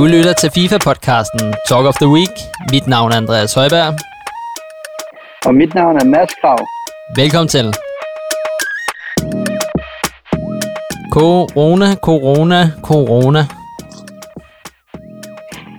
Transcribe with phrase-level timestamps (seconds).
[0.00, 2.34] Du lytter til FIFA-podcasten Talk of the Week.
[2.72, 3.92] Mit navn er Andreas Højberg.
[5.46, 6.58] Og mit navn er Mads Krav.
[7.16, 7.66] Velkommen til.
[11.12, 13.42] Corona, corona, corona.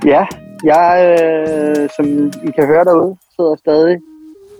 [0.05, 0.23] Ja,
[0.71, 2.05] jeg, øh, som
[2.47, 3.97] I kan høre derude, sidder stadig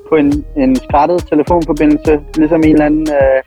[0.10, 3.40] på en, en skrættet telefonforbindelse, ligesom en eller anden øh,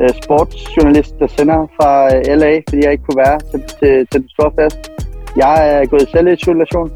[0.00, 4.20] øh, sportsjournalist, der sender fra øh, LA, fordi jeg ikke kunne være til, til, til
[4.20, 4.91] den store fest.
[5.36, 6.90] Jeg er gået i selvisolation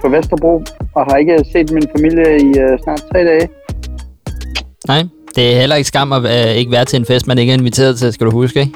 [0.00, 0.62] på Vesterbro,
[0.94, 3.48] og har ikke set min familie i øh, snart tre dage.
[4.88, 5.02] Nej,
[5.36, 7.56] det er heller ikke skam at øh, ikke være til en fest, man ikke er
[7.58, 8.72] inviteret til, skal du huske, ikke?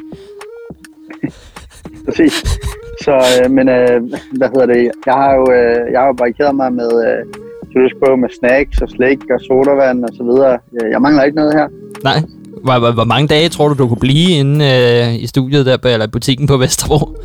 [2.06, 2.44] Præcis.
[3.04, 4.02] Så, øh, men øh,
[4.38, 4.90] hvad hedder det?
[5.06, 7.24] Jeg har jo, øh, jeg har jo barrikeret mig med, øh,
[7.72, 10.58] så med snacks og slik og sodavand og så videre.
[10.90, 11.68] Jeg mangler ikke noget her.
[12.04, 12.22] Nej.
[12.64, 15.76] Hvor, hvor, hvor mange dage tror du, du kunne blive inde øh, i studiet der
[15.84, 17.16] eller butikken på Vesterbro?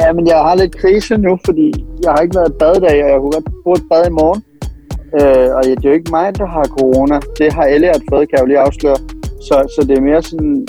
[0.00, 3.10] Ja, men jeg har lidt krise nu, fordi jeg har ikke været i badedag, og
[3.10, 4.42] jeg kunne godt bruge et bad i morgen.
[5.18, 7.20] Øh, og det er jo ikke mig, der har corona.
[7.38, 8.96] Det har Elliot fået, kan jeg jo lige afsløre.
[9.46, 10.66] Så, så det er mere sådan,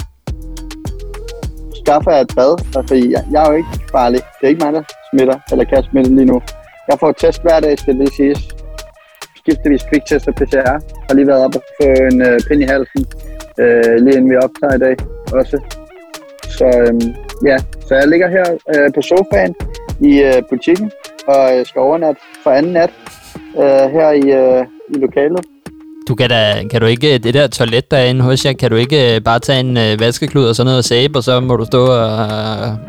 [1.81, 4.19] skaffer jeg et bad, fordi jeg, jeg er jo ikke farlig.
[4.37, 6.41] Det er ikke mig, der smitter, eller kan smitte lige nu.
[6.89, 8.41] Jeg får test hver dag, skal det siges.
[9.39, 10.55] Skiftevis kviktest og PCR.
[10.55, 13.05] Jeg har lige været op og få en øh, pind i halsen,
[13.61, 14.95] øh, lige inden vi optager i dag
[15.39, 15.57] også.
[16.57, 19.55] Så øhm, ja, så jeg ligger her øh, på sofaen
[20.01, 20.91] i øh, butikken
[21.27, 22.89] og øh, skal overnatte for anden nat
[23.57, 25.45] øh, her i, øh, i lokalet.
[26.07, 29.15] Du kan, da, kan du ikke, det der toilet derinde hos jer, kan du ikke
[29.15, 31.65] øh, bare tage en øh, vaskeklud og sådan noget og sæbe, og så må du
[31.65, 32.09] stå og,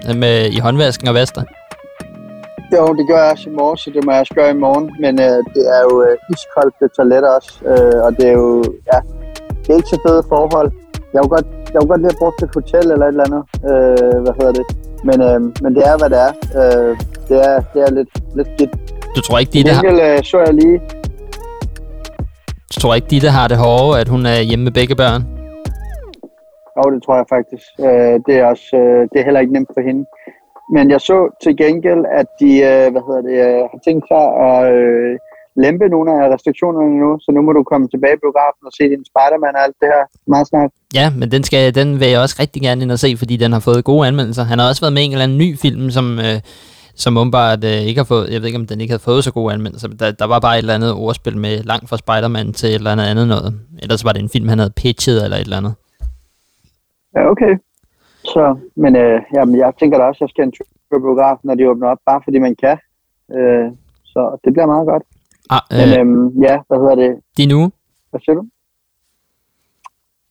[0.09, 1.47] øh, med, i håndvasken og vaske dig?
[2.75, 4.87] Jo, det gør jeg også i morgen, så det må jeg også gøre i morgen.
[5.01, 8.65] Men øh, det er jo øh, iskoldt det toilet også, øh, og det er jo,
[8.93, 8.99] ja,
[9.63, 10.71] det er ikke så fede forhold.
[11.13, 13.43] Jeg kunne godt, jeg kunne godt lige have brugt et hotel eller et eller andet,
[13.71, 14.67] øh, hvad hedder det.
[15.09, 16.33] Men, øh, men det er, hvad det er.
[16.61, 16.93] Øh,
[17.29, 18.73] det er, det er lidt, lidt skidt.
[19.17, 20.17] Du tror ikke, de der har...
[20.17, 20.81] Øh, så jeg lige,
[22.77, 25.23] du tror ikke, Ditte har det hårde, at hun er hjemme med begge børn?
[26.77, 27.67] Jo, det tror jeg faktisk.
[27.87, 30.05] Øh, det, er også, øh, det er heller ikke nemt for hende.
[30.75, 33.39] Men jeg så til gengæld, at de øh, hvad hedder det,
[33.73, 34.61] har tænkt sig at
[35.65, 38.85] lempe nogle af restriktionerne nu, så nu må du komme tilbage i biografen og se
[38.93, 40.71] din Spider-Man og alt det her meget snart.
[40.95, 43.53] Ja, men den, skal, den vil jeg også rigtig gerne ind og se, fordi den
[43.53, 44.45] har fået gode anmeldelser.
[44.45, 46.19] Han har også været med i en eller anden ny film, som...
[46.19, 46.41] Øh,
[46.99, 49.33] som åbenbart øh, ikke har fået, jeg ved ikke om den ikke havde fået så
[49.33, 52.69] gode anmeldelser, der, der var bare et eller andet ordspil med langt fra Spider-Man til
[52.69, 53.61] et eller andet andet noget.
[53.83, 55.75] Ellers var det en film, han havde pitchet eller et eller andet.
[57.17, 57.53] Ja, okay.
[58.25, 61.47] Så, men øh, jamen, jeg tænker da også, at jeg skal en tur på biografen,
[61.49, 62.77] når de åbner op, bare fordi man kan.
[63.37, 63.67] Øh,
[64.05, 65.03] så det bliver meget godt.
[65.51, 67.21] Ah, øh, men øh, ja, hvad hedder det?
[67.37, 67.71] Din uge?
[68.11, 68.45] Hvad siger du?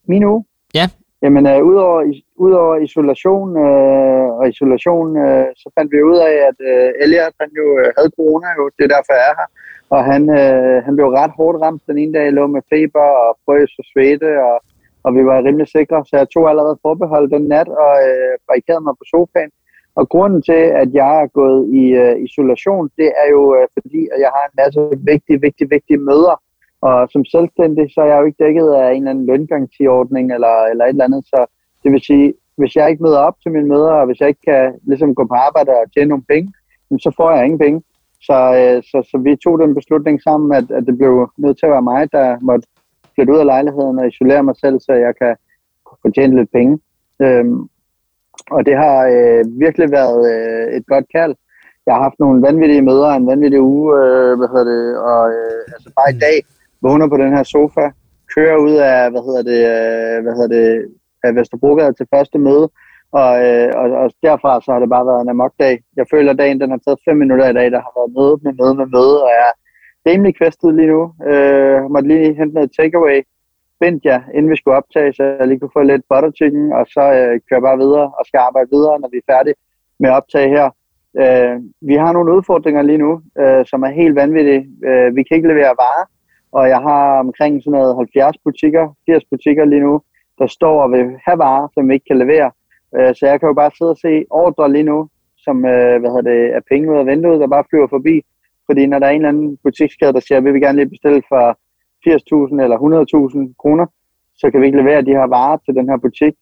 [0.06, 0.44] Min uge?
[0.74, 0.90] Ja,
[1.22, 2.00] Jamen, øh, udover,
[2.46, 7.50] udover isolation øh, og isolation, øh, så fandt vi ud af, at øh, Elliot han
[7.60, 9.48] jo øh, havde corona, jo, det er derfor jeg er her.
[9.94, 13.30] Og han, øh, han blev ret hårdt ramt den ene dag, lå med feber og
[13.44, 14.56] frøs og svede, og,
[15.04, 15.98] og vi var rimelig sikre.
[16.08, 19.50] Så jeg tog allerede forbehold den nat og øh, barikerede mig på sofaen.
[19.96, 24.00] Og grunden til, at jeg er gået i øh, isolation, det er jo øh, fordi,
[24.12, 24.80] at jeg har en masse
[25.12, 26.42] vigtige, vigtige, vigtige møder
[26.80, 30.54] og som selvstændig, så er jeg jo ikke dækket af en eller anden løngarantiordning eller,
[30.70, 31.24] eller et eller andet.
[31.26, 31.46] Så
[31.82, 34.46] det vil sige, hvis jeg ikke møder op til mine møder, og hvis jeg ikke
[34.50, 36.52] kan ligesom gå på arbejde og tjene nogle penge,
[37.00, 37.82] så får jeg ingen penge.
[38.20, 41.66] Så, øh, så, så vi tog den beslutning sammen, at, at det blev nødt til
[41.66, 42.68] at være mig, der måtte
[43.14, 45.36] flytte ud af lejligheden og isolere mig selv, så jeg kan
[46.02, 46.78] fortjene lidt penge.
[47.22, 47.68] Øhm,
[48.50, 51.34] og det har øh, virkelig været øh, et godt kald.
[51.86, 55.62] Jeg har haft nogle vanvittige møder, en vanvittig uge, øh, hvad hedder det, og øh,
[55.74, 56.20] altså bare i mm.
[56.26, 56.36] dag,
[56.82, 57.84] vågner på den her sofa,
[58.34, 60.66] kører ud af, hvad hedder det, øh, hvad hedder det,
[61.24, 62.66] af Vesterbrogade til første møde,
[63.20, 65.74] og, øh, og, og derfra så har det bare været en amok-dag.
[65.96, 68.36] Jeg føler, at dagen den har taget fem minutter i dag, der har været møde
[68.44, 69.56] med møde med møde, og jeg er
[70.10, 71.02] rimelig kvæstet lige nu.
[71.30, 73.18] Øh, måtte lige hente noget takeaway,
[73.76, 76.86] spændt jeg, inden vi skulle optage, så jeg lige kunne få lidt butter chicken, og
[76.94, 79.58] så øh, kører bare videre og skal arbejde videre, når vi er færdige
[80.00, 80.66] med at optage her.
[81.22, 81.56] Øh,
[81.90, 84.62] vi har nogle udfordringer lige nu, øh, som er helt vanvittige.
[84.88, 86.06] Øh, vi kan ikke levere varer,
[86.52, 89.94] og jeg har omkring sådan noget 70 butikker, 80 butikker lige nu,
[90.38, 92.50] der står og vil have varer, som vi ikke kan levere.
[92.96, 95.08] Øh, så jeg kan jo bare sidde og se ordre lige nu,
[95.44, 98.16] som øh, hvad hedder det, er penge ud af vinduet, der bare flyver forbi.
[98.66, 100.94] Fordi når der er en eller anden butikskæde, der siger, at vi vil gerne lige
[100.94, 101.58] bestille for
[102.08, 103.86] 80.000 eller 100.000 kroner,
[104.40, 106.34] så kan vi ikke levere de her varer til den her butik.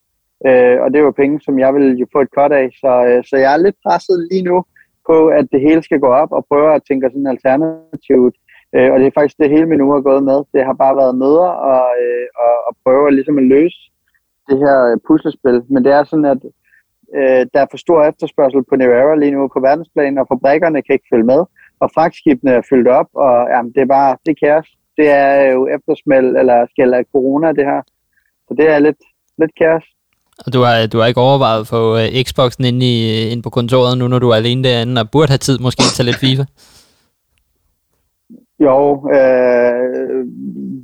[0.47, 2.67] Øh, og det er jo penge, som jeg vil jo få et kort af.
[2.83, 4.65] Så, øh, så jeg er lidt presset lige nu
[5.09, 8.37] på, at det hele skal gå op og prøve at tænke sådan alternativt
[8.77, 10.39] Øh, og det er faktisk det hele min uge er gået med.
[10.55, 13.81] Det har bare været møder og, øh, og, og prøve ligesom at løse
[14.49, 15.63] det her øh, puslespil.
[15.73, 16.41] Men det er sådan, at
[17.19, 20.95] øh, der er for stor efterspørgsel på Nevera lige nu på verdensplan, og fabrikkerne kan
[20.95, 21.41] ikke følge med,
[21.83, 24.69] og fragtskibene er fyldt op, og jamen, det er bare, det kaos.
[24.97, 27.81] Det er jo eftersmæld, eller skal af corona, det her.
[28.49, 29.01] Så det er lidt,
[29.39, 29.85] lidt kaos.
[30.47, 32.95] Og du har, du har ikke overvejet at få uh, Xboxen ind, i,
[33.33, 36.05] ind på kontoret nu, når du er alene derinde, og burde have tid måske til
[36.05, 36.45] lidt FIFA?
[38.61, 38.77] Jo,
[39.17, 40.27] øh,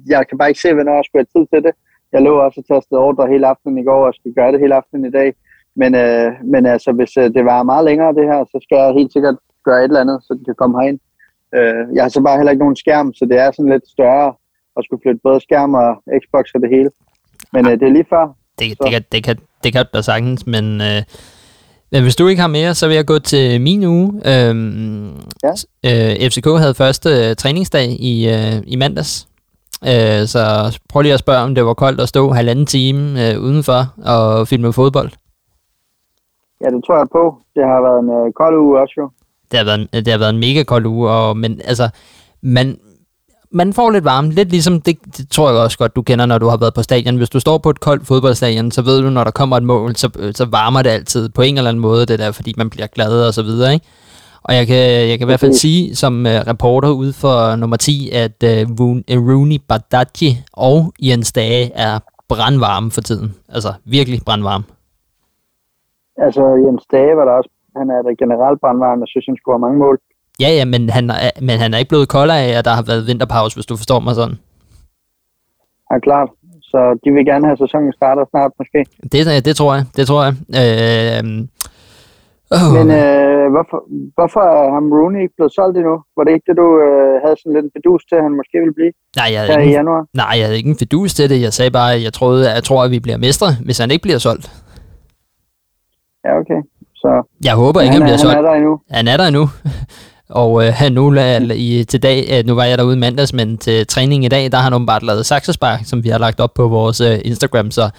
[0.07, 1.75] jeg kan bare ikke se, hvornår jeg skulle have tid til det.
[2.13, 4.75] Jeg lå også at tage ordre hele aftenen i går, og skal gøre det hele
[4.75, 5.35] aftenen i dag.
[5.77, 8.99] Men, øh, men altså, hvis øh, det var meget længere det her, så skal jeg
[8.99, 10.99] helt sikkert gøre et eller andet, så det kan komme herind.
[11.55, 14.35] Øh, jeg har så bare heller ikke nogen skærm, så det er sådan lidt større
[14.77, 16.91] at skulle flytte både skærm og Xbox og det hele.
[17.53, 18.25] Men øh, det er lige før.
[18.59, 21.03] Det, det, kan, det, kan, det kan du da sagtens, men, øh,
[21.93, 24.09] men hvis du ikke har mere, så vil jeg gå til min uge.
[24.33, 25.11] Øhm,
[25.43, 25.53] ja.
[25.87, 29.29] øh, FCK havde første øh, træningsdag i, øh, i mandags.
[29.85, 30.43] Øh, så
[30.89, 33.81] prøv lige at spørge, om det var koldt at stå halvanden time øh, udenfor
[34.15, 35.11] og filme fodbold.
[36.61, 37.39] Ja, det tror jeg på.
[37.55, 39.11] Det har været en øh, kold uge også jo.
[39.51, 41.89] Det har været en, det har været en mega kold uge, og, men altså,
[42.43, 42.79] man,
[43.53, 44.33] man får lidt varme.
[44.33, 46.83] Lidt ligesom, det, det tror jeg også godt, du kender, når du har været på
[46.83, 47.17] stadion.
[47.17, 49.97] Hvis du står på et koldt fodboldstadion, så ved du, når der kommer et mål,
[49.97, 52.87] så, så varmer det altid på en eller anden måde, det der, fordi man bliver
[52.87, 53.87] glad og så videre, ikke?
[54.43, 57.77] Og jeg kan, jeg kan i hvert fald sige som uh, reporter ude for nummer
[57.77, 58.51] 10, at uh,
[59.29, 61.99] Rooney Badaji og Jens Dage er
[62.29, 63.35] brandvarme for tiden.
[63.49, 64.65] Altså virkelig brandvarme.
[66.17, 69.65] Altså Jens Dage var der også, han er der generelt brandvarme, jeg synes, han have
[69.67, 69.97] mange mål.
[70.43, 72.85] Ja, ja, men han, er, men han er ikke blevet koldere af, at der har
[72.91, 74.37] været vinterpause, hvis du forstår mig sådan.
[75.91, 76.31] Ja, klart.
[76.71, 78.81] Så de vil gerne have sæsonen starter snart, måske.
[79.13, 80.35] Det, det tror jeg, det tror jeg.
[80.61, 81.23] Øh,
[82.57, 82.71] Oh.
[82.77, 83.79] Men øh, hvorfor,
[84.17, 85.97] hvorfor er ham Rooney ikke blevet solgt endnu?
[86.17, 88.57] Var det ikke det, du øh, havde sådan lidt en fedus til, at han måske
[88.63, 90.03] ville blive nej, jeg her ikke, i januar?
[90.23, 91.39] Nej, jeg havde ikke en fedus til det.
[91.47, 93.91] Jeg sagde bare, at jeg, troede, at jeg tror, at vi bliver mestre, hvis han
[93.91, 94.47] ikke bliver solgt.
[96.25, 96.61] Ja, okay.
[97.03, 97.11] Så,
[97.45, 98.37] jeg håber ikke, han, han bliver solgt.
[98.37, 98.81] Han er der endnu.
[98.91, 99.45] Han er der endnu.
[100.43, 101.15] Og øh, han nu
[101.55, 104.57] i, til dag, øh, nu var jeg derude mandags, men til træning i dag, der
[104.57, 107.91] har han åbenbart lavet saksespark, som vi har lagt op på vores øh, Instagram, så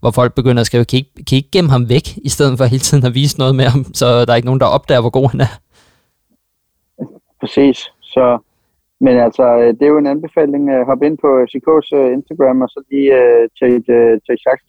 [0.00, 2.58] hvor folk begynder at skrive, kan I, kan I ikke gemme ham væk, i stedet
[2.58, 5.00] for hele tiden at vise noget med ham, så der er ikke nogen, der opdager,
[5.00, 5.52] hvor god han er.
[7.40, 8.38] Præcis, så
[9.06, 10.62] men altså, øh, det er jo en anbefaling.
[10.70, 13.94] at hoppe ind på FCK's øh, Instagram, og så lige uh, tjekke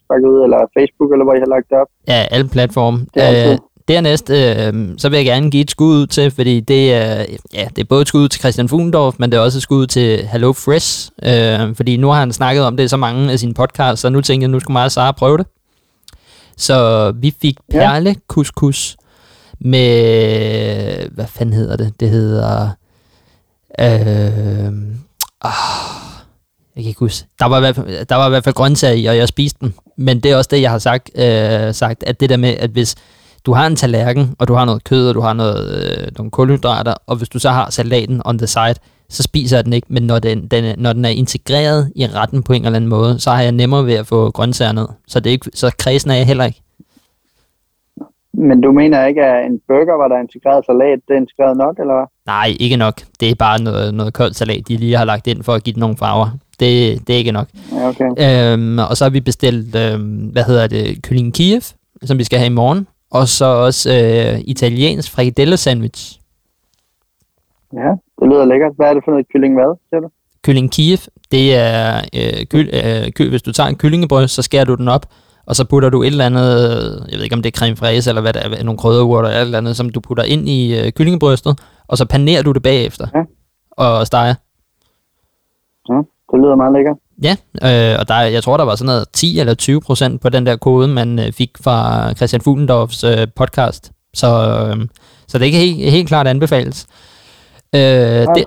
[0.09, 1.89] uh, ud, eller Facebook, eller hvor I har lagt det op.
[2.07, 2.97] Ja, alle platforme.
[3.13, 3.57] Det er
[3.89, 7.67] Dernæst, øh, så vil jeg gerne give et skud ud til, fordi det er, ja,
[7.75, 10.27] det er både et skud til Christian Fugendorf, men det er også et skud til
[10.27, 13.53] Hello Fresh, øh, fordi nu har han snakket om det i så mange af sine
[13.53, 15.45] podcasts, så nu tænker jeg, nu skulle meget Sara prøve det.
[16.57, 18.97] Så vi fik perle couscous
[19.59, 21.99] med, hvad fanden hedder det?
[21.99, 22.69] Det hedder,
[23.79, 24.73] øh,
[25.41, 25.51] oh,
[26.75, 27.27] jeg kan ikke huske.
[27.39, 29.57] Der var, i hvert fald, der var i hvert fald grøntsager i, og jeg spiste
[29.61, 29.73] den.
[29.97, 32.69] Men det er også det, jeg har sagt, øh, sagt at det der med, at
[32.69, 32.95] hvis
[33.45, 36.31] du har en tallerken, og du har noget kød, og du har noget, øh, nogle
[36.31, 38.75] kulhydrater, og hvis du så har salaten on the side,
[39.09, 42.43] så spiser jeg den ikke, men når den, den, når den er integreret i retten
[42.43, 44.87] på en eller anden måde, så har jeg nemmere ved at få grøntsager ned.
[45.07, 46.61] Så, det er ikke, så kredsen er jeg heller ikke.
[48.33, 51.57] Men du mener ikke, at en burger, hvor der er integreret salat, det er integreret
[51.57, 52.05] nok, eller hvad?
[52.25, 53.01] Nej, ikke nok.
[53.19, 55.73] Det er bare noget, noget koldt salat, de lige har lagt ind for at give
[55.73, 56.29] den nogle farver.
[56.59, 57.47] Det, det er ikke nok.
[57.83, 58.09] Okay.
[58.53, 61.61] Øhm, og så har vi bestilt, øhm, hvad hedder det, kylling Kiev,
[62.03, 66.19] som vi skal have i morgen og så også øh, italiensk frikadelle sandwich.
[67.73, 67.89] Ja,
[68.19, 68.71] det lyder lækkert.
[68.75, 70.09] Hvad er det for noget kylling hvad, siger du?
[70.43, 70.97] Kylling Kiev,
[71.31, 74.87] det er, øh, kyl, øh, kyl, hvis du tager en kyllingebrød, så skærer du den
[74.87, 75.05] op,
[75.45, 76.49] og så putter du et eller andet,
[77.11, 79.41] jeg ved ikke om det er creme fraise, eller hvad det er, nogle krydderurter eller
[79.41, 82.63] et eller andet, som du putter ind i øh, kyllingebrystet, og så panerer du det
[82.63, 83.23] bagefter, ja.
[83.71, 84.35] og steger.
[85.89, 86.01] Ja,
[86.31, 86.97] det lyder meget lækkert.
[87.23, 90.29] Ja, øh, og der, jeg tror, der var sådan noget 10 eller 20 procent på
[90.29, 93.91] den der kode, man øh, fik fra Christian Fuglendorfs øh, podcast.
[94.13, 94.87] Så, øh,
[95.27, 96.87] så det kan helt, helt klart anbefales.
[97.75, 98.25] Øh, ja.
[98.35, 98.45] det,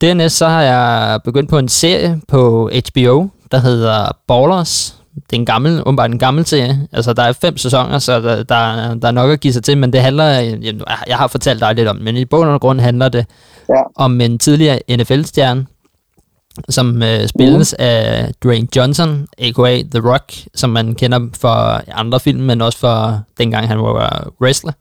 [0.00, 5.02] dernæst så har jeg begyndt på en serie på HBO, der hedder Ballers.
[5.14, 6.88] Det er en gammel, umiddelbart en gammel serie.
[6.92, 9.78] Altså, der er fem sæsoner, så der, der, der er nok at give sig til,
[9.78, 10.74] men det handler, jeg,
[11.06, 13.26] jeg har fortalt dig lidt om, men i bund og grund handler det
[13.68, 13.82] ja.
[13.96, 15.66] om en tidligere NFL-stjerne,
[16.68, 17.84] som øh, spilles mm.
[17.84, 19.82] af Dwayne Johnson, a.k.a.
[19.82, 24.72] The Rock, som man kender fra andre film, men også fra dengang han var wrestler,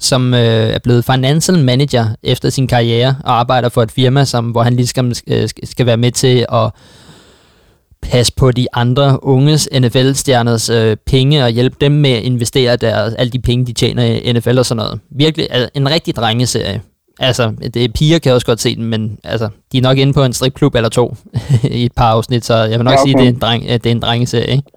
[0.00, 4.50] som øh, er blevet financial manager efter sin karriere og arbejder for et firma, som,
[4.50, 6.70] hvor han lige skal, øh, skal være med til at
[8.02, 13.14] passe på de andre unges NFL-stjerners øh, penge og hjælpe dem med at investere deres,
[13.14, 15.00] alle de penge, de tjener i NFL og sådan noget.
[15.10, 16.82] Virkelig altså, en rigtig drengeserie.
[17.20, 20.12] Altså, det er piger kan også godt se den, men altså, de er nok inde
[20.12, 21.14] på en stripklub eller to
[21.78, 23.02] i et par afsnit, så jeg vil nok ja, okay.
[23.02, 24.70] sige, at det er en, dreng, at det er en drengeserie, ikke?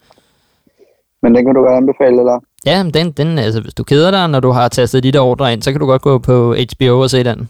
[1.22, 2.40] Men den kan du godt anbefale, eller?
[2.66, 5.20] Ja, men den, den, altså, hvis du keder dig, når du har tastet de der
[5.20, 7.50] ordre ind, så kan du godt gå på HBO og se den.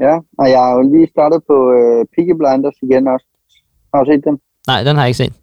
[0.00, 3.26] Ja, og jeg har jo lige startet på øh, Peaky Blinders igen også.
[3.94, 4.38] Har du set den?
[4.66, 5.40] Nej, den har jeg ikke set.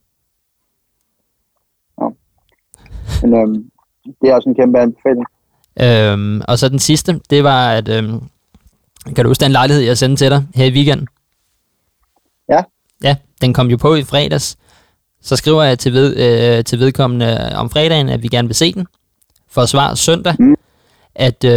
[3.21, 3.69] Men øhm,
[4.21, 5.25] det er også en kæmpe anbefaling.
[5.81, 8.21] Øhm, og så den sidste, det var, at øhm,
[9.15, 11.07] kan du huske den lejlighed, jeg sendte til dig her i weekenden?
[12.49, 12.61] Ja.
[13.03, 14.57] Ja, den kom jo på i fredags.
[15.21, 18.73] Så skriver jeg til, ved, øh, til vedkommende om fredagen, at vi gerne vil se
[18.73, 18.87] den.
[19.49, 20.55] For at svare søndag, mm.
[21.15, 21.51] at øh,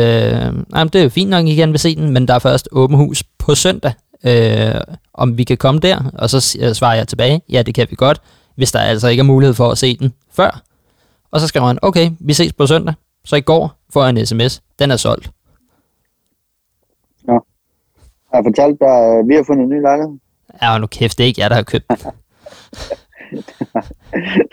[0.74, 2.38] jamen, det er jo fint nok, at I gerne vil se den, men der er
[2.38, 3.92] først åben hus på søndag.
[4.24, 4.80] Øh,
[5.14, 7.96] om vi kan komme der, og så øh, svarer jeg tilbage, ja, det kan vi
[7.96, 8.20] godt,
[8.54, 10.62] hvis der altså ikke er mulighed for at se den før.
[11.30, 12.94] Og så skriver han, okay, vi ses på søndag.
[13.24, 15.30] Så i går får jeg en sms, den er solgt.
[17.28, 17.32] Ja.
[17.32, 17.40] Jeg
[18.34, 20.18] har fortalt dig, at vi har fundet en ny lejlighed.
[20.62, 21.84] Ja, nu kæft, det er ikke jeg, der har købt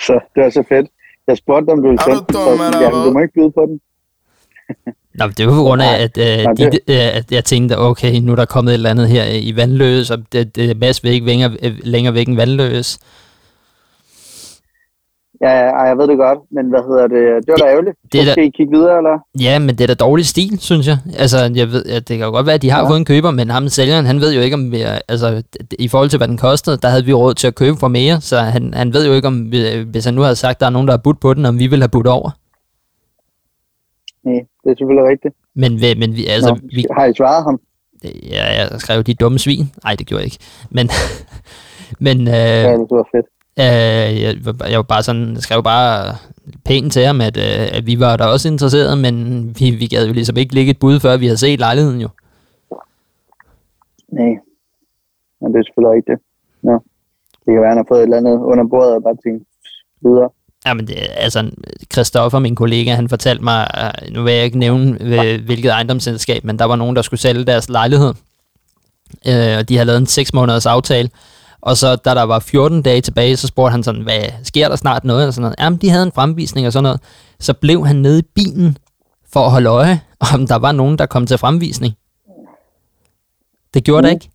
[0.05, 0.87] så det var så fedt.
[1.27, 2.35] Jeg spurgte om du ville sende den,
[2.81, 3.81] ja, du må ikke byde på den.
[5.13, 8.19] Nå, men det var på grund af, at, øh, de, øh, at jeg tænkte, okay,
[8.19, 11.11] nu er der kommet et eller andet her i vandløs, og det, det Mads vil
[11.11, 11.51] ikke længere,
[11.83, 12.99] længere væk end vandløs.
[15.41, 17.45] Ja, ja, jeg ved det godt, men hvad hedder det?
[17.45, 17.97] Det var da ærgerligt.
[18.13, 19.15] Det skal da, I kigge videre, eller?
[19.41, 20.97] Ja, men det er da dårlig stil, synes jeg.
[21.19, 22.89] Altså, jeg ved, at det kan jo godt være, at de har ja.
[22.89, 25.43] fået en køber, men ham sælgeren, han ved jo ikke, om vi er, altså,
[25.79, 28.21] i forhold til, hvad den kostede, der havde vi råd til at købe for mere,
[28.21, 29.59] så han, han ved jo ikke, om vi,
[29.91, 31.59] hvis han nu havde sagt, at der er nogen, der har budt på den, om
[31.59, 32.29] vi ville have budt over.
[34.23, 35.35] Nej, det er selvfølgelig rigtigt.
[35.55, 36.49] Men, men vi, altså...
[36.49, 37.59] Nå, vi, har I svaret ham?
[38.03, 39.71] Ja, jeg skrev de dumme svin.
[39.83, 40.39] Nej, det gjorde jeg ikke.
[40.69, 40.89] Men,
[42.05, 43.25] men øh, ja, det var fedt.
[43.59, 44.35] Øh, jeg,
[44.69, 46.15] jeg var bare sådan, jeg skrev bare
[46.65, 49.15] pænt til ham, at, øh, at vi var der også interesserede, men
[49.59, 52.09] vi, vi gad jo ligesom ikke ligge et bud, før vi havde set lejligheden jo.
[54.11, 54.33] Nej,
[55.41, 56.19] men det er selvfølgelig ikke det.
[56.63, 56.77] Ja.
[57.45, 59.47] Det kan være, han har fået et eller andet under bordet og bare tænkt
[60.01, 60.29] videre.
[60.65, 61.51] Ja, men det, altså,
[61.93, 64.97] Christoffer, min kollega, han fortalte mig, øh, nu vil jeg ikke nævne,
[65.45, 68.13] hvilket ejendomsselskab, men der var nogen, der skulle sælge deres lejlighed.
[69.27, 71.09] Øh, og de havde lavet en 6 måneders aftale,
[71.61, 74.75] og så da der var 14 dage tilbage, så spurgte han sådan, hvad sker der
[74.75, 75.21] snart noget?
[75.21, 75.55] Eller sådan noget.
[75.59, 77.01] Jamen, de havde en fremvisning og sådan noget.
[77.39, 78.77] Så blev han nede i bilen
[79.33, 80.01] for at holde øje,
[80.33, 81.93] om der var nogen, der kom til fremvisning.
[83.73, 84.03] Det gjorde mm.
[84.03, 84.29] der ikke.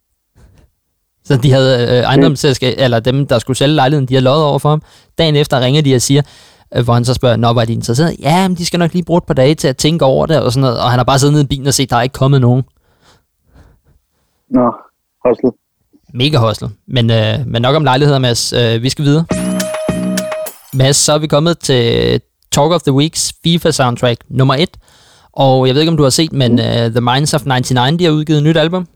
[1.25, 4.59] Så de havde øh, ejendomsselskab, eller dem, der skulle sælge lejligheden, de havde lovet over
[4.59, 4.83] for ham.
[5.19, 6.23] Dagen efter ringer de og siger,
[6.75, 8.17] øh, hvor han så spørger, nå, var de interesseret?
[8.21, 10.43] Ja, men de skal nok lige bruge et par dage til at tænke over det,
[10.43, 10.81] og sådan noget.
[10.81, 12.63] Og han har bare siddet nede i bilen og set, der er ikke kommet nogen.
[14.51, 14.73] Nå,
[15.25, 15.51] hostel
[16.15, 16.69] mega hostel.
[16.87, 18.53] Men, øh, men nok om lejligheder, Mads.
[18.53, 19.25] Øh, vi skal videre.
[20.75, 21.83] Mads, så er vi kommet til
[22.53, 24.69] Talk of the Weeks FIFA soundtrack nummer 1.
[25.33, 28.05] Og jeg ved ikke, om du har set, men uh, The Minds of 99, de
[28.05, 28.87] har udgivet et nyt album.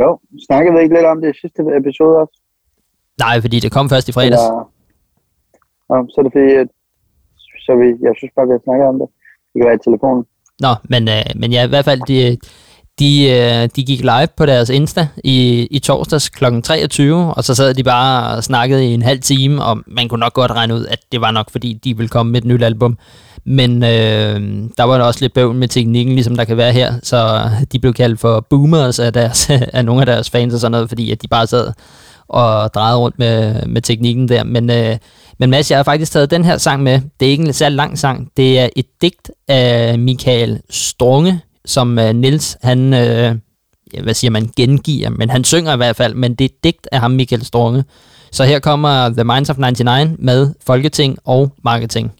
[0.00, 2.34] Jo, snakkede vi ikke lidt om det i sidste episode også?
[3.24, 4.46] Nej, fordi det kom først i fredags.
[5.90, 6.68] Ja, så er det fordi, at,
[7.64, 9.08] så vi, jeg synes bare, vi har snakket om det.
[9.50, 10.22] Det kan være i telefonen.
[10.64, 12.16] Nå, men, uh, men ja, i hvert fald, de,
[12.98, 16.44] de, øh, de gik live på deres Insta i, i torsdags kl.
[16.64, 20.20] 23, og så sad de bare og snakkede i en halv time, og man kunne
[20.20, 22.62] nok godt regne ud, at det var nok, fordi de ville komme med et nyt
[22.62, 22.98] album.
[23.44, 24.40] Men øh,
[24.76, 27.78] der var der også lidt bøvl med teknikken, ligesom der kan være her, så de
[27.78, 31.10] blev kaldt for boomers af, deres, af nogle af deres fans og sådan noget, fordi
[31.10, 31.72] at de bare sad
[32.28, 34.44] og drejede rundt med, med teknikken der.
[34.44, 34.96] Men, øh,
[35.38, 37.00] men Mads, jeg har faktisk taget den her sang med.
[37.20, 38.30] Det er ikke en særlig lang sang.
[38.36, 42.98] Det er et digt af Michael Strunge, som øh, uh, Nils han, uh,
[43.94, 46.88] ja, hvad siger man, gengiver, men han synger i hvert fald, men det er digt
[46.92, 47.84] af ham, Michael Strunge.
[48.32, 52.12] Så her kommer The Minds of 99 med Folketing og Marketing.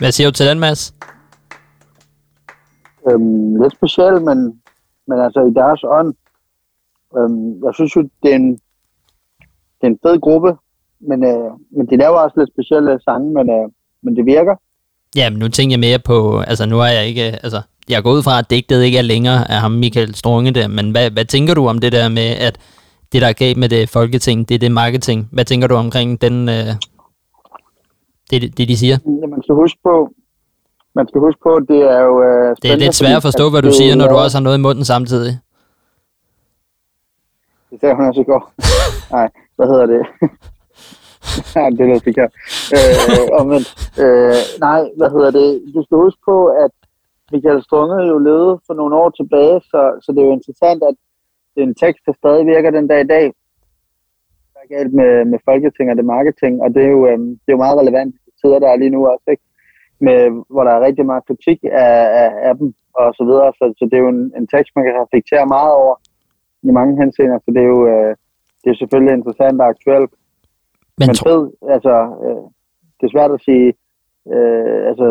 [0.00, 0.94] Hvad siger du til den, Mads?
[3.10, 4.38] Øhm, lidt specielt, men,
[5.08, 6.14] men altså i deres ånd.
[7.16, 8.52] Øhm, jeg synes jo, det er en,
[9.78, 10.50] det er en fed gruppe,
[11.08, 13.66] men, øh, men de laver også lidt specielle sange, men, øh,
[14.02, 14.54] men det virker.
[15.16, 18.12] Ja, men nu tænker jeg mere på, altså nu er jeg ikke, altså jeg går
[18.12, 21.24] ud fra, at digtet ikke er længere af ham Michael Strunge der, men hvad, hvad
[21.24, 22.58] tænker du om det der med, at
[23.12, 25.28] det der er galt med det folketing, det er det marketing.
[25.32, 26.66] Hvad tænker du omkring den, øh,
[28.30, 28.96] det, det, de siger?
[29.22, 29.94] Ja, man skal huske på,
[30.94, 32.22] man skal huske på, det er jo...
[32.22, 34.58] Øh, det er lidt svært at forstå, hvad du siger, når du også har noget
[34.58, 35.32] i munden samtidig.
[37.70, 38.42] Det sagde hun også i går.
[39.16, 40.02] Nej, hvad hedder det?
[41.56, 42.32] nej, det er noget forkert.
[42.76, 43.68] Øh, omvendt.
[44.04, 45.48] Øh, nej, hvad hedder det?
[45.74, 46.72] Du skal huske på, at
[47.32, 50.96] Michael Strunge jo levede for nogle år tilbage, så, så det er jo interessant, at
[51.54, 53.26] det er en tekst, der stadig virker den dag i dag.
[54.52, 57.48] Der er galt med, med folketing og det marketing, og det er jo, øhm, det
[57.48, 59.44] er jo meget relevant tider, der er lige nu også, ikke?
[60.06, 60.18] Med,
[60.52, 62.68] hvor der er rigtig meget kritik af, af, af dem
[63.00, 63.48] og så videre.
[63.58, 65.94] Så, så det er jo en, en tekst, man kan reflektere meget over
[66.68, 68.12] i mange henseender, så det er jo øh,
[68.62, 70.12] det er selvfølgelig interessant og aktuelt.
[70.98, 71.42] Men, Men fed,
[71.74, 71.94] altså,
[72.24, 72.44] øh,
[72.96, 73.68] det er svært at sige,
[74.34, 75.06] øh, altså,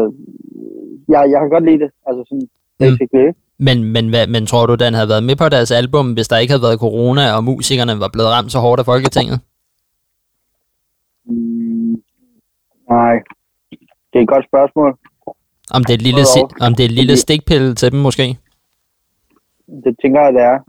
[1.14, 2.84] jeg, jeg kan godt lide det, altså sådan, mm.
[2.84, 3.48] basically, mm.
[3.68, 6.38] Men, men, hvad, men tror du, den havde været med på deres album, hvis der
[6.38, 9.40] ikke havde været corona, og musikerne var blevet ramt så hårdt af Folketinget?
[11.26, 11.96] Mm,
[12.90, 13.16] nej,
[14.10, 14.98] det er et godt spørgsmål.
[15.76, 18.38] Om det er et lille, si- om det er et lille stikpille til dem måske?
[19.84, 20.60] Det tænker jeg, det er.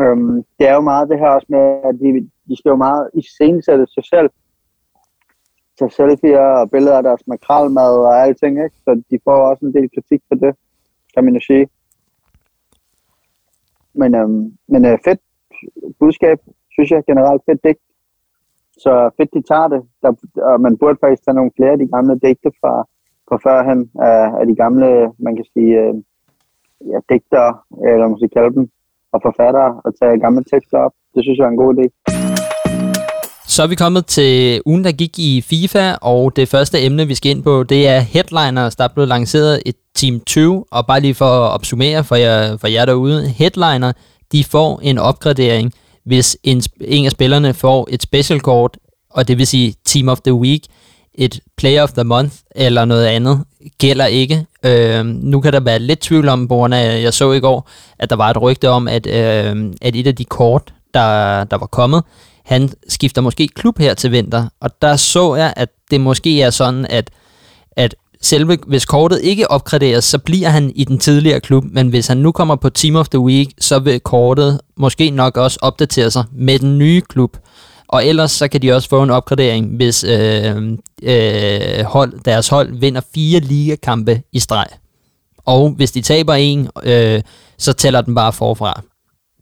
[0.00, 3.10] Øhm, det er jo meget det her også med, at de, de skal jo meget
[3.14, 4.30] iscenesætte sig selv.
[5.78, 8.76] Tage selfies og billeder af deres makralmad og alting, ikke?
[8.84, 10.56] Så de får også en del kritik for det
[11.14, 11.68] kan man jo sige.
[13.94, 15.20] Men, øhm, men øh, fedt
[15.98, 16.38] budskab,
[16.70, 17.80] synes jeg generelt fedt digt.
[18.84, 19.82] Så fedt, de tager det.
[20.02, 20.10] Der,
[20.50, 22.74] og man burde faktisk tage nogle flere af de gamle digte fra,
[23.28, 23.80] fra førhen,
[24.10, 24.88] af, af de gamle,
[25.26, 25.94] man kan sige, øh,
[26.90, 27.46] ja, digter,
[27.90, 28.64] eller man skal kalde dem,
[29.14, 30.94] og forfattere, og tage gamle tekster op.
[31.14, 31.86] Det synes jeg er en god idé.
[33.54, 37.14] Så er vi kommet til ugen, der gik i FIFA, og det første emne, vi
[37.14, 38.76] skal ind på, det er headliners.
[38.76, 42.56] Der er blevet lanceret et Team 20, og bare lige for at opsummere for jer,
[42.56, 43.92] for jer derude, headliner,
[44.32, 45.72] de får en opgradering,
[46.06, 48.76] hvis en, en af spillerne får et special kort,
[49.10, 50.62] og det vil sige Team of the Week,
[51.14, 53.44] et Player of the Month eller noget andet,
[53.78, 54.46] gælder ikke.
[54.62, 58.16] Øh, nu kan der være lidt tvivl om, på jeg så i går, at der
[58.16, 62.02] var et rygte om, at, øh, at et af de kort, der, der var kommet,
[62.44, 66.50] han skifter måske klub her til vinter, og der så jeg, at det måske er
[66.50, 67.10] sådan, at, at
[68.22, 72.16] selve, hvis kortet ikke opgraderes, så bliver han i den tidligere klub, men hvis han
[72.16, 76.24] nu kommer på Team of the Week, så vil kortet måske nok også opdatere sig
[76.32, 77.36] med den nye klub.
[77.88, 80.56] Og ellers så kan de også få en opgradering, hvis øh,
[81.02, 84.66] øh, hold, deres hold vinder fire ligakampe i streg.
[85.44, 87.22] Og hvis de taber en, øh,
[87.58, 88.82] så tæller den bare forfra.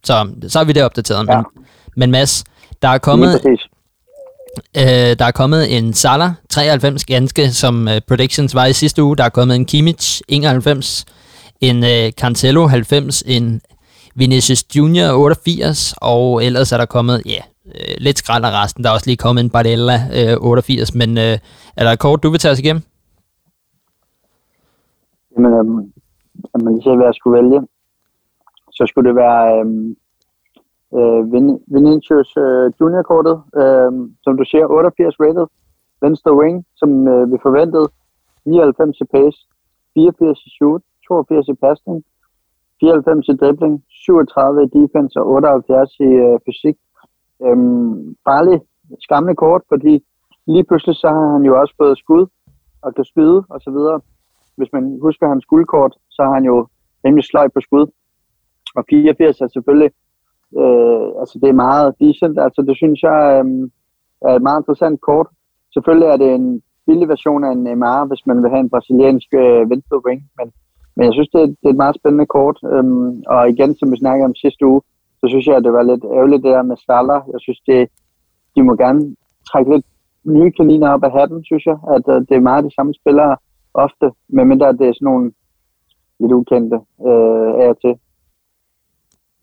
[0.03, 1.27] Så, så er vi det opdateret.
[1.29, 1.37] Ja.
[1.37, 1.45] Men,
[1.95, 2.43] men Mads,
[2.81, 3.41] der er kommet...
[4.77, 9.17] Øh, der er kommet en Salah 93 ganske, som uh, predictions var i sidste uge.
[9.17, 11.05] Der er kommet en Kimmich 91,
[11.61, 13.61] en uh, Cancelo 90, en
[14.15, 18.83] Vinicius Junior 88, og ellers er der kommet, ja, uh, lidt skrald af resten.
[18.83, 19.97] Der er også lige kommet en Barella
[20.37, 21.39] uh, 88, men uh, er
[21.77, 22.83] der et kort, du vil tage os igennem?
[25.37, 25.93] Jamen, um,
[26.53, 27.59] når man lige ser, hvad jeg skulle vælge,
[28.71, 29.95] så skulle det være um,
[30.97, 33.91] øh, Vin- Vinicius øh, Junior-kortet, øh,
[34.23, 35.47] som du siger, 88 rated,
[36.01, 37.87] venstre wing, som øh, vi forventede,
[38.45, 39.37] 99 i pace,
[39.93, 42.03] 84 i shoot, 82 i passning,
[42.79, 46.77] 94 i dribling, 37 i defense og 78 i øh, fysik.
[47.45, 48.61] Øhm, farlig,
[48.99, 50.03] skamle kort, fordi
[50.47, 52.25] lige pludselig så har han jo også fået skud
[52.81, 54.01] og kan skyde og så videre.
[54.57, 56.67] Hvis man husker hans guldkort, så har han jo
[57.05, 57.85] rimelig sløj på skud.
[58.75, 59.91] Og 84 er selvfølgelig
[60.61, 62.39] Øh, altså det er meget decent.
[62.39, 63.69] Altså det synes jeg øh,
[64.27, 65.27] er et meget interessant kort.
[65.73, 69.29] Selvfølgelig er det en billig version af en Neymar, hvis man vil have en brasiliansk
[69.33, 70.47] øh, venstre wing, men,
[70.95, 72.57] men jeg synes, det er, det er et meget spændende kort.
[72.73, 74.81] Øhm, og igen, som vi snakkede om sidste uge,
[75.19, 77.21] så synes jeg, at det var lidt ærgerligt det der med Salah.
[77.33, 77.89] Jeg synes, det,
[78.55, 79.15] de må gerne
[79.49, 79.85] trække lidt
[80.25, 81.77] nye kaniner op af hatten, synes jeg.
[81.95, 83.37] At øh, det er meget de samme spillere
[83.73, 85.31] ofte, medmindre det er sådan nogle
[86.19, 86.79] lidt ukendte
[87.09, 87.93] øh, af og til.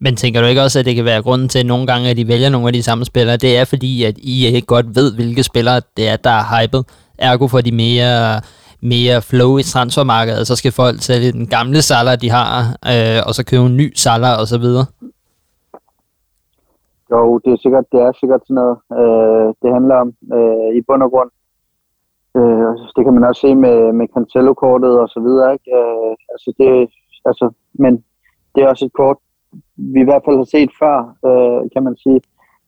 [0.04, 2.16] Men tænker du ikke også, at det kan være grunden til, at nogle gange, at
[2.16, 3.36] de vælger nogle af de samme spillere?
[3.36, 6.82] Det er fordi, at I ikke godt ved, hvilke spillere det er, der er hypet.
[7.18, 8.40] Ergo for de mere,
[8.92, 12.48] mere flow i transfermarkedet, så skal folk sælge den gamle saler, de har,
[12.92, 14.86] øh, og så købe en ny saler og så videre.
[17.12, 20.80] Jo, det er sikkert, det er sikkert sådan noget, øh, det handler om øh, i
[20.86, 21.30] bund og grund.
[22.38, 25.70] Øh, det kan man også se med, med Cancelo-kortet og så videre, ikke?
[25.80, 26.70] Øh, altså det,
[27.28, 27.46] altså,
[27.82, 27.92] men
[28.52, 29.18] det er også et kort,
[29.76, 30.96] vi i hvert fald har set før,
[31.28, 32.20] øh, kan man sige.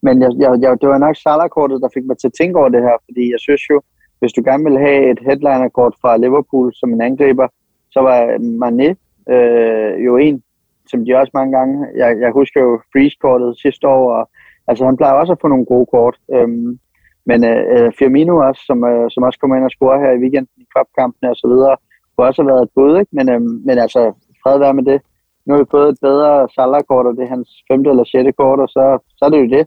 [0.02, 2.68] Men jeg, jeg, jeg, det var nok Salah-kortet, der fik mig til at tænke over
[2.68, 3.80] det her, fordi jeg synes jo,
[4.20, 7.48] hvis du gerne vil have et headliner-kort fra Liverpool som en angriber,
[7.90, 8.18] så var
[8.62, 8.88] Mané
[9.34, 10.42] øh, jo en,
[10.90, 14.30] som de også mange gange, jeg, jeg husker jo freeze-kortet sidste år, og
[14.68, 16.16] altså han plejer også at få nogle gode kort.
[16.34, 16.78] Øhm,
[17.26, 20.62] men øh, Firmino også, som, øh, som også kommer ind og scorer her i weekenden
[20.62, 21.76] i kvapkampene og så videre,
[22.16, 23.12] kunne også have været et bud, ikke?
[23.18, 25.00] Men, øh, men altså, fred være med det.
[25.46, 28.58] Nu har vi fået et bedre Salah-kort, og det er hans femte eller sjette kort,
[28.64, 28.84] og så,
[29.16, 29.64] så er det jo det,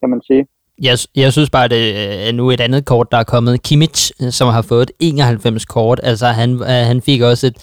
[0.00, 0.46] kan man sige.
[0.82, 1.84] Jeg, jeg synes bare, at det
[2.28, 3.62] er nu et andet kort, der er kommet.
[3.62, 6.00] Kimmich, øh, som har fået 91 kort.
[6.02, 7.56] Altså, han, øh, han fik også et...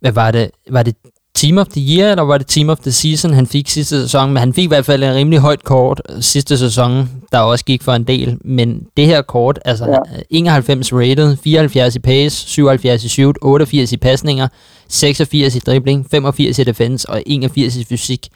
[0.00, 0.50] Hvad var det?
[0.70, 0.96] Var det
[1.42, 4.28] Team of the Year, eller var det Team of the Season, han fik sidste sæson?
[4.28, 6.90] Men han fik i hvert fald en rimelig højt kort sidste sæson,
[7.32, 8.38] der også gik for en del.
[8.44, 9.98] Men det her kort, altså ja.
[10.30, 14.48] 91 rated, 74 i pace, 77 i shoot, 88 i pasninger,
[14.88, 18.28] 86 i dribling, 85 i defense og 81 i fysik.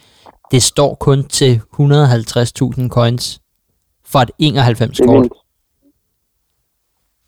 [0.50, 3.40] Det står kun til 150.000 coins
[4.12, 5.28] for et 91 kort.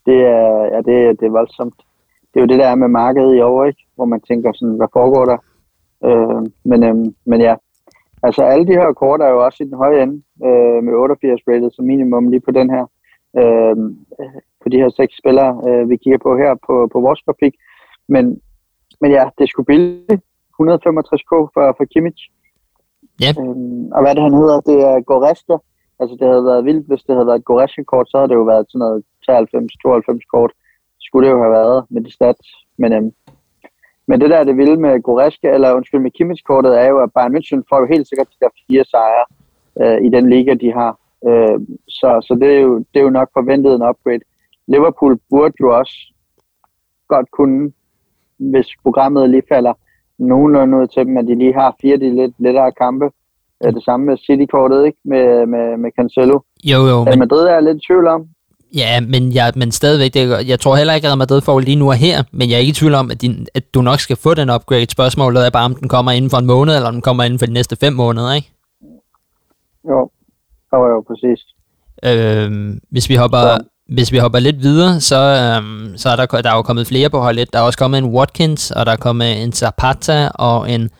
[0.07, 1.75] Det er, ja, det, det er voldsomt.
[2.35, 3.83] Det er jo det, der er med markedet i år, ikke?
[3.97, 5.39] hvor man tænker sådan, hvad foregår der?
[6.05, 7.55] Øh, men, øh, men ja,
[8.23, 11.41] altså alle de her kort er jo også i den høje ende, øh, med 88
[11.49, 12.85] rated som minimum lige på den her.
[13.41, 13.77] Øh,
[14.63, 17.55] på de her seks spillere, øh, vi kigger på her på, på vores grafik.
[18.09, 18.41] Men,
[19.01, 20.23] men ja, det skulle billigt.
[20.63, 22.23] 165k for, for Kimmich.
[23.25, 23.31] Ja.
[23.41, 25.57] Øhm, og hvad det han hedder, det er Goreska.
[26.01, 28.47] Altså det havde været vildt, hvis det havde været et Goreska-kort, så havde det jo
[28.53, 30.53] været sådan noget 93-92 kort.
[31.07, 32.49] Skulle det jo have været med de stats.
[32.79, 33.13] Men øhm,
[34.09, 37.37] men det der det vilde med Goreska, eller undskyld med Kimmich-kortet, er jo, at Bayern
[37.37, 39.27] München får jo helt sikkert de der fire sejre
[39.81, 40.93] øh, i den liga, de har.
[41.29, 44.25] Øh, så så det, er jo, det er jo nok forventet en upgrade.
[44.69, 45.97] Liverpool burde jo også
[47.09, 47.73] godt kunne,
[48.39, 49.73] hvis programmet lige falder
[50.19, 53.11] nogenlunde ud til dem, at de lige har fire de lidt lettere kampe.
[53.65, 54.99] Øh, det samme med City-kortet, ikke?
[55.05, 56.41] Med, med, med Cancelo.
[56.65, 57.05] Jo, jo.
[57.05, 57.19] Men...
[57.19, 58.29] Madrid er jeg lidt i tvivl om.
[58.75, 61.89] Ja, men, jeg, men stadigvæk, det, jeg tror heller ikke, at Madrid får lige nu
[61.89, 64.17] og her, men jeg er ikke i tvivl om, at, din, at du nok skal
[64.17, 64.91] få den upgrade.
[64.91, 67.39] Spørgsmålet er bare, om den kommer inden for en måned, eller om den kommer inden
[67.39, 68.53] for de næste fem måneder, ikke?
[69.89, 70.11] Jo,
[70.73, 71.45] jo, jo, præcis.
[72.05, 73.39] Øhm, hvis vi hopper...
[73.39, 73.65] Så.
[73.89, 77.11] Hvis vi hopper lidt videre, så, øhm, så er der, der er jo kommet flere
[77.11, 77.53] på holdet.
[77.53, 80.91] Der er også kommet en Watkins, og der er kommet en Zapata og en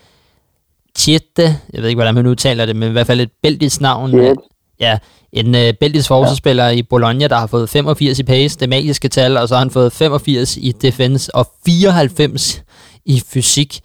[0.99, 1.43] Chiette.
[1.73, 4.11] Jeg ved ikke, hvordan man udtaler det, men i hvert fald et belgisk navn.
[4.11, 4.43] Chiette.
[4.81, 4.99] Ja,
[5.33, 6.71] en øh, belgisk forsvarsspiller ja.
[6.71, 9.71] i Bologna, der har fået 85 i pace, det magiske tal, og så har han
[9.71, 12.65] fået 85 i defense og 94
[13.05, 13.81] i fysik.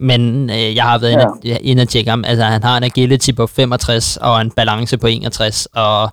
[0.00, 1.56] Men øh, jeg har været ja.
[1.60, 2.24] inde og tjekke ham.
[2.26, 5.66] Altså, han har en agility på 65 og en balance på 61.
[5.66, 6.10] Og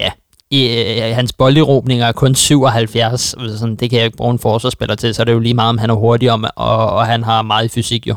[0.00, 0.10] ja,
[0.52, 3.20] øh, hans bolderobninger er kun 77.
[3.58, 5.68] Sådan, det kan jeg ikke bruge en forsvarsspiller til, så det er jo lige meget,
[5.68, 8.14] om han er hurtig, om, og, og han har meget fysik jo.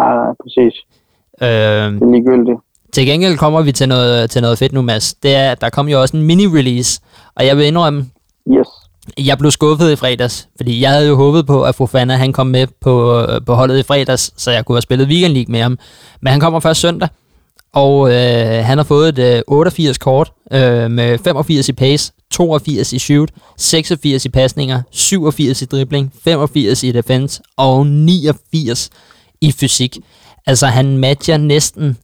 [0.00, 0.74] Ja, præcis.
[1.42, 2.60] Øh, det er ligegyldigt.
[2.92, 5.14] Til gengæld kommer vi til noget, til noget fedt nu, Mads.
[5.14, 7.00] Det er, der kom jo også en mini-release,
[7.34, 8.06] og jeg vil indrømme,
[8.52, 8.66] yes.
[9.18, 12.46] jeg blev skuffet i fredags, fordi jeg havde jo håbet på, at Fofana han kom
[12.46, 15.78] med på, på holdet i fredags, så jeg kunne have spillet Weekend League med ham.
[16.20, 17.08] Men han kommer først søndag,
[17.72, 22.92] og øh, han har fået et øh, 88 kort øh, med 85 i pace, 82
[22.92, 28.90] i shoot, 86 i pasninger, 87 i dribling, 85 i defense og 89
[29.40, 29.98] i fysik.
[30.46, 31.96] Altså han matcher næsten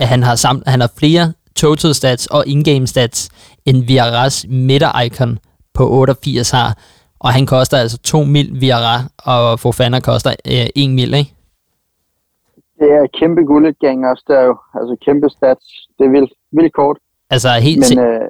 [0.00, 3.28] at han har, samt, han har flere total stats og in-game stats,
[3.66, 5.38] end Viaras midter-icon
[5.74, 6.78] på 88 har.
[7.20, 11.34] Og han koster altså 2 mil Viara, og Fofana koster øh, 1 mil, ikke?
[12.78, 14.56] Det er kæmpe guldgang også der jo.
[14.74, 15.64] Altså kæmpe stats.
[15.98, 16.96] Det er vildt, vildt kort.
[17.30, 18.20] Altså helt, Men, øh...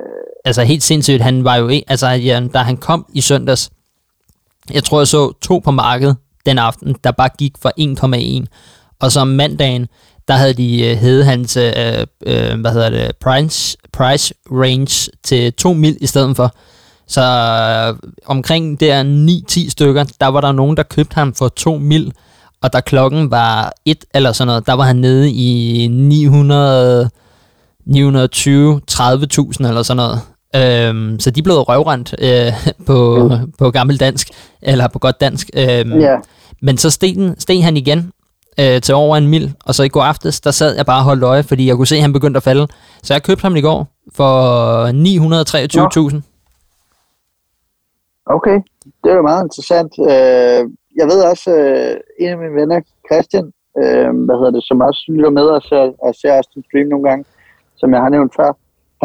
[0.44, 1.22] altså helt sindssygt.
[1.22, 3.70] Han var jo ikke, altså ja, da han kom i søndags,
[4.74, 8.46] jeg tror jeg så to på markedet den aften, der bare gik for 1,1.
[9.00, 9.88] Og så mandagen,
[10.30, 11.72] der havde de øh, hævet hans øh,
[12.26, 16.54] øh, hvad hedder det, price, price range til 2 mil i stedet for.
[17.06, 19.02] Så øh, omkring der
[19.50, 22.12] 9-10 stykker, der var der nogen, der købte ham for 2 mil,
[22.62, 27.10] og da klokken var 1 eller sådan noget, der var han nede i 900,
[27.86, 30.20] 920, 30.000 eller sådan noget.
[30.56, 32.52] Øhm, så de blev røvrendt øh,
[32.86, 33.52] på, mm.
[33.58, 34.28] på gammel dansk,
[34.62, 35.50] eller på godt dansk.
[35.54, 36.18] Øhm, yeah.
[36.62, 38.12] Men så steg, den, steg han igen,
[38.60, 41.04] øh, til over en mil, og så i går aftes, der sad jeg bare og
[41.04, 42.66] holdt øje, fordi jeg kunne se, at han begyndte at falde.
[43.02, 43.86] Så jeg købte ham i går
[44.16, 44.32] for
[46.10, 46.22] 923.000.
[48.26, 48.58] Okay,
[49.04, 49.92] det er jo meget interessant.
[49.98, 50.60] Øh,
[51.00, 53.46] jeg ved også, øh, en af mine venner, Christian,
[53.80, 57.08] øh, hvad hedder det, som også lytter med og ser, og ser også stream nogle
[57.08, 57.24] gange,
[57.76, 58.50] som jeg har nævnt før,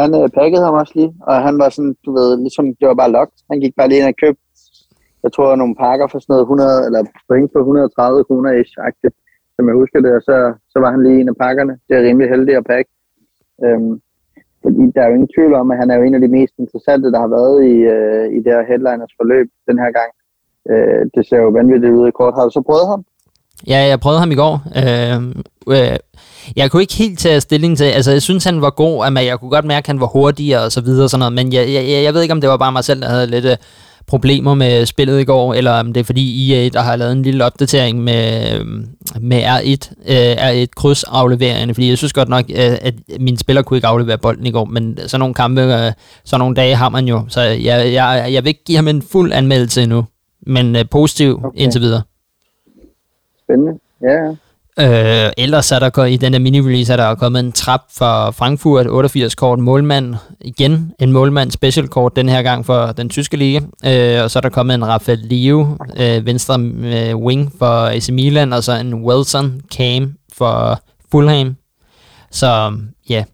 [0.00, 2.94] han øh, pakkede ham også lige, og han var sådan, du ved, ligesom, det var
[3.02, 3.38] bare locked.
[3.50, 4.42] Han gik bare lige ind og købte,
[5.24, 9.16] jeg tror, nogle pakker for sådan noget 100, eller point på 130 kroner ish agtigt
[9.56, 10.36] som jeg husker det, og så,
[10.72, 11.74] så var han lige en af pakkerne.
[11.88, 12.90] Det er rimelig heldig at pakke.
[13.64, 13.92] Øhm,
[14.62, 16.54] fordi der er jo ingen tvivl om, at han er jo en af de mest
[16.58, 20.10] interessante, der har været i, øh, i det her headliners forløb den her gang.
[20.70, 22.34] Øh, det ser jo vanvittigt ud i kort.
[22.34, 23.02] Har du så prøvet ham?
[23.72, 24.54] Ja, jeg prøvede ham i går.
[24.80, 25.18] Øh,
[25.76, 25.96] øh,
[26.56, 29.38] jeg kunne ikke helt tage stilling til, altså jeg synes han var god, men jeg
[29.38, 31.64] kunne godt mærke, at han var hurtigere og så videre og sådan noget, men jeg,
[31.74, 33.56] jeg, jeg ved ikke, om det var bare mig selv, der havde lidt øh,
[34.06, 37.22] problemer med spillet i går, eller om det er fordi EA, der har lavet en
[37.22, 38.60] lille opdatering med,
[39.20, 43.64] med R1, øh, R1 kryds afleverende, fordi jeg synes godt nok, øh, at mine spillere
[43.64, 45.92] kunne ikke aflevere bolden i går, men sådan nogle kampe, øh,
[46.24, 49.02] sådan nogle dage har man jo, så jeg, jeg, jeg vil ikke give ham en
[49.02, 50.04] fuld anmeldelse endnu,
[50.46, 51.58] men positiv okay.
[51.60, 52.02] indtil videre.
[53.44, 54.34] Spændende, ja,
[54.80, 59.58] Øh, ellers er der i denne mini-release er der kommet en trap for Frankfurt, 88-kort
[59.58, 60.14] målmand.
[60.40, 63.60] Igen en målmand special kort den her gang for den tyske liga.
[63.84, 68.08] Øh, og så er der kommet en Rafael Leo, øh, venstre øh, wing for AC
[68.08, 71.56] Milan, og så en Wilson Cam for Fulham.
[72.30, 72.72] Så
[73.08, 73.24] ja,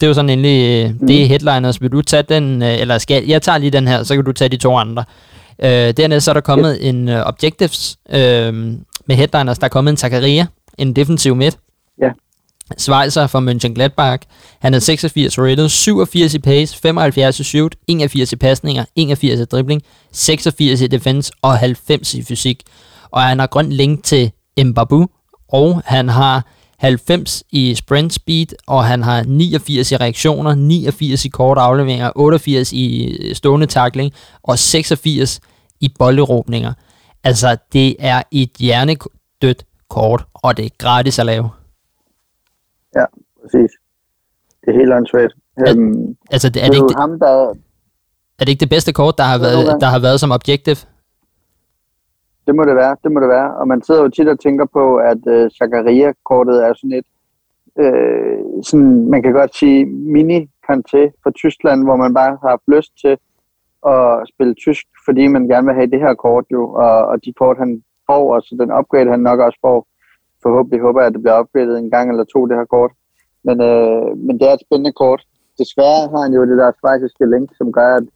[0.00, 1.28] det er jo sådan endelig, øh, det er mm.
[1.28, 1.82] headliners.
[1.82, 4.32] Vil du tage den, øh, eller skal jeg tager lige den her, så kan du
[4.32, 5.04] tage de to andre.
[5.62, 8.74] Øh, dernæst så er der kommet en uh, Objectives øh,
[9.10, 9.58] med headliners.
[9.58, 10.46] Der er kommet en Zakaria,
[10.78, 11.58] en defensiv midt.
[12.00, 12.10] Ja.
[12.78, 14.22] Schweizer fra Mönchengladbach.
[14.60, 19.44] Han er 86 rated, 87 i pace, 75 i shoot, 81 i pasninger, 81 i
[19.44, 22.62] dribling, 86 i defense og 90 i fysik.
[23.10, 24.32] Og han har grøn link til
[24.64, 25.06] Mbabu,
[25.48, 26.46] og han har
[26.78, 32.72] 90 i sprint speed, og han har 89 i reaktioner, 89 i korte afleveringer, 88
[32.72, 35.40] i stående tackling og 86
[35.80, 36.72] i bolderåbninger.
[37.24, 41.50] Altså, det er et hjernedødt kort, og det er gratis at lave.
[42.96, 43.04] Ja,
[43.42, 43.70] præcis.
[44.60, 44.92] Det er helt.
[45.56, 47.48] Al- um, altså, det, er, det, det ikke, ham, der...
[48.38, 50.74] er det ikke det bedste kort, der har, været, der har været som objektiv?
[52.46, 53.56] Det må det være, det må det være.
[53.56, 57.08] Og man sidder jo tit og tænker på, at øh, Zakaria-kortet er sådan et,
[57.82, 60.38] uh, sådan, man kan godt sige, mini
[60.70, 63.18] kanté for Tyskland, hvor man bare har haft lyst til
[63.86, 67.32] at spille tysk, fordi man gerne vil have det her kort jo, og, og de
[67.32, 69.78] kort han får, og så den upgrade han nok også får,
[70.42, 72.92] forhåbentlig håber jeg, at det bliver opgraderet en gang eller to, det her kort.
[73.46, 75.22] Men, øh, men det er et spændende kort.
[75.58, 78.06] Desværre har han jo det der svejsiske link, som gør, at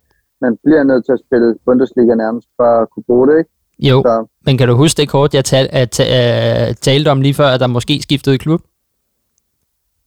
[0.40, 3.50] man bliver nødt til at spille Bundesliga nærmest for at kunne bruge det, ikke?
[3.78, 4.26] Jo, så.
[4.46, 7.60] men kan du huske det kort, jeg tal, at, uh, talte om lige før, at
[7.60, 8.60] der måske skiftede klub?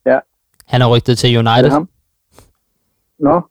[0.06, 0.20] Ja.
[0.66, 1.64] Han er rygtet til United.
[1.64, 1.90] Det ham.
[3.20, 3.42] Nå.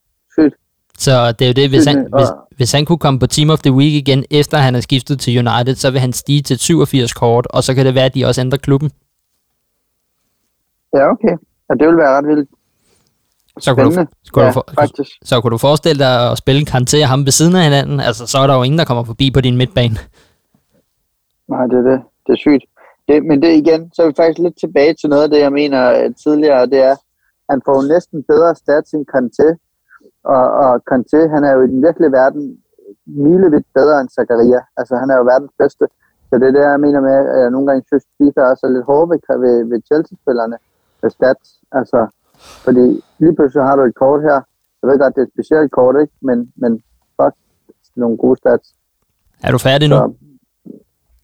[0.99, 3.59] Så det er jo det, hvis han, hvis, hvis han kunne komme på Team of
[3.59, 7.13] the Week igen, efter han er skiftet til United, så vil han stige til 87
[7.13, 8.91] kort, og så kan det være, at de også ændrer klubben.
[10.95, 11.37] Ja, okay.
[11.69, 12.49] Ja, det vil være ret vildt.
[13.59, 15.11] Så kunne, du, kunne ja, du for, faktisk.
[15.25, 18.01] så kunne du forestille dig at spille Kanté og ham ved siden af hinanden?
[18.01, 19.97] Altså, så er der jo ingen, der kommer forbi på din midtbane.
[21.49, 22.01] Nej, det er det.
[22.27, 22.65] Det er sygt.
[23.09, 25.53] Det, men det igen, så er vi faktisk lidt tilbage til noget af det, jeg
[25.53, 26.97] mener øh, tidligere, det er,
[27.51, 29.47] han får næsten bedre stats end Kanté,
[30.35, 32.43] og, og Kanté, han er jo i den virkelige verden
[33.07, 34.61] milevidt bedre end Zakaria.
[34.77, 35.85] Altså, han er jo verdens bedste.
[36.29, 38.67] Så det er det, jeg mener med, at jeg nogle gange synes, at FIFA også
[38.67, 39.11] er lidt hårde
[39.45, 40.57] ved, ved Chelsea-spillerne
[41.03, 41.49] med stats.
[41.73, 42.07] Altså,
[42.65, 42.87] fordi
[43.19, 44.39] lige pludselig har du et kort her.
[44.81, 46.12] Jeg ved godt, det er et specielt kort, ikke?
[46.21, 46.83] Men, men
[47.17, 47.35] fuck,
[47.97, 48.67] nogle gode stats.
[49.43, 49.97] Er du færdig nu?
[49.97, 50.12] Så,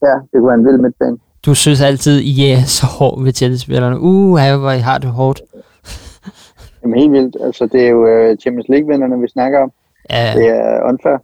[0.01, 1.17] ja, det kunne være en vild midtbane.
[1.45, 3.99] Du synes altid, I yeah, er så hård ved Chelsea-spillerne.
[3.99, 5.41] Uh, hvor har det hårdt.
[6.83, 7.37] Jamen helt vildt.
[7.41, 9.71] Altså, det er jo uh, Champions League-vinderne, vi snakker om.
[10.09, 10.33] Ja.
[10.35, 11.17] Det er unfair.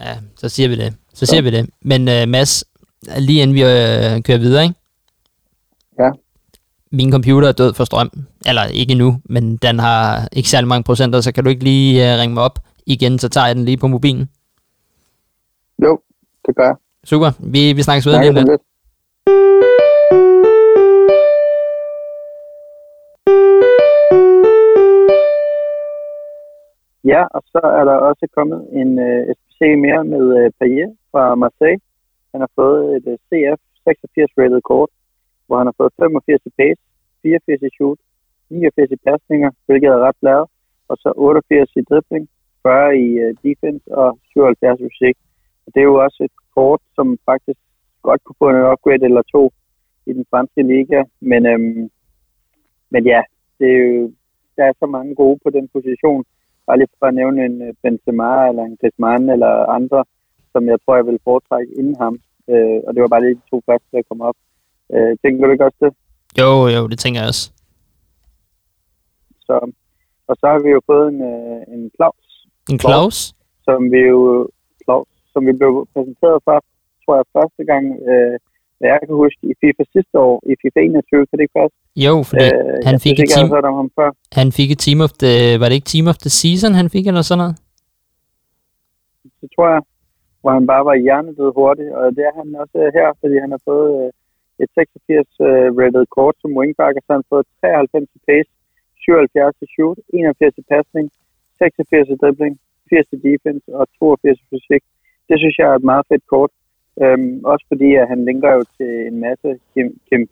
[0.00, 0.94] Ja, så siger vi det.
[1.14, 1.26] Så, så.
[1.26, 1.70] siger vi det.
[1.82, 2.64] Men uh, Mads,
[3.18, 4.74] lige inden vi uh, kører videre, ikke?
[5.98, 6.10] Ja.
[6.92, 8.10] Min computer er død for strøm.
[8.46, 12.14] Eller ikke nu, men den har ikke særlig mange procenter, så kan du ikke lige
[12.14, 14.30] uh, ringe mig op igen, så tager jeg den lige på mobilen.
[15.82, 16.00] Jo,
[16.46, 16.74] det gør jeg.
[17.04, 17.30] Super.
[17.38, 18.62] Vi, vi snakkes videre lige lidt.
[27.12, 30.52] Ja, og så er der også kommet en uh, øh, SPC mere med øh, uh,
[30.58, 31.80] Payet fra Marseille.
[32.32, 34.90] Han har fået et uh, CF 86 rated kort,
[35.46, 36.80] hvor han har fået 85 i pace,
[37.22, 37.98] 84 i shoot,
[38.50, 40.46] 89 i pasninger, hvilket er ret lavet,
[40.88, 42.28] og så 88 i dribling,
[42.62, 45.16] 40 i uh, defense og 77 i fysik.
[45.64, 47.60] Og det er jo også et kort, som faktisk
[48.02, 49.42] godt kunne få en upgrade eller to
[50.06, 51.90] i den franske liga, men, øhm,
[52.92, 53.20] men ja,
[53.58, 54.12] det er jo,
[54.56, 56.24] der er så mange gode på den position,
[56.66, 60.04] bare lige for at nævne en øh, Benzema eller en Griezmann eller andre,
[60.52, 62.14] som jeg tror, jeg vil foretrække inden ham.
[62.52, 64.38] Øh, og det var bare lige de to første, der kom op.
[64.94, 65.92] Øh, tænker du ikke også det?
[66.40, 67.44] Jo, jo, det tænker jeg også.
[69.46, 69.54] Så,
[70.28, 72.26] og så har vi jo fået en, øh, en Claus.
[72.72, 73.18] En Claus?
[73.66, 74.48] Som vi jo,
[74.84, 76.56] Claus, som vi blev præsenteret for,
[77.04, 78.36] tror jeg, første gang øh,
[78.78, 81.76] hvad jeg kan huske, i FIFA sidste år, i FIFA 21, kan det ikke passe?
[82.06, 84.10] Jo, fordi øh, han, fik et team, om ham før.
[84.40, 87.04] han fik et team of the, var det ikke team of the season, han fik,
[87.10, 87.54] eller sådan noget?
[89.40, 89.82] Det tror jeg,
[90.40, 93.62] hvor han bare var hjernedød hurtigt, og det er han også her, fordi han har
[93.70, 94.10] fået øh,
[94.62, 95.46] et 86 uh,
[95.80, 98.50] rated kort som wingback, og så har han fået 93 i pace,
[99.04, 101.06] 77 i shoot, 81 i passning,
[101.58, 102.54] 86 i dribling,
[102.90, 104.82] 80 i defense og 82 i fysik.
[105.28, 106.50] Det synes jeg er et meget fedt kort.
[107.02, 110.22] Øhm, også fordi, at han linker jo til en masse Kim, Kim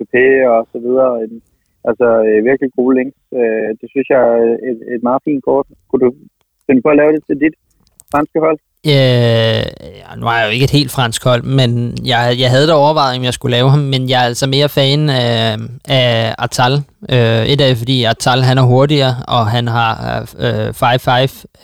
[0.57, 1.12] og så videre.
[1.24, 1.42] En,
[1.88, 3.20] altså øh, virkelig gode links.
[3.40, 4.38] Øh, det synes jeg er
[4.70, 5.66] et, et meget fint kort.
[5.88, 6.11] Kunne du
[6.66, 7.55] finde på at lave det til dit
[8.12, 8.59] franske hold?
[8.92, 9.64] Øh,
[10.20, 11.70] nu er jeg jo ikke et helt fransk hold, men
[12.05, 14.68] jeg, jeg havde da overvejet, om jeg skulle lave ham, men jeg er altså mere
[14.68, 15.57] fan af,
[15.88, 16.72] af Atal.
[17.14, 20.31] Øh, et af fordi Atal han er hurtigere, og han har 5-5,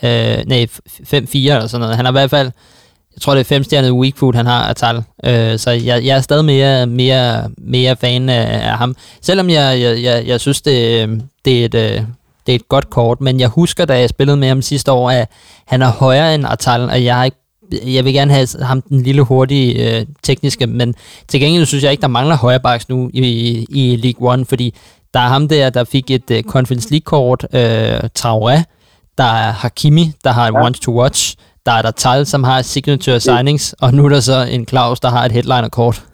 [0.05, 0.63] øh, øh, nej
[1.13, 1.97] 5-4 eller sådan noget.
[1.97, 2.51] Han har i hvert fald,
[3.21, 4.97] jeg tror det er femstjernet weak food, han har Atal.
[5.25, 8.97] Øh, så jeg, jeg er stadig mere, mere, mere fan af, af ham.
[9.23, 11.09] Selvom jeg, jeg, jeg, jeg synes, det,
[11.45, 12.03] det er et øh,
[12.47, 15.11] det er et godt kort, men jeg husker, da jeg spillede med ham sidste år,
[15.11, 15.29] at
[15.67, 19.23] han er højere end Artal, og jeg, ikke, jeg vil gerne have ham den lille
[19.23, 20.95] hurtige øh, tekniske, men
[21.29, 24.75] til gengæld synes jeg ikke, der mangler højrebacks nu i, i League One, fordi
[25.15, 28.63] der er ham der, der fik et uh, Conference League-kort, øh, Traoré,
[29.19, 30.65] der er Hakimi, der har ja.
[30.65, 34.21] Once to Watch, der er der Tal, som har signature signings, og nu er der
[34.21, 36.07] så en Claus, der har et headliner-kort.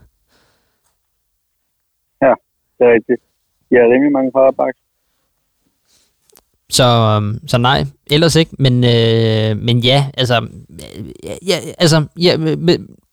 [2.22, 2.32] Ja,
[2.78, 3.20] det er rigtigt.
[3.70, 4.78] Jeg har rimelig mange højrebacks.
[6.70, 8.50] Så, øhm, så nej, ellers ikke.
[8.58, 10.48] Men, øh, men ja, altså,
[11.46, 12.36] ja, altså ja,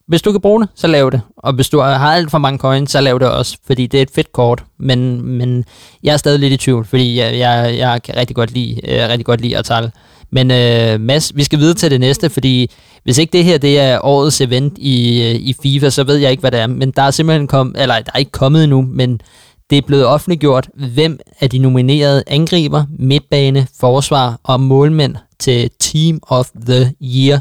[0.07, 1.21] hvis du kan bruge det, så lav det.
[1.37, 4.01] Og hvis du har alt for mange coins, så lav det også, fordi det er
[4.01, 4.63] et fedt kort.
[4.77, 5.65] Men, men
[6.03, 9.09] jeg er stadig lidt i tvivl, fordi jeg, jeg, jeg kan rigtig godt lide, øh,
[9.09, 9.91] rigtig godt lide at tale.
[10.37, 12.55] Men øh, Mads, vi skal videre til det næste, fordi
[13.03, 16.31] hvis ikke det her det er årets event i, øh, i FIFA, så ved jeg
[16.31, 16.67] ikke, hvad det er.
[16.67, 19.21] Men der er simpelthen kommet, eller der er ikke kommet endnu, men
[19.69, 26.19] det er blevet offentliggjort, hvem af de nominerede angriber, midtbane, forsvar og målmænd til Team
[26.37, 26.81] of the
[27.15, 27.37] Year.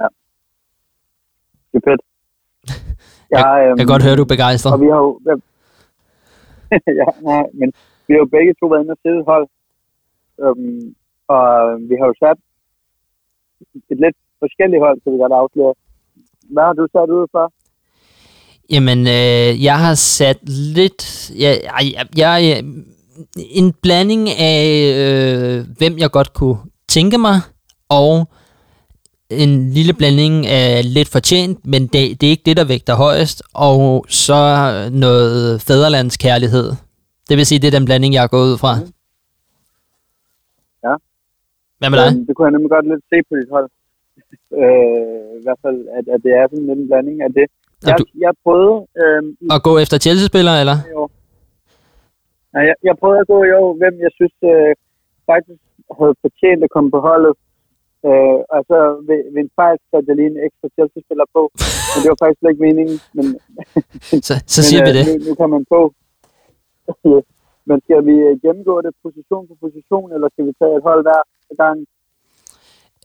[0.00, 0.06] Ja.
[1.70, 2.02] Det er fedt.
[3.30, 4.72] Jeg, jeg, øhm, jeg kan godt høre, du er begejstret.
[4.72, 5.20] Og vi har jo,
[7.00, 7.68] ja, nej, men
[8.06, 9.46] vi har jo begge to været inde og sidde hold.
[10.42, 10.94] Øhm,
[11.28, 11.44] og
[11.88, 12.38] vi har jo sat
[13.90, 15.74] et lidt forskelligt hold, så vi godt afsløre.
[16.52, 17.52] Hvad har du sat ud for?
[18.70, 21.30] Jamen, øh, jeg har sat lidt...
[21.38, 21.60] Jeg,
[21.94, 22.64] jeg, jeg,
[23.36, 24.62] en blanding af,
[24.96, 27.40] øh, hvem jeg godt kunne tænke mig,
[27.88, 28.28] og
[29.30, 33.42] en lille blanding af lidt fortjent, men det, det er ikke det, der vægter højest,
[33.54, 36.72] og så noget fæderlandskærlighed.
[37.28, 38.74] Det vil sige, det er den blanding, jeg er gået ud fra.
[38.74, 38.80] Ja.
[41.78, 42.10] Hvad med dig?
[42.26, 43.68] Det kunne jeg nemlig godt lidt se på dit hold.
[44.62, 47.46] Øh, I hvert fald, at, at det er sådan en blanding af det.
[47.86, 48.04] Jeg, du...
[48.24, 48.76] jeg prøvede...
[49.02, 49.22] Øh,
[49.54, 50.76] at gå efter Chelsea-spillere, eller?
[50.94, 51.02] Jo.
[52.52, 54.72] Nej, jeg, jeg prøvede at gå jo, hvem jeg synes øh,
[55.30, 55.60] faktisk
[55.98, 57.34] havde fortjent at komme på holdet.
[58.08, 61.42] Øh, og så ved, ved en fejl satte jeg lige en ekstra Chelsea-spiller på.
[61.92, 62.98] Men det var faktisk slet ikke meningen.
[63.16, 63.26] Men,
[64.28, 65.04] så så men, siger vi øh, det.
[65.08, 65.80] Nu, nu kan man på
[67.68, 71.02] men skal vi øh, gennemgå det position for position, eller skal vi tage et hold
[71.06, 71.22] hver
[71.62, 71.78] gang?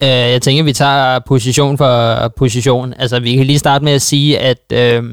[0.06, 1.93] Øh, jeg tænker, vi tager position for
[2.28, 2.93] position.
[3.02, 5.04] Altså, vi kan lige starte med at sige, at øh,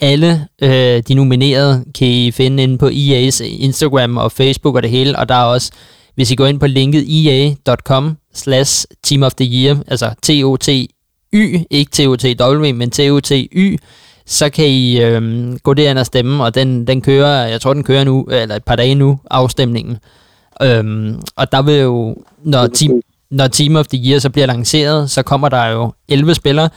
[0.00, 4.90] alle øh, de nominerede kan I finde inde på EA's Instagram og Facebook og det
[4.90, 5.72] hele, og der er også,
[6.14, 11.90] hvis I går ind på linket ea.com slash team of the year, altså T-O-T-Y, ikke
[11.90, 13.76] T-O-T-W, men T-O-T-Y,
[14.26, 17.84] så kan I øhm, gå derind og stemme, og den, den kører, jeg tror den
[17.84, 19.98] kører nu, eller et par dage nu, afstemningen.
[20.62, 25.10] Øhm, og der vil jo, når team, når Team of the Year så bliver lanceret,
[25.10, 26.68] så kommer der jo 11 spillere.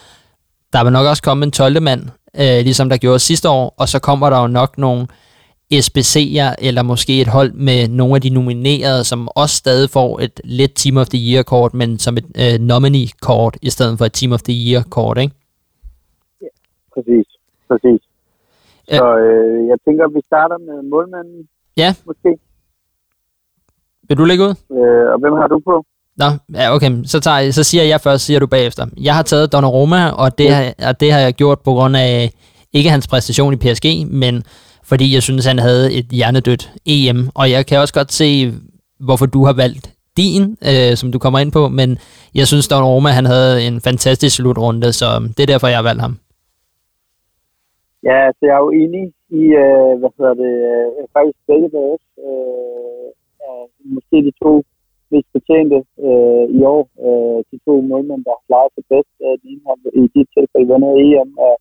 [0.73, 1.81] Der vil nok også komme en 12.
[1.81, 2.01] mand,
[2.35, 5.07] øh, ligesom der gjorde sidste år, og så kommer der jo nok nogle
[5.73, 10.41] SBC'er, eller måske et hold med nogle af de nominerede, som også stadig får et
[10.43, 14.31] lidt Team of the Year-kort, men som et øh, nominee-kort, i stedet for et Team
[14.31, 15.33] of the Year-kort, ikke?
[16.41, 16.47] Ja,
[16.93, 17.34] præcis.
[17.67, 18.01] Præcis.
[18.91, 18.97] Ja.
[18.97, 21.47] Så øh, jeg tænker, at vi starter med målmanden.
[21.77, 21.95] Ja.
[22.05, 22.37] Måske.
[24.07, 24.53] Vil du lægge ud?
[24.71, 25.85] Øh, og hvem har du på?
[26.17, 26.91] Nå, ja, okay.
[27.05, 28.85] Så, tager, så siger jeg først, siger du bagefter.
[29.01, 32.31] Jeg har taget Donnarumma, og det, har, og det har jeg gjort på grund af,
[32.73, 34.43] ikke hans præstation i PSG, men
[34.83, 37.29] fordi jeg synes, han havde et hjernedødt EM.
[37.35, 38.53] Og jeg kan også godt se,
[38.99, 41.97] hvorfor du har valgt din, øh, som du kommer ind på, men
[42.35, 46.01] jeg synes, Donnarumma, han havde en fantastisk slutrunde, så det er derfor, jeg har valgt
[46.01, 46.17] ham.
[48.09, 49.03] Ja, så jeg er jo enig
[49.41, 53.07] i, øh, hvad hedder det, øh, faktisk begge deres, øh,
[53.95, 54.53] måske de to
[55.11, 56.83] mest betjente øh, i år.
[57.05, 59.13] Øh, de to målmænd, der har klaret sig bedst.
[59.25, 61.53] Øh, den ene har i dit tilfælde vundet EM, og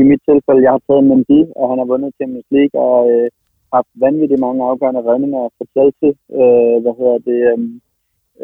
[0.00, 3.28] i mit tilfælde, jeg har taget Mendy, og han har vundet Champions League, og øh,
[3.74, 6.12] haft vanvittigt mange afgørende redninger for Chelsea.
[6.40, 7.40] Øh, hvad hedder det?
[7.50, 7.58] Øh,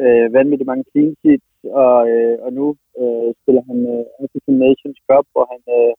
[0.00, 1.50] øh, vanvittigt mange clean sheets,
[1.84, 2.66] og, øh, og nu
[3.00, 5.92] øh, spiller han øh, African Nations Cup, hvor han øh,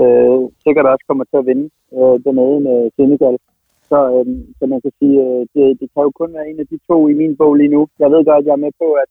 [0.00, 1.66] øh, sikkert også kommer til at vinde
[1.98, 3.36] øh, dernede med Senegal.
[3.90, 4.26] Så, øh,
[4.58, 6.96] så man kan sige, øh, det, det kan jo kun være en af de to
[7.12, 7.82] i min bog lige nu.
[8.02, 9.10] Jeg ved godt, at jeg er med på, at,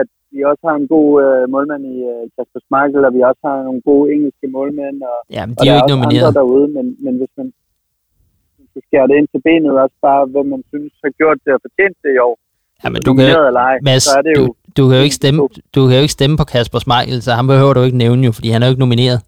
[0.00, 3.42] at vi også har en god øh, målmand i øh, Kasper Schmeichel, og vi også
[3.48, 4.96] har nogle gode engelske målmænd.
[5.12, 6.34] Og, ja, men de er jo ikke nomineret.
[6.40, 7.48] derude, men, men hvis man
[8.72, 11.60] hvis skærer det ind til benet, også bare, hvem man synes har gjort det og
[11.66, 12.36] fortjent det i år,
[12.84, 13.26] Ja, men du kan,
[13.56, 15.38] ej, Mads, så er det jo, du, du, kan jo ikke stemme,
[15.74, 18.32] du kan jo ikke stemme på Kasper Smeichel, så han behøver du ikke nævne jo,
[18.32, 19.20] fordi han er jo ikke nomineret.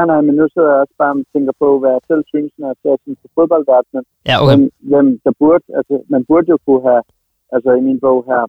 [0.00, 2.52] Nej, nej, men nu sidder jeg også bare og tænker på, hvad jeg selv synes,
[2.58, 4.04] når jeg ser sådan på fodboldverdenen.
[4.28, 4.48] Ja, okay.
[4.50, 7.02] Hvem, hvem der burde, altså, man burde jo kunne have,
[7.54, 8.42] altså i min bog her,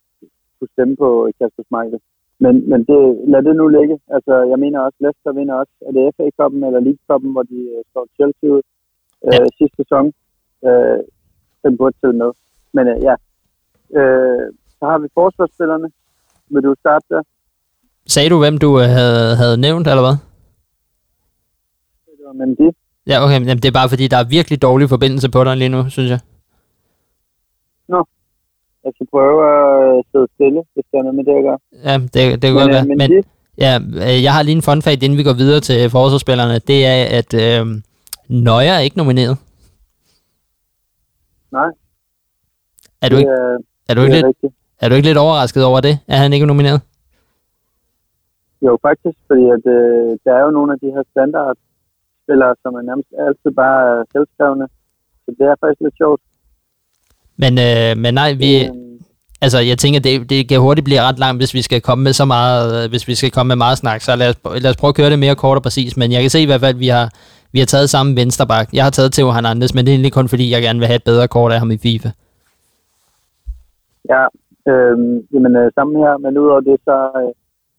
[0.58, 2.00] kunne stemme på Kasper Smeichel.
[2.44, 3.00] Men, men det,
[3.32, 3.96] lad det nu ligge.
[4.16, 5.74] Altså, jeg mener også, Leicester vinder også.
[5.88, 8.64] Er det FA-koppen eller League-koppen, hvor de uh, står Chelsea ud
[9.28, 9.58] øh, ja.
[9.58, 10.06] sidste sæson?
[10.68, 11.00] Øh,
[11.64, 12.32] den burde til med.
[12.76, 13.16] Men uh, ja,
[14.00, 14.46] Øh,
[14.78, 15.88] så har vi forsvarsspillerne.
[16.54, 17.22] Vil du starte der?
[18.08, 20.18] Sagde du, hvem du øh, havde, havde nævnt, eller hvad?
[22.32, 22.76] Det var Mendy.
[23.08, 25.70] Ja, okay, men det er bare fordi, der er virkelig dårlig forbindelse på dig lige
[25.70, 26.20] nu, synes jeg.
[27.88, 28.06] Nå,
[28.84, 29.38] jeg skal prøve
[29.98, 31.60] at sidde stille, hvis der er noget med det at gøre.
[31.88, 32.86] Ja, det, det kan godt være.
[32.86, 33.24] Men, men
[33.58, 36.60] ja, øh, jeg har lige en fun fact, inden vi går videre til forsvarsspillerne.
[36.60, 37.66] Det er, at øh,
[38.30, 39.38] Nøjer er ikke nomineret.
[41.52, 41.70] Nej.
[43.02, 43.32] Er du, ikke,
[43.90, 46.48] er du, ikke lidt, er du ikke lidt overrasket over det, at han ikke er
[46.48, 46.82] nomineret?
[48.62, 51.04] Jo, faktisk, fordi at, øh, der er jo nogle af de her
[52.32, 54.66] standardspillere, som er nærmest altid bare selvskrevne.
[55.24, 56.22] Så det er faktisk lidt sjovt.
[57.44, 58.52] Men, øh, men nej, vi...
[58.64, 58.72] Øh,
[59.46, 62.14] altså, jeg tænker, det, det kan hurtigt blive ret langt, hvis vi skal komme med
[62.22, 64.00] så meget, hvis vi skal komme med meget snak.
[64.02, 65.98] Så lad os, lad os prøve at køre det mere kort og præcis.
[65.98, 67.08] Men jeg kan se i hvert fald, at vi har,
[67.54, 68.68] vi har taget samme vensterbak.
[68.78, 71.02] Jeg har taget Theo Hernandez, men det er egentlig kun fordi, jeg gerne vil have
[71.02, 72.10] et bedre kort af ham i FIFA.
[74.12, 74.24] Ja,
[74.72, 74.96] øh,
[75.34, 77.32] jamen øh, sammen her, men udover det, så, øh,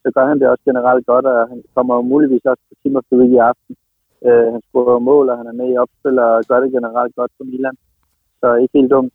[0.03, 2.97] så gør han det også generelt godt, og han kommer jo muligvis også på Team
[2.97, 3.75] of the Week i aften.
[4.27, 7.33] Øh, han scorer mål, og han er med i opspil, og gør det generelt godt
[7.37, 7.77] for Milan.
[8.41, 9.13] Så ikke helt dumt.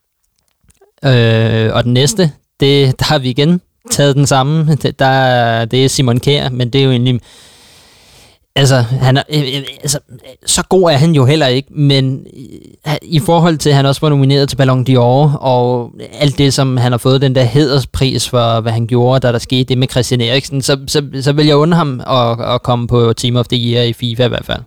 [1.10, 2.24] Øh, og den næste,
[2.60, 4.53] det, der har vi igen taget den samme.
[4.84, 7.22] Det, der, det er Simon Kjær, men det er jo egentlig
[8.58, 9.99] Altså, han er, øh, øh altså,
[10.45, 12.28] så god er han jo heller ikke, men
[13.01, 16.78] i forhold til, at han også var nomineret til Ballon d'Or, og alt det, som
[16.78, 19.88] han har fået den der hederspris for, hvad han gjorde, da der skete det med
[19.88, 23.47] Christian Eriksen, så, så, så vil jeg undre ham at, at komme på Team of
[23.47, 24.62] the Year i FIFA i hvert fald.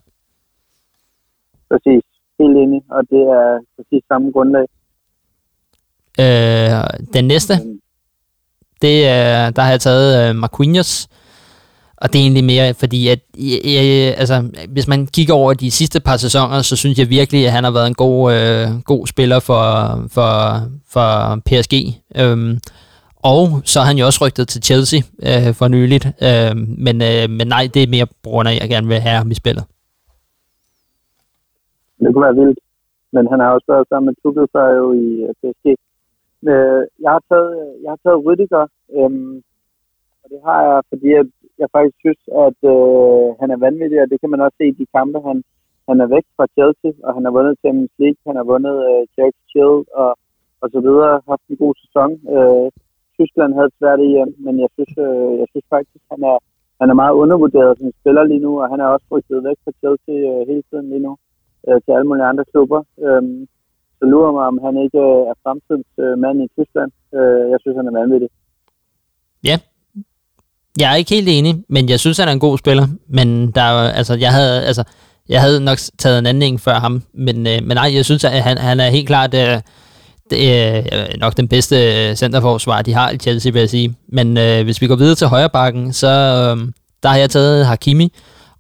[1.70, 2.02] Præcis.
[2.40, 4.66] Helt enig, og det er præcis samme grundlag.
[6.20, 7.54] Øh, den næste,
[8.82, 11.08] det er, der har jeg taget uh, Marquinhos,
[11.96, 13.20] og det er egentlig mere fordi, at
[13.64, 17.52] jeg, altså, hvis man kigger over de sidste par sæsoner, så synes jeg virkelig, at
[17.52, 19.64] han har været en god, øh, god spiller for,
[20.08, 21.74] for, for PSG.
[22.16, 22.58] Øhm,
[23.16, 26.06] og så har han jo også rygtet til Chelsea øh, for nyligt.
[26.22, 29.00] Øh, men, øh, men nej, det er mere på grund af, at jeg gerne vil
[29.00, 29.64] have ham i spillet.
[32.00, 32.60] Det kunne være vildt.
[33.14, 35.66] Men han har også været sammen med Tuchel før jo i øh, PSG.
[36.52, 39.36] Øh, jeg har taget, øh, jeg har taget Rüdiger, øhm,
[40.22, 41.28] og det har jeg, fordi at
[41.60, 44.78] jeg faktisk synes, at øh, han er vanvittig, og det kan man også se i
[44.80, 45.38] de kampe, han,
[45.88, 49.02] han er væk fra Chelsea, og han har vundet Champions League, han har vundet øh,
[49.14, 50.10] Charity Shield og,
[50.62, 52.10] og så videre, haft en god sæson.
[52.34, 52.66] Øh,
[53.16, 56.36] Tyskland havde svært i hjem, men jeg synes, øh, jeg synes faktisk, han er,
[56.80, 59.72] han er meget undervurderet som spiller lige nu, og han er også rykket væk fra
[59.80, 61.14] Chelsea øh, hele tiden lige nu
[61.68, 62.80] øh, til alle mulige andre klubber.
[63.04, 63.22] Øh,
[63.98, 66.90] så lurer mig, om han ikke øh, er fremtidens øh, mand i Tyskland.
[67.18, 68.30] Øh, jeg synes, han er vanvittig.
[69.48, 69.56] Ja,
[70.80, 72.86] jeg er ikke helt enig, men jeg synes, han er en god spiller.
[73.08, 74.84] Men der er, altså, jeg havde, altså,
[75.28, 77.02] jeg havde nok taget en anden før ham.
[77.26, 79.60] Men, øh, men nej, jeg synes, at han, han er helt klart øh,
[80.30, 83.94] det er nok den bedste øh, centerforsvar, de har i Chelsea, vil jeg sige.
[84.08, 87.66] Men øh, hvis vi går videre til højre bakken, så øh, der har jeg taget
[87.66, 88.12] Hakimi.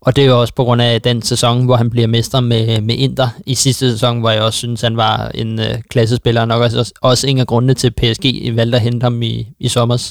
[0.06, 2.64] Og det er jo også på grund af den sæson, hvor han bliver mester med,
[2.88, 6.48] med Inter i sidste sæson, hvor jeg også synes, han var en øh, klassespiller, og
[6.48, 8.24] nok også, også en af grundene til, PSG
[8.56, 10.04] valgte at hente ham i, i sommers.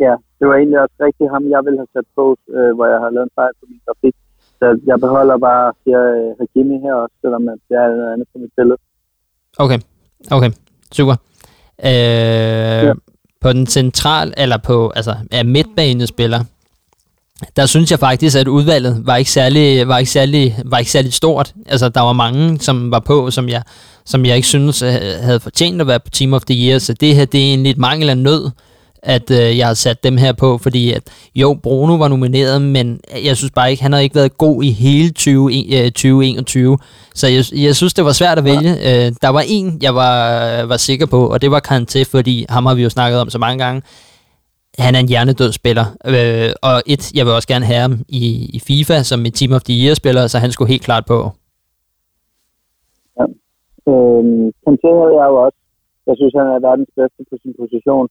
[0.00, 2.24] Ja, det var egentlig også rigtig ham, jeg ville have sat på,
[2.56, 4.14] øh, hvor jeg har lavet en fejl på min grafik.
[4.58, 8.38] Så jeg beholder bare siger, øh, Hakimi her også, selvom det er noget andet på
[8.38, 8.78] mit billede.
[9.58, 9.78] Okay,
[10.36, 10.50] okay,
[10.92, 11.16] super.
[11.90, 12.92] Øh, ja.
[13.40, 16.40] På den central, eller på altså, er midtbanespiller,
[17.56, 21.12] der synes jeg faktisk, at udvalget var ikke særlig, var ikke særlig, var ikke særlig
[21.12, 21.52] stort.
[21.66, 23.62] Altså, der var mange, som var på, som jeg,
[24.04, 26.92] som jeg ikke synes øh, havde fortjent at være på Team of the Year, så
[26.92, 28.50] det her, det er egentlig et mangel af nød
[29.02, 31.02] at øh, jeg har sat dem her på, fordi at,
[31.34, 34.70] jo, Bruno var nomineret, men jeg synes bare ikke, han har ikke været god i
[34.70, 36.78] hele 20, øh, 2021.
[37.14, 38.74] Så jeg, jeg synes, det var svært at vælge.
[38.74, 39.06] Ja.
[39.06, 42.66] Øh, der var en, jeg var, var sikker på, og det var Kanté, fordi ham
[42.66, 43.82] har vi jo snakket om så mange gange.
[44.78, 45.86] Han er en hjernedød spiller.
[46.12, 48.22] Øh, og et, jeg vil også gerne have ham i,
[48.56, 51.18] i FIFA som et Team of the Year-spiller, så han skulle helt klart på.
[53.18, 53.24] Ja.
[53.90, 54.22] Øh,
[54.64, 55.58] Kanté havde jeg jo også.
[56.08, 58.06] Jeg synes, han er verdens bedste på sin position.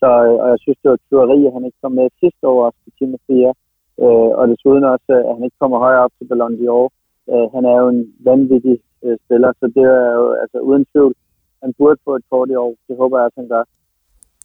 [0.00, 2.58] Så, øh, og jeg synes, det var tyveri, at han ikke kom med sidste år
[2.66, 3.54] også til Team of the Year.
[4.02, 6.86] Øh, og desuden også, øh, at han ikke kommer højere op til Ballon d'Or.
[7.32, 11.14] Øh, han er jo en vanvittig øh, spiller, så det er jo altså uden tvivl.
[11.62, 12.72] Han burde få et kort i år.
[12.88, 13.64] Det håber jeg, at han gør.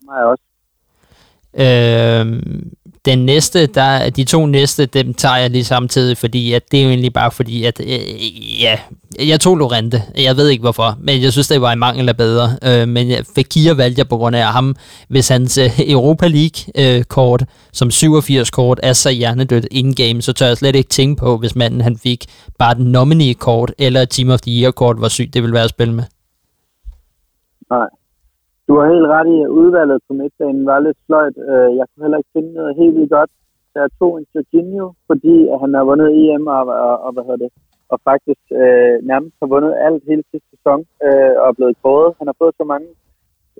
[0.07, 0.45] Mig må også.
[1.57, 2.43] Øh,
[3.05, 6.83] den næste, der, de to næste, dem tager jeg lige samtidig, fordi at det er
[6.83, 8.79] jo egentlig bare fordi, at øh, ja,
[9.19, 10.03] jeg tog Lorente.
[10.17, 12.57] Jeg ved ikke hvorfor, men jeg synes, det var en mangel af bedre.
[12.63, 14.75] Øh, men Fekir valgte jeg på grund af ham,
[15.07, 20.57] hvis hans øh, Europa League-kort, øh, som 87-kort, er så hjernedødt in-game, så tør jeg
[20.57, 22.25] slet ikke tænke på, hvis manden han fik
[22.59, 25.93] bare den nominee-kort, eller Team of the Year-kort, hvor sygt det ville være at spille
[25.93, 26.03] med.
[27.69, 27.98] Nej.
[28.79, 31.37] Har helt ret i, at udvalget på midtbanen var lidt sløjt.
[31.49, 33.31] Øh, jeg kunne heller ikke finde noget helt vildt godt.
[33.73, 37.43] Der er to en Jorginho, fordi han har vundet EM og, og, og hvad hedder
[37.45, 37.51] det,
[37.93, 42.15] og faktisk øh, nærmest har vundet alt hele sidste sæson øh, og er blevet kåret.
[42.19, 42.89] Han har fået så mange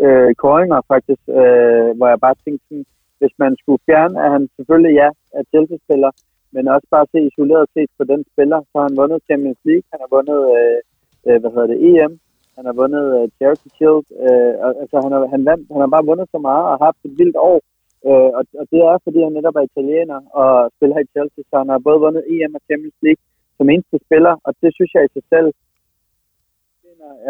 [0.03, 2.85] øh, kåringer faktisk, øh, hvor jeg bare tænkte sådan,
[3.19, 6.11] hvis man skulle fjerne, at han selvfølgelig ja, er Chelsea-spiller,
[6.53, 9.87] men også bare se isoleret set på den spiller, så har han vundet Champions League,
[9.91, 10.79] han har vundet øh,
[11.27, 12.13] øh, hvad hedder det, EM,
[12.59, 14.05] han har vundet uh, Charity Shield.
[14.25, 17.17] Uh, altså, han har, han, vandt, han har bare vundet så meget og haft et
[17.19, 17.59] vildt år.
[18.07, 21.55] Uh, og, og det er, fordi han netop er italiener og spiller i Chelsea, så
[21.61, 23.23] han har både vundet EM og Champions League
[23.57, 25.49] som eneste spiller, og det synes jeg i sig selv,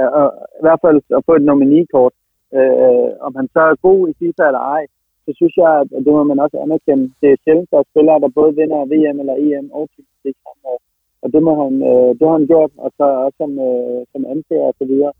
[0.01, 0.27] og, og,
[0.59, 2.15] i hvert fald at få et nominikort.
[2.57, 4.83] Uh, om han så er god i FIFA eller ej,
[5.25, 7.05] så synes jeg, at det må man også anerkende.
[7.21, 10.63] Det er sjældent, at spillere, der både vinder VM eller EM og Champions League samme
[10.73, 10.79] år
[11.23, 14.21] og det, må han, øh, det har han gjort, og så også som, øh, som
[14.33, 15.13] anfører og så videre.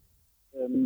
[0.55, 0.85] Øhm,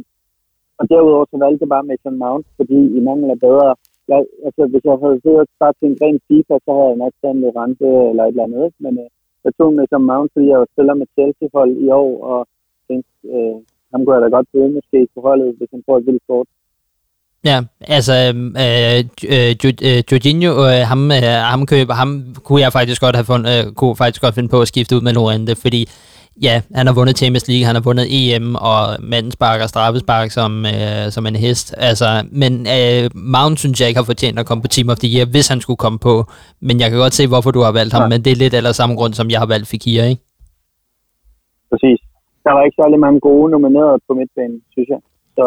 [0.80, 3.70] og derudover så valgte jeg bare Mason Mount, fordi i mangel af bedre.
[4.12, 7.14] Jeg, altså, hvis jeg havde siddet bare til en ren FIFA, så havde jeg nok
[7.22, 8.62] taget en Lorente eller et eller andet.
[8.68, 8.80] Ikke?
[8.86, 9.10] Men øh,
[9.46, 12.40] jeg tog Mason Mount, fordi jeg spiller med Chelsea-hold i år, og
[12.88, 13.58] tænkte, øh,
[13.92, 16.48] ham kunne jeg da godt bruge måske på holdet, hvis han får et vildt kort.
[17.46, 19.04] Ja, altså øh,
[19.36, 19.56] øh,
[19.90, 21.22] øh, Jorginho, øh, ham, øh,
[21.52, 22.10] ham, køber, ham
[22.44, 25.02] kunne jeg faktisk godt have fundet, øh, kunne faktisk godt finde på at skifte ud
[25.02, 25.82] med Lorente, fordi
[26.42, 28.80] ja, han har vundet Champions League, han har vundet EM, og
[29.12, 31.76] manden sparker straffespark som, øh, som en hest.
[31.78, 35.10] Altså, men øh, Mount synes jeg ikke har fortjent at komme på Team of the
[35.16, 36.16] Year, hvis han skulle komme på.
[36.68, 38.10] Men jeg kan godt se, hvorfor du har valgt ham, ja.
[38.10, 40.22] men det er lidt eller samme grund, som jeg har valgt Fikir, ikke?
[41.72, 42.00] Præcis.
[42.46, 45.02] Der var ikke særlig mange gode nomineret på midtbanen, synes jeg.
[45.38, 45.46] Så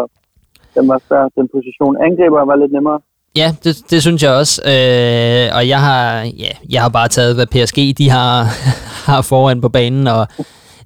[0.76, 1.96] den var svær, den position.
[2.06, 2.98] Angriber var lidt nemmere.
[3.36, 4.62] Ja, det, det synes jeg også.
[4.64, 8.34] Øh, og jeg har, ja, jeg har bare taget, hvad PSG de har,
[9.10, 10.26] har foran på banen, og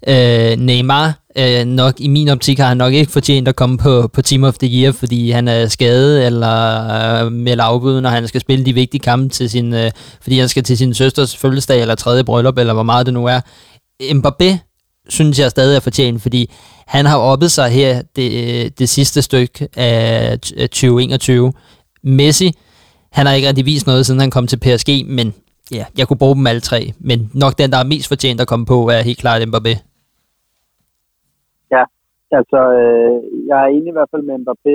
[0.09, 4.09] øh, Neymar øh, nok i min optik har han nok ikke fortjent at komme på,
[4.13, 8.29] på Team of the Year, fordi han er skadet eller øh, melder afbud, når han
[8.29, 9.91] skal spille de vigtige kampe til sin, øh,
[10.23, 13.27] fordi han skal til sin søsters fødselsdag eller tredje bryllup, eller hvor meget det nu
[13.27, 13.41] er.
[14.03, 14.59] Mbappé
[15.09, 16.51] synes jeg stadig er fortjent, fordi
[16.95, 21.53] han har oppet sig her det, øh, det sidste stykke af 2021.
[22.19, 22.49] Messi,
[23.17, 25.27] han har ikke rigtig vist noget, siden han kom til PSG, men
[25.77, 26.81] ja, jeg kunne bruge dem alle tre.
[27.09, 29.75] Men nok den, der er mest fortjent at komme på, er helt klart Mbappé.
[31.75, 31.85] Ja,
[32.39, 33.17] altså øh,
[33.49, 34.75] jeg er enig i hvert fald med Mbappé.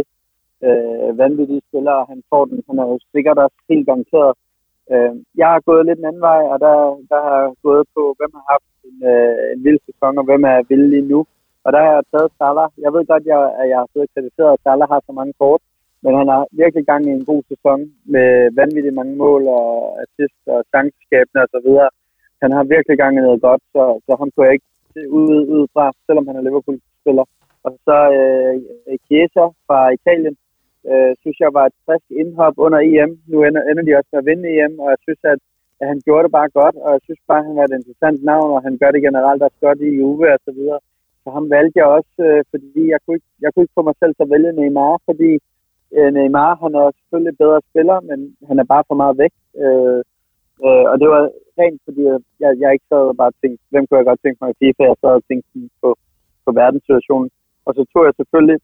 [0.67, 2.57] Øh, vanvittige spillere, han får den.
[2.67, 4.33] Han er jo sikkert også helt garanteret.
[4.91, 5.11] Øh,
[5.41, 6.75] jeg har gået lidt en anden vej, og der,
[7.11, 10.43] der har jeg gået på, hvem har haft en, øh, en vild sæson, og hvem
[10.51, 11.19] er vild lige nu.
[11.65, 12.69] Og der har jeg taget Salah.
[12.83, 15.33] Jeg ved godt, at jeg, at jeg har fået kritiseret, at Salah har så mange
[15.41, 15.61] kort,
[16.03, 17.79] men han har virkelig gang i en god sæson
[18.15, 19.65] med vanvittigt mange mål og
[20.03, 21.89] assist og chanceskabende og så videre.
[22.43, 25.31] Han har virkelig gang i noget godt, så, så ham kunne jeg ikke se ud,
[25.55, 27.25] ud fra, selvom han er Liverpool-spiller.
[27.65, 28.53] Og så øh,
[29.05, 30.35] Chiesa fra Italien,
[30.89, 33.11] øh, synes jeg var et frisk indhop under EM.
[33.31, 35.39] Nu ender, ender de også med at vinde EM, og jeg synes, at,
[35.81, 38.19] at han gjorde det bare godt, og jeg synes bare, at han var et interessant
[38.31, 40.79] navn, og han gør det generelt også godt i Juve og så videre.
[41.25, 43.95] Så ham valgte jeg også, øh, fordi jeg kunne, ikke, jeg kunne ikke få mig
[43.99, 45.31] selv til at vælge Neymar, fordi
[45.97, 49.33] øh, Neymar, han er selvfølgelig bedre spiller, men han er bare for meget væk.
[49.63, 50.01] Øh,
[50.65, 51.23] øh, og det var
[51.59, 52.01] rent, fordi
[52.43, 54.83] jeg, jeg ikke sad og bare tænkte, hvem kunne jeg godt tænke mig at FIFA,
[54.83, 55.49] jeg sad og tænkte
[55.81, 55.89] på,
[56.45, 57.29] på verdenssituationen.
[57.65, 58.59] Og så tog jeg selvfølgelig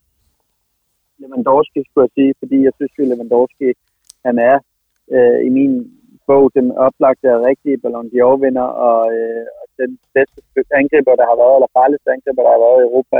[1.21, 3.69] Lewandowski, skulle jeg sige, fordi jeg synes jo, Lewandowski,
[4.25, 4.57] han er
[5.15, 5.73] øh, i min
[6.27, 10.39] bog den oplagte og rigtige Ballon d'Or-vinder, og, øh, og den bedste
[10.79, 13.17] angriber, der har været, eller farligste angriber, der har været i Europa,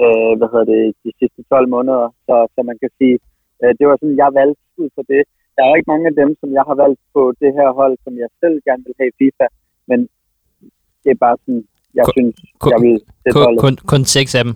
[0.00, 2.04] øh, hvad hedder det, de sidste 12 måneder.
[2.26, 3.16] Så, så man kan sige,
[3.62, 5.22] øh, det var sådan, jeg valgte ud for det.
[5.54, 8.12] der er ikke mange af dem, som jeg har valgt på det her hold, som
[8.22, 9.46] jeg selv gerne vil have i FIFA,
[9.90, 9.98] men
[11.02, 11.64] det er bare sådan,
[11.98, 13.60] jeg kun, synes, kun, jeg vil sætte kun, holdet.
[13.64, 14.54] Kun, kun seks af dem?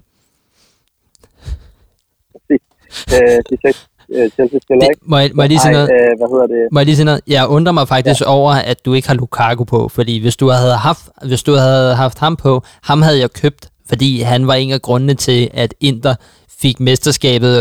[3.16, 3.78] øh, de seks
[4.16, 5.00] øh, Chelsea-spillere, ikke?
[5.02, 5.90] Må jeg, må jeg lige sige noget?
[5.92, 6.62] Øh, hvad hedder det?
[6.72, 7.20] Må jeg lige sige noget?
[7.26, 8.26] Jeg undrer mig faktisk ja.
[8.36, 11.94] over, at du ikke har Lukaku på, fordi hvis du havde haft, hvis du havde
[11.94, 12.52] haft ham på,
[12.82, 16.14] ham havde jeg købt, fordi han var en af grundene til, at Inter
[16.62, 17.54] fik mesterskabet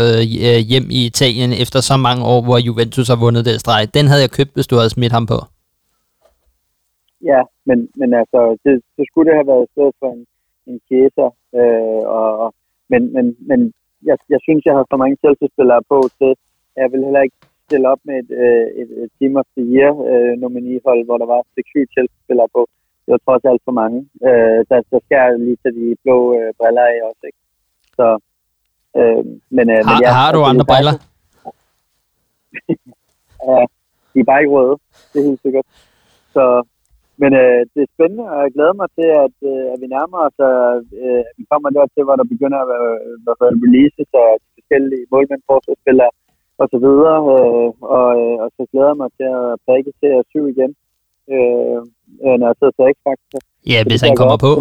[0.48, 3.94] øh, hjem i Italien efter så mange år, hvor Juventus har vundet det streg.
[3.94, 5.38] Den havde jeg købt, hvis du havde smidt ham på.
[7.30, 10.22] Ja, men, men altså, det, så skulle det have været i stedet for en,
[10.68, 11.26] en Chiesa.
[11.60, 12.54] Øh, og,
[12.92, 13.60] men, men, men
[14.08, 16.32] jeg, jeg synes, jeg har for mange Chelsea-spillere på til,
[16.76, 19.92] jeg vil heller ikke stille op med et, øh, et, et Team of the Year
[20.10, 22.62] øh, nominihold, hvor der var 6-7 Chelsea-spillere på.
[23.04, 23.98] Det var trods alt for mange.
[24.28, 27.40] Øh, der, der skal jeg lige til de blå øh, briller af også, ikke?
[27.98, 28.06] Så,
[28.98, 29.22] øh,
[29.56, 30.94] men, øh, har, men ja, har du altså, andre briller?
[33.48, 33.60] ja,
[34.12, 34.76] de er bare ikke røde.
[35.10, 35.66] Det er helt sikkert.
[36.34, 36.44] Så,
[37.20, 40.18] men øh, det er spændende, og jeg glæder mig til, at, øh, at vi nærmer
[40.26, 40.38] os,
[41.04, 42.68] øh, vi kommer der til, hvor der begynder at
[43.24, 46.12] hvad hedder, releases af forskellige målmænd, forsvarsspillere
[46.60, 47.18] og så videre.
[47.34, 50.72] Øh, og, øh, og så glæder jeg mig til at prikke til at syv igen,
[51.34, 51.78] øh,
[52.24, 53.40] øh, når jeg sidder til X-Factor.
[53.72, 54.52] Ja, hvis han kommer på.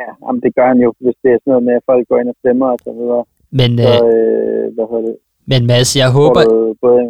[0.00, 2.18] Ja, jamen, det gør han jo, hvis det er sådan noget med, at folk går
[2.20, 3.24] ind og stemmer og så videre.
[3.60, 5.16] Men, så, øh, hvad hedder det?
[5.50, 6.40] Men Mads, jeg håber...
[6.50, 7.02] Både, både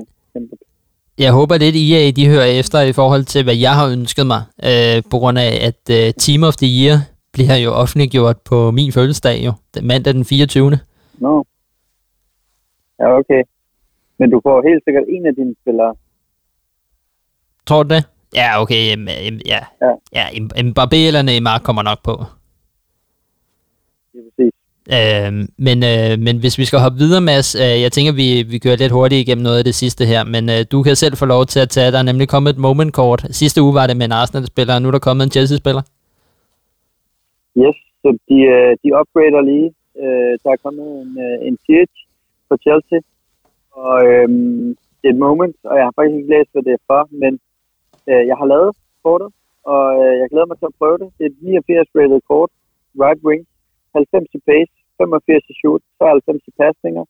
[1.19, 4.43] jeg håber lidt, I, de hører efter i forhold til, hvad jeg har ønsket mig,
[4.69, 6.97] øh, på grund af, at øh, Team of the Year
[7.33, 10.71] bliver jo offentliggjort på min fødselsdag jo, den mandag den 24.
[10.71, 10.77] Nå.
[11.19, 11.43] No.
[12.99, 13.43] Ja, okay.
[14.19, 15.95] Men du får helt sikkert en af dine spillere.
[17.67, 18.05] Tror du det?
[18.35, 18.97] Ja, okay.
[19.47, 19.93] Ja, ja.
[20.13, 20.25] ja
[20.67, 22.15] Mbappé eller Neymar kommer nok på.
[24.13, 24.53] Det er præcis.
[24.99, 25.33] Øh,
[25.67, 28.77] men, øh, men hvis vi skal hoppe videre, Mads, øh, jeg tænker, vi, vi kører
[28.77, 31.43] lidt hurtigt igennem noget af det sidste her, men øh, du kan selv få lov
[31.47, 33.21] til at tage, der er nemlig kommet et moment kort.
[33.41, 35.83] Sidste uge var det med en Arsenal-spiller, og nu er der kommet en Chelsea-spiller.
[37.63, 39.69] Yes, så de, øh, de upgrader lige.
[40.03, 41.95] Øh, der er kommet en, øh, en Ziyech
[42.49, 43.01] for Chelsea,
[43.83, 44.29] og øh,
[44.99, 47.33] det er et moment, og jeg har faktisk ikke læst, hvad det er for, men
[48.11, 48.71] øh, jeg har lavet
[49.05, 49.31] kortet,
[49.73, 51.09] og øh, jeg glæder mig til at prøve det.
[51.17, 52.51] Det er et 89 rated kort,
[53.03, 53.43] right wing,
[53.95, 57.05] 90 i pace, 85 i shoot, 93 i pasninger,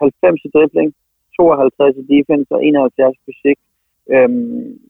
[0.00, 0.90] 90 i dribling,
[1.36, 3.58] 52 i defense og 71 i fysik.
[4.12, 4.80] Øhm,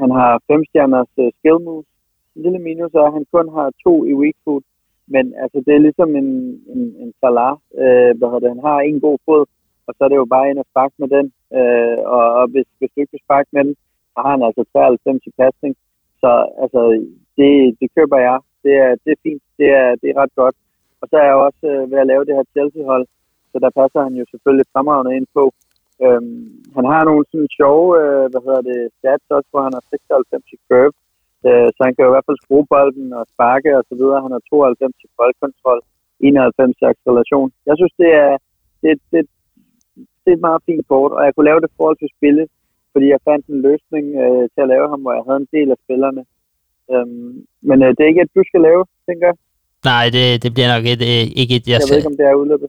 [0.00, 1.86] han har 5 stjerners uh, skill moves.
[2.36, 4.64] En lille minus er, at han kun har to i weak foot,
[5.14, 6.30] men altså, det er ligesom en,
[6.74, 7.54] en, en Salah.
[7.82, 8.54] Øh, hvad hedder det?
[8.56, 9.44] Han har en god fod,
[9.86, 11.26] og så er det jo bare ind og sparke med den.
[11.58, 13.74] Øh, og, og hvis, hvis du ikke vil sparke med den,
[14.12, 15.74] så har han altså 93 i pasning.
[16.22, 16.30] Så
[16.62, 16.80] altså,
[17.36, 17.50] det,
[17.80, 20.56] det køber jeg det er, det er fint, det er, det er ret godt.
[21.00, 23.06] Og så er jeg også øh, ved at lave det her Chelsea-hold,
[23.52, 25.44] så der passer han jo selvfølgelig fremragende ind på.
[26.04, 26.42] Øhm,
[26.76, 30.54] han har nogle sådan sjove, øh, hvad hedder det, stats også, hvor han har 96
[30.54, 30.94] i curve,
[31.46, 34.24] øh, så han kan jo i hvert fald skrue bolden og sparke og så videre.
[34.24, 35.80] Han har 92 i boldkontrol,
[36.20, 37.48] 91 acceleration.
[37.68, 38.32] Jeg synes, det er,
[38.82, 39.20] det, det,
[40.22, 42.46] det er et meget fint kort, og jeg kunne lave det forhold til spillet,
[42.92, 45.68] fordi jeg fandt en løsning øh, til at lave ham, hvor jeg havde en del
[45.74, 46.22] af spillerne,
[46.92, 49.36] Øhm, men øh, det er ikke et, du skal lave, tænker jeg.
[49.84, 52.26] Nej, det, det bliver nok et, øh, ikke et, jeg, jeg ved ikke, om det
[52.26, 52.68] er udløbet.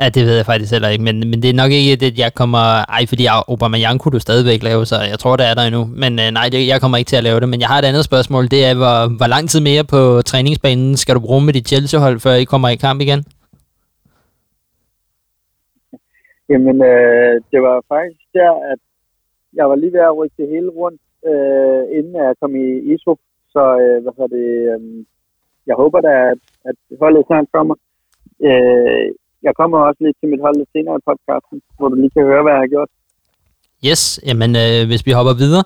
[0.00, 2.32] Ja, det ved jeg faktisk heller ikke, men, men det er nok ikke det, jeg
[2.40, 2.64] kommer...
[2.96, 5.82] Ej, fordi Aubameyang kunne du stadigvæk lave, så jeg tror, det er der endnu.
[6.02, 7.48] Men øh, nej, det, jeg kommer ikke til at lave det.
[7.48, 10.00] Men jeg har et andet spørgsmål, det er, hvor, hvor lang tid mere på
[10.30, 13.20] træningsbanen skal du bruge med dit Chelsea-hold, før I kommer i kamp igen?
[16.50, 18.80] Jamen, øh, det var faktisk der, at
[19.58, 21.00] jeg var lige ved at rykke det hele rundt,
[21.30, 23.12] øh, inden jeg kom i ISO
[23.54, 24.80] så øh, hvad hedder det, øh,
[25.68, 27.74] jeg håber da, at, at holdet snart kommer.
[28.48, 29.06] Øh,
[29.46, 32.24] jeg kommer også lidt til mit hold lidt senere i podcasten, hvor du lige kan
[32.30, 32.90] høre, hvad jeg har gjort.
[33.88, 35.64] Yes, jamen øh, hvis vi hopper videre,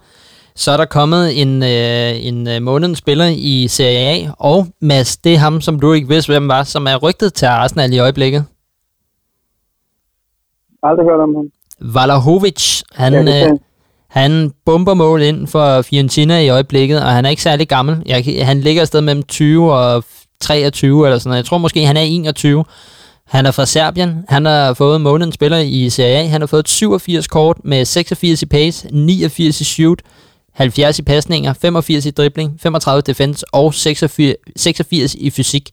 [0.63, 5.17] så er der kommet en, øh, en øh, månedens spiller i Serie A, og Mads,
[5.17, 7.99] det er ham, som du ikke vidste, hvem var, som er rygtet til Arsenal i
[7.99, 8.43] øjeblikket.
[10.83, 11.51] Aldrig hørt om ham.
[11.95, 13.59] Valahovic, han, ja, øh,
[14.15, 18.03] han bomber mål ind for Fiorentina i øjeblikket, og han er ikke særlig gammel.
[18.07, 20.05] Jeg, han ligger afsted mellem 20 og
[20.41, 21.37] 23 eller sådan noget.
[21.37, 22.65] Jeg tror måske, han er 21.
[23.27, 24.25] Han er fra Serbien.
[24.29, 26.27] Han har fået månedens spiller i Serie A.
[26.27, 29.99] Han har fået 87 kort med 86 i pace, 89 i shoot,
[30.53, 35.71] 70 i pasninger, 85 i dribling, 35 defense og 86, 86 i fysik.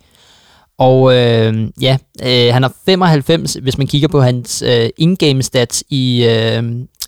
[0.78, 5.84] Og øh, ja, øh, han har 95, hvis man kigger på hans øh, in-game stats
[5.90, 6.64] i, øh,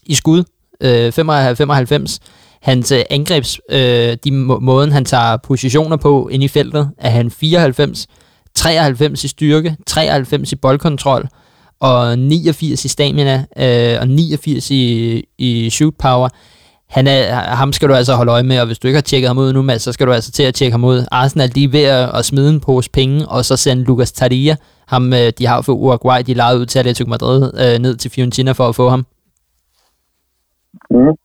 [0.05, 0.43] i skud,
[0.84, 2.19] øh, 95.
[2.61, 7.09] Hans øh, angrebs, øh, de må, måden han tager positioner på ind i feltet, er
[7.09, 8.07] han 94,
[8.55, 11.27] 93 i styrke, 93 i boldkontrol,
[11.79, 16.29] og 89 i stamina, øh, og 89 i, i shoot power.
[16.89, 19.27] Han er, ham skal du altså holde øje med, og hvis du ikke har tjekket
[19.27, 21.05] ham ud nu, Mads, så skal du altså til at tjekke ham ud.
[21.11, 24.55] Arsenal, de er ved at, at smide en pose penge, og så sende Lucas Tardia,
[24.88, 28.11] ham øh, de har for Uruguay, de lejede ud til Atletico Madrid, øh, ned til
[28.11, 29.05] Fiorentina for at få ham.
[30.93, 31.15] Mm.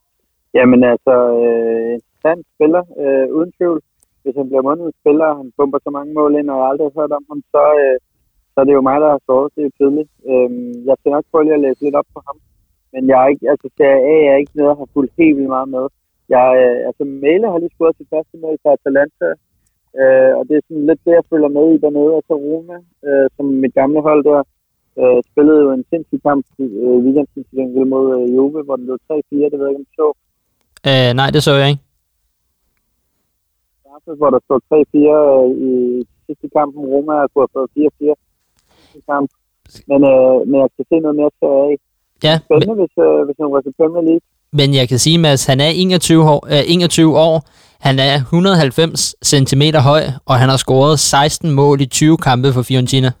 [0.57, 3.79] Jamen altså, øh, interessant spiller, øh, uden tvivl.
[4.23, 6.85] Hvis han bliver månedens spiller, og han bomber så mange mål ind, og jeg aldrig
[6.87, 7.97] har hørt om ham, så, øh,
[8.51, 9.55] så er det jo mig, der har sovet.
[9.55, 10.11] Det tidligt.
[10.31, 10.49] Øh,
[10.87, 12.37] jeg skal nok prøve lige at læse lidt op på ham.
[12.93, 15.55] Men jeg er ikke, altså Serie A er ikke noget, jeg har fulgt helt vildt
[15.55, 15.85] meget med.
[16.35, 19.29] Jeg, øh, altså Mæle har lige scoret sit første mål for Atalanta,
[20.01, 22.13] øh, og det er sådan lidt det, jeg følger med i dernede.
[22.19, 24.41] Og så Roma, øh, som mit gamle hold der,
[25.01, 28.95] øh, spillede jo en sindssyg kamp øh, weekenden til mod øh, Juve, hvor den lå
[28.95, 30.07] 3-4, det ved jeg ikke, om så.
[30.89, 31.83] Øh, nej, det så jeg ikke.
[34.21, 35.71] Hvor der stod 3-4 øh, i
[36.25, 36.81] sidste kampen.
[36.91, 38.13] Roma har fået 4-4
[38.97, 39.29] i kamp.
[39.89, 41.75] Men, øh, men jeg skal se noget mere til af.
[42.27, 44.25] Ja, Spændende, hvis, øh, hvis han var til Premier League.
[44.59, 47.35] Men jeg kan sige, at han er 21 år, øh, 21 år.
[47.87, 52.61] Han er 190 cm høj, og han har scoret 16 mål i 20 kampe for
[52.61, 53.11] Fiorentina.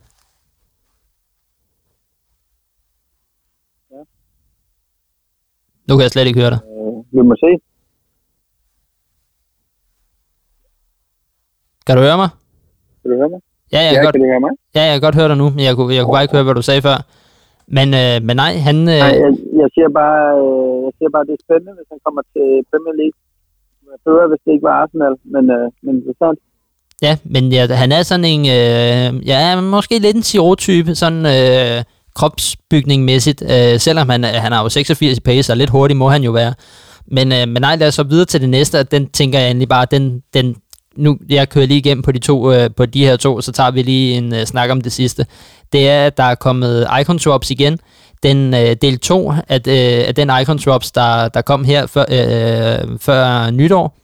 [5.89, 6.61] Nu kan jeg slet ikke høre dig.
[6.71, 7.51] Øh, vi må se.
[11.85, 12.29] Kan du høre mig?
[13.01, 13.41] Kan du høre mig?
[13.73, 14.53] Ja, jeg, ja, godt, kan du høre mig?
[14.75, 16.47] ja, jeg kan godt høre dig nu, men jeg kunne, jeg kunne bare ikke høre,
[16.47, 16.97] hvad du sagde før.
[17.77, 18.77] Men, øh, men nej, han...
[18.93, 19.31] Øh, Nej, jeg,
[19.61, 22.95] jeg, siger bare, øh, jeg siger bare, det er spændende, hvis han kommer til Premier
[23.01, 23.17] League.
[23.89, 26.39] Var federe, hvis det ikke var Arsenal, men, øh, men interessant.
[27.05, 29.39] Ja, men ja, han er sådan en, øh, ja,
[29.75, 31.77] måske lidt en Siro-type, sådan øh,
[32.19, 36.23] kropsbygningmæssigt, øh, selvom han, han har jo 86 i pace, og lidt hurtig må han
[36.23, 36.53] jo være.
[37.07, 39.47] Men, øh, men nej, lad os så videre til det næste, og den tænker jeg
[39.47, 40.55] egentlig bare, den, den,
[40.97, 43.71] nu, jeg kører lige igennem på de, to, øh, på de her to, så tager
[43.71, 45.25] vi lige en øh, snak om det sidste.
[45.73, 47.79] Det er, at der er kommet icon swaps igen.
[48.23, 52.05] Den øh, del 2 af, øh, af den icon swaps, der, der kom her før,
[52.09, 53.97] øh, før nytår,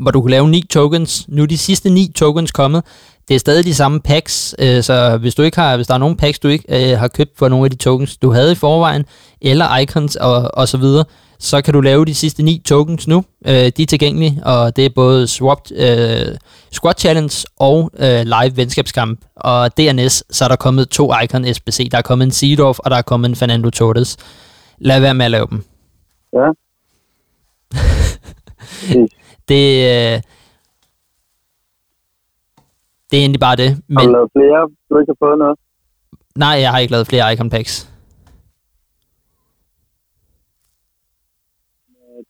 [0.00, 1.24] hvor du kunne lave ni tokens.
[1.28, 2.82] Nu er de sidste ni tokens kommet.
[3.28, 5.98] Det er stadig de samme packs, øh, så hvis du ikke har, hvis der er
[5.98, 8.54] nogle packs, du ikke øh, har købt for nogle af de tokens, du havde i
[8.54, 9.04] forvejen,
[9.40, 11.04] eller icons og, og så videre,
[11.38, 13.24] så kan du lave de sidste ni tokens nu.
[13.46, 16.36] Øh, de er tilgængelige, og det er både swap, øh,
[16.72, 19.20] Squad Challenge og øh, live venskabskamp.
[19.36, 21.88] Og dernæst, så er der kommet to Icon SBC.
[21.90, 24.16] Der er kommet en Seedorf, og der er kommet en Fernando Torres.
[24.78, 25.64] Lad være med at lave dem.
[26.32, 26.50] Ja.
[29.48, 30.22] det, øh,
[33.14, 33.70] det er egentlig bare det.
[33.88, 33.98] Men...
[33.98, 35.56] Har du lavet flere, du ikke har fået noget?
[36.44, 37.74] Nej, jeg har ikke lavet flere Icon Packs.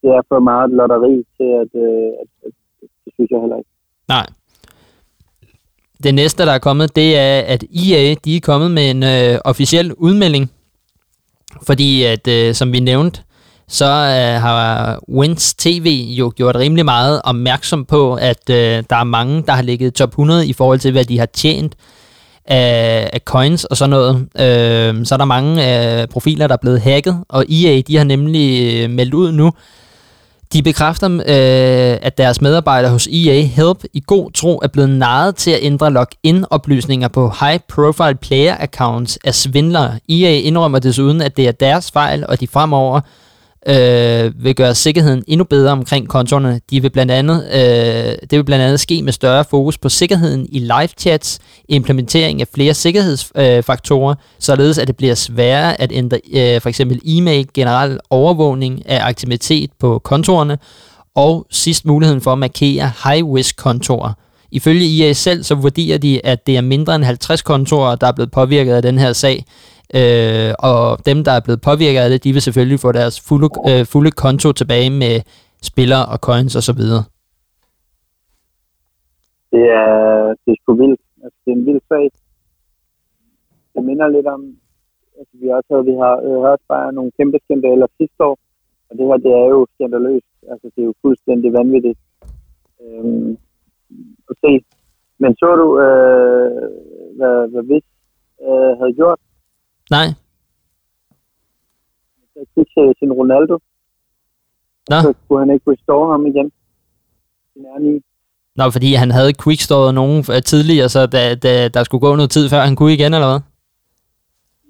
[0.02, 3.56] Det er for meget lotteri til, at, øh, at, at, at det synes jeg heller
[3.56, 3.70] ikke.
[4.08, 4.26] Nej.
[6.04, 9.40] Det næste, der er kommet, det er, at EA de er kommet med en øh,
[9.44, 10.50] officiel udmelding.
[11.66, 13.22] Fordi, at øh, som vi nævnte,
[13.74, 19.04] så øh, har Wins TV jo gjort rimelig meget opmærksom på, at øh, der er
[19.04, 21.74] mange, der har ligget top 100 i forhold til, hvad de har tjent
[22.46, 24.16] af, af coins og sådan noget.
[24.16, 25.52] Øh, så er der mange
[26.00, 29.52] øh, profiler, der er blevet hacket, og EA de har nemlig øh, meldt ud nu,
[30.52, 35.36] de bekræfter, øh, at deres medarbejdere hos EA Help i god tro er blevet naret
[35.36, 39.98] til at ændre login-oplysninger på high-profile player-accounts af svindlere.
[40.08, 43.00] EA indrømmer desuden, at det er deres fejl, og de fremover
[43.68, 46.60] øh, vil gøre sikkerheden endnu bedre omkring kontorerne.
[46.70, 50.46] De vil blandt andet, øh, det vil blandt andet ske med større fokus på sikkerheden
[50.52, 51.38] i live chats,
[51.68, 57.00] implementering af flere sikkerhedsfaktorer, øh, således at det bliver sværere at ændre øh, for eksempel
[57.04, 60.58] e-mail, generel overvågning af aktivitet på kontorerne,
[61.14, 64.12] og sidst muligheden for at markere high-risk kontorer.
[64.50, 68.12] Ifølge IA selv, så vurderer de, at det er mindre end 50 kontorer, der er
[68.12, 69.44] blevet påvirket af den her sag,
[69.98, 73.48] Øh, og dem, der er blevet påvirket af det, de vil selvfølgelig få deres fulde,
[73.70, 75.14] øh, fulde konto tilbage med
[75.70, 76.82] spillere og coins osv.
[79.52, 79.92] Det er,
[80.42, 81.00] det er sgu vildt.
[81.24, 82.10] Altså, det er en vild sag.
[83.74, 84.42] Det minder lidt om,
[85.18, 88.38] altså, vi også havde, vi har øh, hørt bare nogle kæmpe skandaler sidste år,
[88.88, 90.32] og det her, det er jo skandaløst.
[90.52, 91.98] Altså, det er jo fuldstændig vanvittigt
[92.82, 93.38] øhm,
[94.30, 94.52] at se.
[95.18, 96.50] Men så du, øh,
[97.16, 97.86] hvad, hvad Vis
[98.48, 99.20] øh, havde gjort?
[99.90, 100.06] Nej.
[102.36, 102.66] Jeg fik
[102.98, 103.58] til Ronaldo.
[104.90, 104.96] Nå.
[105.04, 106.52] Så kunne han ikke restore ham igen.
[108.58, 112.30] Nå, fordi han havde quickstoret nogen øh, tidligere, så da, da, der skulle gå noget
[112.36, 113.42] tid, før han kunne igen, eller hvad?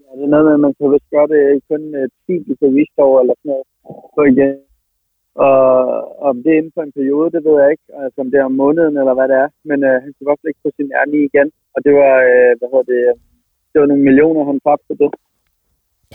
[0.03, 2.53] Ja, det er noget med, at man kan vist gøre det kun uh, 10 du
[2.61, 3.67] kan restore eller sådan noget.
[4.15, 4.53] Så igen.
[5.47, 5.61] Og
[6.29, 7.87] om det er inden for en periode, det ved jeg ikke.
[8.03, 9.49] Altså om det er om måneden, eller hvad det er.
[9.71, 11.49] Men uh, han kunne godt ikke få sin ærne igen.
[11.75, 13.03] Og det var, uh, hvad hedder det,
[13.75, 15.11] det var nogle millioner, han tabte på det.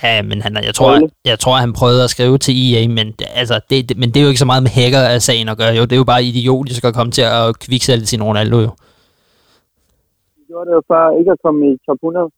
[0.04, 3.08] Ja, men han, jeg, tror, jeg, jeg tror, han prøvede at skrive til EA, men,
[3.42, 5.58] altså, det, det, men det er jo ikke så meget med hacker af sagen at
[5.62, 5.74] gøre.
[5.80, 8.72] Jo, det er jo bare idiotisk at komme til at kviksælge sin Ronaldo jo.
[10.36, 12.30] Han gjorde det jo for ikke at komme i top 100.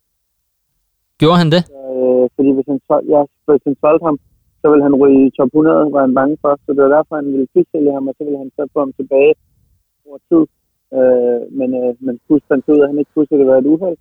[1.20, 1.62] Gjorde han det?
[1.76, 2.78] Øh, fordi hvis han,
[3.14, 4.16] ja, hvis han solgte ham,
[4.60, 6.52] så ville han ryge i top 100, var han bange for.
[6.64, 8.92] Så det var derfor, han ville kviksælge ham, og så ville han så få ham
[9.00, 9.34] tilbage
[10.06, 10.44] over tid.
[10.96, 13.72] Øh, men, øh, men Pust fandt ud af, at han ikke kunne, det var et
[13.74, 13.98] uheld.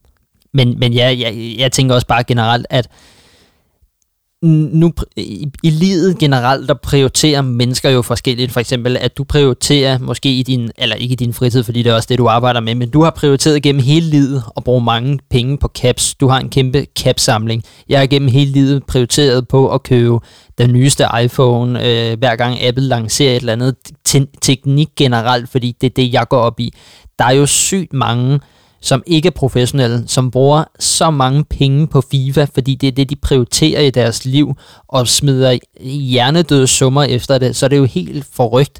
[0.53, 2.87] Men, men ja, jeg, jeg tænker også bare generelt, at
[4.43, 8.51] nu i, i livet generelt, der prioriterer mennesker jo forskelligt.
[8.51, 11.89] For eksempel, at du prioriterer måske i din, eller ikke i din fritid, fordi det
[11.89, 14.83] er også det, du arbejder med, men du har prioriteret gennem hele livet at bruge
[14.83, 16.15] mange penge på caps.
[16.15, 17.63] Du har en kæmpe capsamling.
[17.89, 20.19] Jeg har gennem hele livet prioriteret på at købe
[20.57, 23.75] den nyeste iPhone, øh, hver gang Apple lancerer et eller andet
[24.05, 26.73] te- teknik generelt, fordi det er det, jeg går op i.
[27.19, 28.39] Der er jo sygt mange
[28.81, 33.09] som ikke er professionelle, som bruger så mange penge på FIFA, fordi det er det,
[33.09, 34.55] de prioriterer i deres liv,
[34.87, 38.79] og smider hjernedøde summer efter det, så er det jo helt forrygt,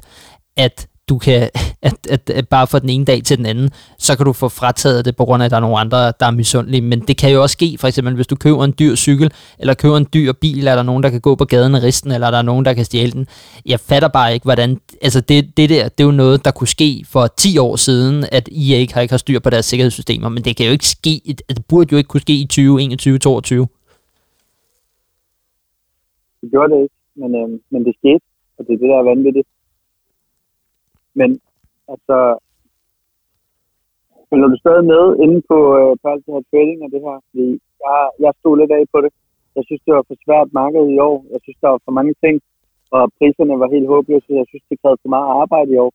[0.56, 1.50] at du kan,
[1.88, 4.48] at, at, at bare fra den ene dag til den anden, så kan du få
[4.48, 6.80] frataget det på grund af, at der er nogle andre, der er misundelige.
[6.80, 9.74] Men det kan jo også ske, for eksempel hvis du køber en dyr cykel, eller
[9.74, 12.26] køber en dyr bil, er der nogen, der kan gå på gaden og risten, eller
[12.26, 13.26] er der nogen, der kan stjæle den.
[13.66, 14.80] Jeg fatter bare ikke, hvordan...
[15.02, 18.24] Altså det, det der, det er jo noget, der kunne ske for 10 år siden,
[18.32, 20.86] at I ikke har, ikke har styr på deres sikkerhedssystemer, men det kan jo ikke
[20.86, 23.66] ske, altså, det burde jo ikke kunne ske i 2021, 2022.
[26.40, 28.24] Det gjorde det ikke, men, øh, men det skete,
[28.58, 29.48] og det er det, der er vanvittigt.
[31.18, 31.30] Men
[31.92, 32.16] altså,
[34.28, 37.16] følger du stadig med inde på, øh, på alt det her trading og det her?
[37.28, 37.46] Fordi
[37.84, 39.12] jeg, jeg stod lidt af på det.
[39.56, 41.16] Jeg synes, det var for svært marked i år.
[41.32, 42.36] Jeg synes, der var for mange ting,
[42.96, 44.40] og priserne var helt håbløse.
[44.42, 45.92] Jeg synes, det krævede for meget arbejde i år.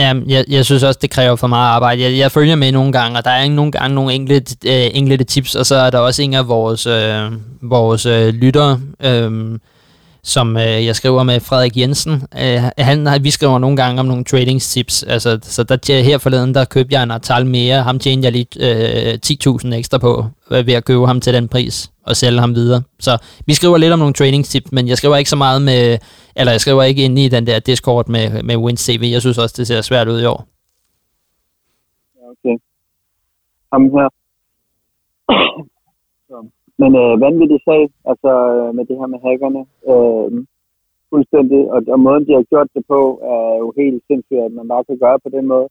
[0.00, 2.02] Jamen, jeg, jeg synes også, det kræver for meget arbejde.
[2.02, 4.88] Jeg, jeg følger med nogle gange, og der er ikke nogle gange nogle enkelte, øh,
[5.00, 7.22] enkelte tips, og så er der også en af vores, øh,
[7.74, 8.72] vores øh, lyttere,
[9.08, 9.58] øh,
[10.24, 12.12] som øh, jeg skriver med Frederik Jensen.
[12.12, 15.02] Øh, han, vi skriver nogle gange om nogle tradingstips.
[15.02, 17.82] Altså, så der, her forleden, der købte jeg en artal mere.
[17.82, 21.48] Ham tjente jeg lige øh, 10.000 ekstra på øh, ved at købe ham til den
[21.48, 22.82] pris og sælge ham videre.
[23.00, 25.98] Så vi skriver lidt om nogle tradingstips, men jeg skriver ikke så meget med,
[26.36, 29.08] eller jeg skriver ikke ind i den der Discord med, med Wins TV.
[29.12, 30.46] Jeg synes også, det ser svært ud i år.
[32.30, 32.56] Okay.
[33.72, 34.08] Ham her.
[36.82, 39.62] Men øh, vanvittig sag, altså øh, med det her med hackerne.
[39.92, 40.28] Øh,
[41.12, 41.60] fuldstændig.
[41.74, 43.00] Og, og måden, de har gjort det på,
[43.34, 45.68] er jo helt sindssygt, at man bare kan gøre på den måde.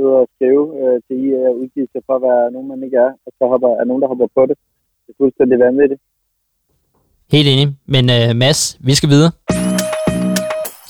[0.00, 2.82] Ud og skrive øh, til I øh, og udgive sig for at være nogen, man
[2.86, 4.56] ikke er, og så hopper, er nogen, der hopper på det.
[5.04, 6.00] Det er fuldstændig vanvittigt.
[7.34, 7.66] Helt enig.
[7.94, 9.32] Men øh, Mads, vi skal videre.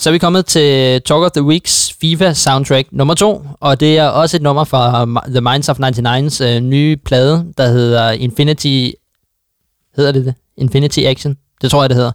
[0.00, 0.68] Så er vi kommet til
[1.08, 3.26] Talk of the Weeks FIFA soundtrack nummer 2,
[3.60, 4.82] og det er også et nummer fra
[5.36, 8.78] The Minds of 99's øh, nye plade, der hedder Infinity
[9.96, 10.34] Hedder det det?
[10.56, 11.36] Infinity Action?
[11.62, 12.12] Det tror jeg, det hedder.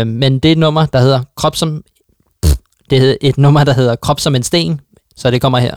[0.00, 1.82] Øh, men det er et nummer, der hedder Krop som...
[2.42, 2.54] Pff,
[2.90, 4.80] det er et nummer, der hedder Krop som en sten,
[5.16, 5.76] så det kommer her.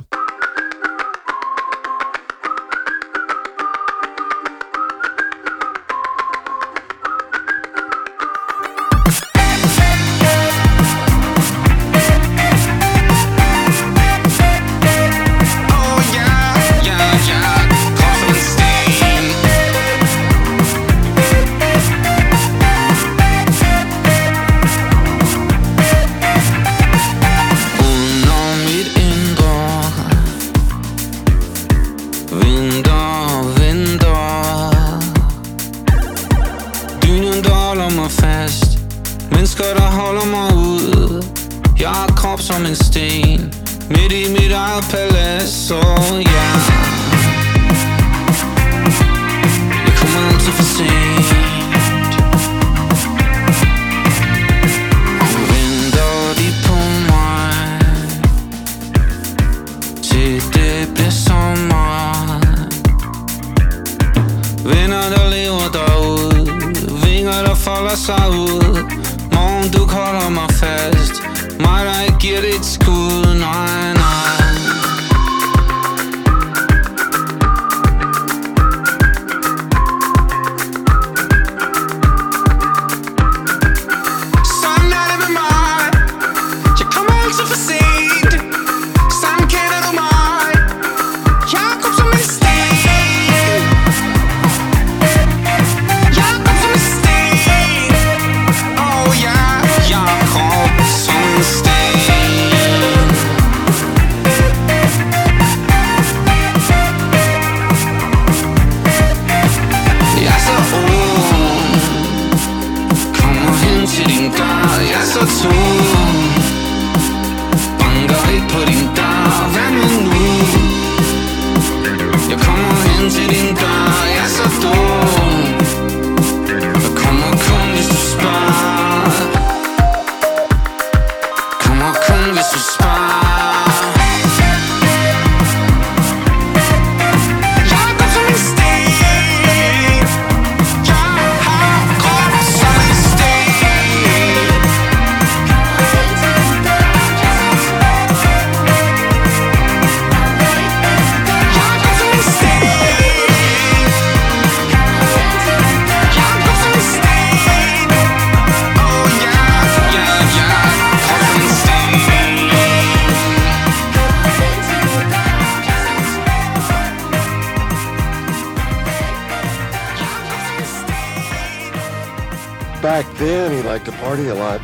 [174.07, 174.61] Party a lot.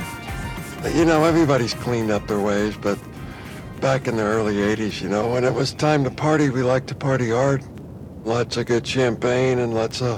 [0.99, 2.97] You know, everybody's cleaned up their ways, but
[3.87, 6.87] back in the early 80s, you know, when it was time to party, we liked
[6.93, 7.61] to party hard.
[8.35, 10.13] Lots of good champagne and lots of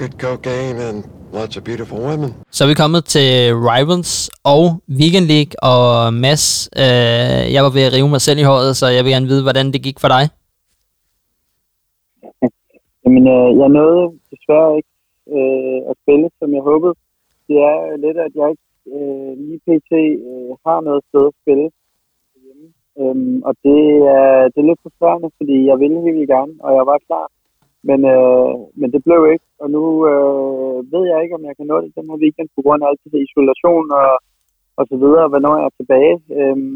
[0.00, 0.96] good cocaine and
[1.38, 2.30] lots of beautiful women.
[2.50, 3.30] Så er vi kommet til
[3.70, 4.62] Rivals og
[5.00, 8.86] Weekend League, og Mads, øh, jeg var ved at rive mig selv i håret, så
[8.86, 10.24] jeg vil gerne vide, hvordan det gik for dig.
[13.04, 14.92] Jamen, øh, jeg nåede desværre ikke
[15.36, 16.94] øh, at spille, som jeg håbede.
[17.52, 19.92] Det er lidt, at jeg ikke øh, lige pt.
[20.30, 21.66] Øh, har noget sted at spille
[22.44, 22.66] hjemme.
[23.00, 23.82] Øhm, og det
[24.16, 27.26] er, det er lidt frustrerende, fordi jeg ville helt vildt gerne, og jeg var klar.
[27.88, 31.66] Men, øh, men det blev ikke, og nu øh, ved jeg ikke, om jeg kan
[31.68, 34.10] nå det den her weekend på grund af alt det isolation og,
[34.78, 36.16] og så videre, hvornår jeg er tilbage.
[36.38, 36.74] Øhm,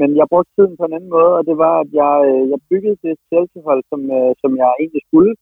[0.00, 2.58] men jeg brugte tiden på en anden måde, og det var, at jeg, øh, jeg
[2.70, 5.32] byggede det selvtilhold, som, øh, som jeg egentlig skulle.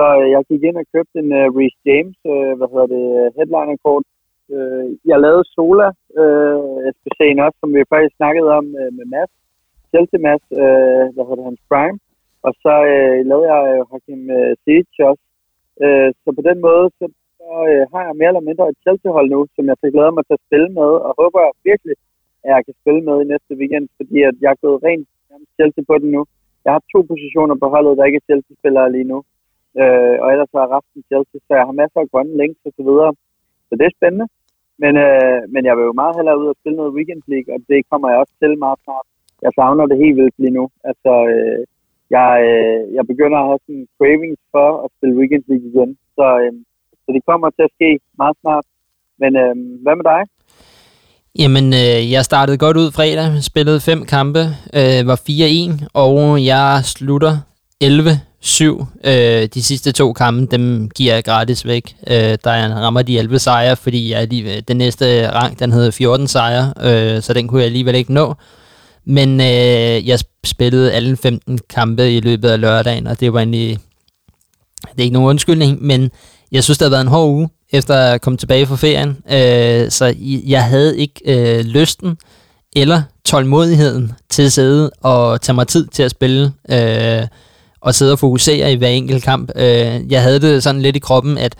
[0.00, 3.04] Så øh, jeg gik ind og købte en uh, Reece James, uh, hvad hedder det,
[3.36, 4.04] headliner-kort.
[4.54, 5.88] Uh, jeg lavede Sola,
[6.22, 9.32] uh, SPC'en også, som vi faktisk snakkede om uh, med Mads.
[9.90, 11.98] Chelsea Mads, uh, hvad hedder det, hans prime.
[12.46, 15.24] Og så uh, lavede jeg uh, Hakim uh, også.
[15.84, 17.04] Uh, så på den måde, så,
[17.38, 20.24] så øh, har jeg mere eller mindre et Chelsea-hold nu, som jeg fik glæder mig
[20.26, 21.96] til at spille med, og håber virkelig,
[22.44, 25.08] at jeg kan spille med i næste weekend, fordi at jeg er gået rent
[25.56, 26.22] Chelsea på den nu.
[26.64, 29.18] Jeg har to positioner på holdet, der ikke er Chelsea-spillere lige nu.
[29.82, 32.60] Øh, og ellers har jeg haft en Chelsea, så jeg har masser af grønne links
[32.68, 33.12] og så videre.
[33.68, 34.26] Så det er spændende.
[34.82, 37.58] Men, øh, men jeg vil jo meget hellere ud og spille noget Weekend League, og
[37.70, 39.06] det kommer jeg også til meget snart.
[39.44, 40.64] Jeg savner det helt vildt lige nu.
[40.90, 41.60] Altså, øh,
[42.16, 45.90] jeg, øh, jeg begynder at have sådan cravings for at spille Weekend League igen.
[46.16, 46.52] Så, øh,
[47.02, 47.90] så det kommer til at ske
[48.20, 48.66] meget snart.
[49.22, 49.54] Men øh,
[49.84, 50.20] hvad med dig?
[51.42, 54.42] Jamen, øh, jeg startede godt ud fredag, spillede fem kampe,
[54.78, 56.14] øh, var 4-1, og
[56.52, 57.34] jeg slutter
[57.80, 58.10] 11
[58.40, 58.86] syv.
[59.04, 61.96] Øh, de sidste to kampe, dem giver jeg gratis væk.
[62.06, 65.90] Øh, der jeg rammer de 11 sejre, fordi jeg lige, den næste rang, den hedder
[65.90, 68.34] 14 sejre, øh, så den kunne jeg alligevel ikke nå.
[69.04, 73.78] Men øh, jeg spillede alle 15 kampe i løbet af lørdagen, og det var egentlig...
[74.82, 76.10] Det er ikke nogen undskyldning, men
[76.52, 79.08] jeg synes, det har været en hård uge, efter at komme tilbage fra ferien.
[79.30, 80.14] Øh, så
[80.46, 82.16] jeg havde ikke øh, lysten
[82.76, 87.26] eller tålmodigheden til at sidde og tage mig tid til at spille øh,
[87.80, 89.50] og sidde og fokusere i hver enkelt kamp.
[89.56, 91.54] Øh, jeg havde det sådan lidt i kroppen, at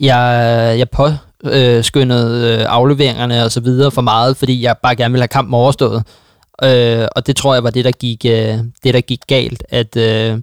[0.00, 5.22] jeg, jeg påskyndede øh, afleveringerne og så videre for meget, fordi jeg bare gerne ville
[5.22, 6.02] have kampen overstået.
[6.64, 9.96] Øh, og det tror jeg var det, der gik, øh, det, der gik galt, at,
[9.96, 10.38] øh,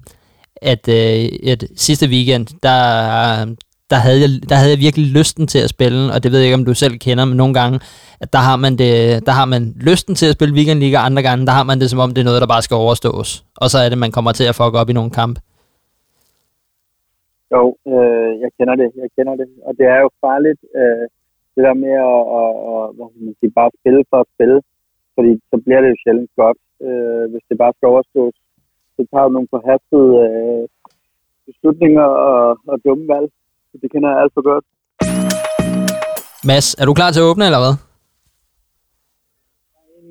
[0.61, 3.55] at, øh, at sidste weekend, der,
[3.91, 6.47] der havde, jeg, der havde jeg virkelig lysten til at spille, og det ved jeg
[6.47, 7.75] ikke, om du selv kender, men nogle gange,
[8.23, 8.91] at der har man, det,
[9.27, 11.89] der har man lysten til at spille weekendliga, og andre gange, der har man det
[11.89, 13.29] som om, det er noget, der bare skal overstås.
[13.61, 15.35] Og så er det, man kommer til at fuck op i nogle kamp.
[17.53, 17.63] Jo,
[17.93, 19.47] øh, jeg kender det, jeg kender det.
[19.67, 21.05] Og det er jo farligt, øh,
[21.55, 24.57] det der med at, at, at hvad skal man sige, bare spille for at spille.
[25.15, 28.35] Fordi så bliver det jo sjældent godt, øh, hvis det bare skal overstås.
[28.95, 30.63] Så tager du nogle forhastede øh,
[31.47, 33.27] beslutninger og, og dumme valg.
[33.71, 34.65] Så det kender jeg alt for godt.
[36.45, 37.75] Mads, er du klar til at åbne, eller hvad?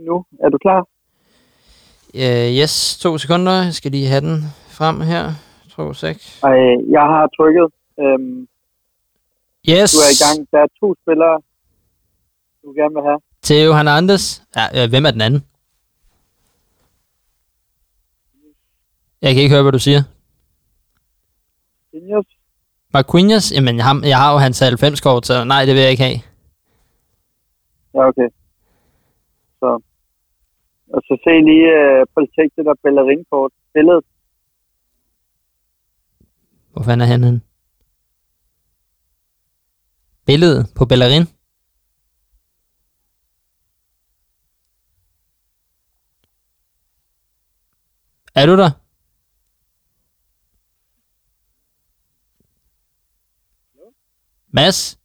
[0.07, 0.81] Nu, er du klar?
[2.15, 3.53] Uh, yes, to sekunder.
[3.53, 4.37] Jeg skal lige have den
[4.69, 5.25] frem her.
[5.69, 6.41] 2, 6.
[6.43, 6.51] Ej,
[6.97, 7.67] jeg har trykket.
[8.01, 8.47] Øhm,
[9.69, 9.93] Yes.
[9.93, 10.49] du er i gang.
[10.53, 11.37] Der er to spillere,
[12.63, 13.21] du gerne vil have.
[13.43, 14.41] Theo Hernandez.
[14.57, 15.45] Ja, øh, hvem er den anden?
[19.23, 20.03] Jeg kan ikke høre, hvad du siger.
[21.91, 22.27] Seniors.
[22.95, 23.53] Marquinhos?
[23.53, 26.21] Jamen, ham, jeg har jo hans 90 kort, så nej, det vil jeg ikke have.
[27.95, 28.29] Ja, okay.
[29.61, 29.81] Så.
[30.95, 32.21] Og så se lige øh, på
[32.57, 33.53] det der ballerinkort.
[33.75, 34.05] Billedet.
[36.73, 37.41] Hvor fanden er han henne?
[40.27, 41.23] Billedet på ballerin?
[48.35, 48.80] Er du der?
[54.53, 54.99] Mads?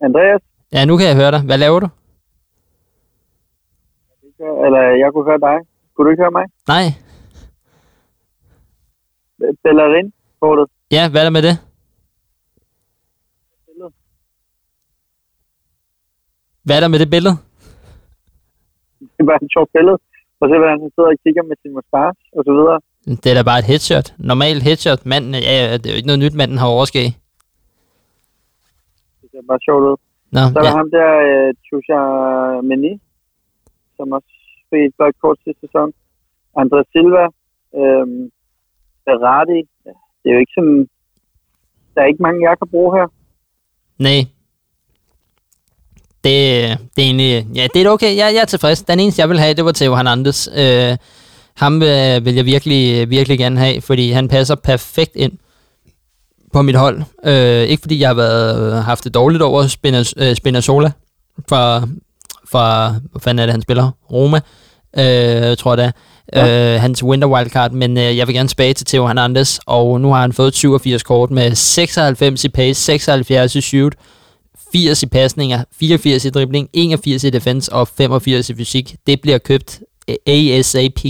[0.00, 0.42] Andreas?
[0.72, 1.42] Ja, nu kan jeg høre dig.
[1.48, 1.88] Hvad laver du?
[4.64, 5.56] Eller jeg kunne høre dig.
[5.94, 6.44] Kunne du ikke høre mig?
[6.68, 6.84] Nej.
[9.64, 10.66] Bellerin, kortet.
[10.90, 11.56] Ja, hvad er der med det?
[16.64, 17.36] Hvad er der med det billede?
[19.16, 19.98] Det var et sjovt billede.
[20.40, 22.78] Og så hvordan han sidder og kigger med sin mustache og så videre.
[23.22, 24.14] Det er da bare et headshot.
[24.18, 25.06] Normalt headshot.
[25.06, 27.08] Manden, ja, det er jo ikke noget nyt, manden har overskæg.
[29.36, 29.96] Det bare sjovt ud.
[30.34, 30.76] Nå, Så er der ja.
[30.80, 31.10] ham der,
[31.66, 32.00] Chusha
[32.68, 32.92] Meni,
[33.96, 34.32] som også
[34.70, 35.88] fik et godt kort sidste sæson.
[36.60, 37.24] André Silva,
[37.80, 38.22] øhm,
[39.06, 39.60] Berardi.
[40.20, 40.88] Det er jo ikke sådan...
[41.92, 43.06] Der er ikke mange, jeg kan bruge her.
[43.98, 44.20] Nej.
[46.24, 46.36] Det,
[46.92, 48.12] det er egentlig, ja, det er okay.
[48.20, 48.82] Jeg, jeg er tilfreds.
[48.82, 50.40] Den eneste, jeg vil have, det var Theo Hernandez.
[50.62, 50.92] Øh,
[51.62, 55.32] ham øh, vil jeg virkelig, virkelig gerne have, fordi han passer perfekt ind
[56.56, 56.98] på mit hold.
[57.30, 60.90] Øh, ikke fordi jeg har været, haft det dårligt over Spinaz, øh, Spinazzola
[61.48, 61.80] fra,
[62.52, 62.64] fra,
[63.10, 63.86] hvad fanden er det, han spiller?
[64.12, 64.40] Roma,
[65.02, 65.92] øh, tror jeg det er.
[66.32, 66.74] Ja.
[66.74, 70.08] Øh, hans winter wildcard, men øh, jeg vil gerne tilbage til Theo Hernandez, og nu
[70.12, 73.94] har han fået 87 kort med 96 i pace, 76 i shoot,
[74.72, 78.96] 80 i pasninger, 84 i dribling, 81 i defense og 85 i fysik.
[79.06, 79.80] Det bliver købt
[80.10, 81.00] øh, ASAP.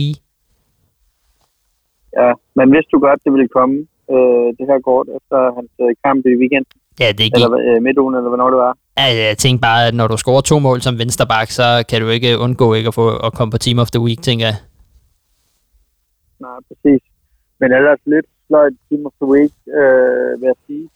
[2.19, 3.77] Ja, men vidste du godt, det ville komme,
[4.15, 6.67] øh, det her kort, efter hans øh, kamp i weekend,
[7.03, 7.33] Ja, det gik.
[7.35, 8.75] eller øh, midtugen, eller hvornår det var.
[9.01, 12.09] Ja, jeg tænkte bare, at når du scorer to mål som vensterbak, så kan du
[12.17, 14.59] ikke undgå ikke at, få, at komme på Team of the Week, tænker jeg.
[16.45, 17.03] Nej, præcis.
[17.61, 20.87] Men ellers lidt sløjt Team of the Week, øh, vil jeg sige.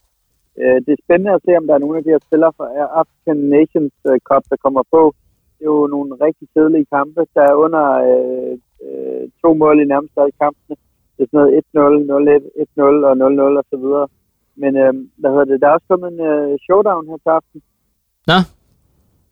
[0.60, 2.66] Øh, det er spændende at se, om der er nogle af de her spillere fra
[3.00, 5.02] African Nations øh, Cup, der kommer på.
[5.56, 7.20] Det er jo nogle rigtig kedelige kampe.
[7.36, 8.52] Der er under øh,
[8.86, 10.76] øh, to mål i nærmest alle kampene.
[11.20, 13.14] Det er sådan noget 1-0, 0-1, 1-0 og
[13.54, 14.06] 0-0 og så videre.
[14.62, 15.60] Men øh, hvad hedder det?
[15.60, 17.60] Der er også kommet en øh, showdown her til aften.
[18.30, 18.38] Nå,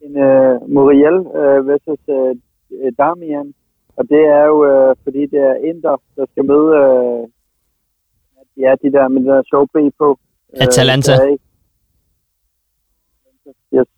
[0.07, 2.33] En øh, Muriel øh, versus øh,
[2.83, 3.49] øh, Damian.
[3.99, 7.23] Og det er jo, øh, fordi det er Inder, der skal møde øh,
[8.65, 10.09] ja, de der med der B på.
[10.55, 11.13] Øh, Atalanta.
[11.13, 11.37] der er
[13.77, 13.89] Yes.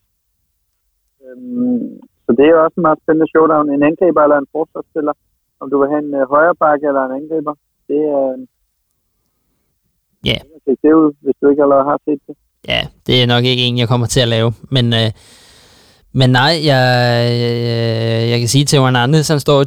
[1.25, 3.71] Øhm, så det er jo også en meget spændende showdown.
[3.71, 5.15] En angriber eller en forsvarsspiller.
[5.61, 7.55] Om du vil have en øh, højre bakke eller en angriber.
[7.91, 8.47] Det er...
[10.31, 10.39] Ja.
[10.65, 12.37] Se det ud, hvis du ikke allerede har set det.
[12.69, 14.53] ja, det er nok ikke en, jeg kommer til at lave.
[14.71, 15.11] Men, øh,
[16.13, 16.83] men nej, jeg,
[17.43, 19.65] jeg, jeg kan sige til Hernandez, han står i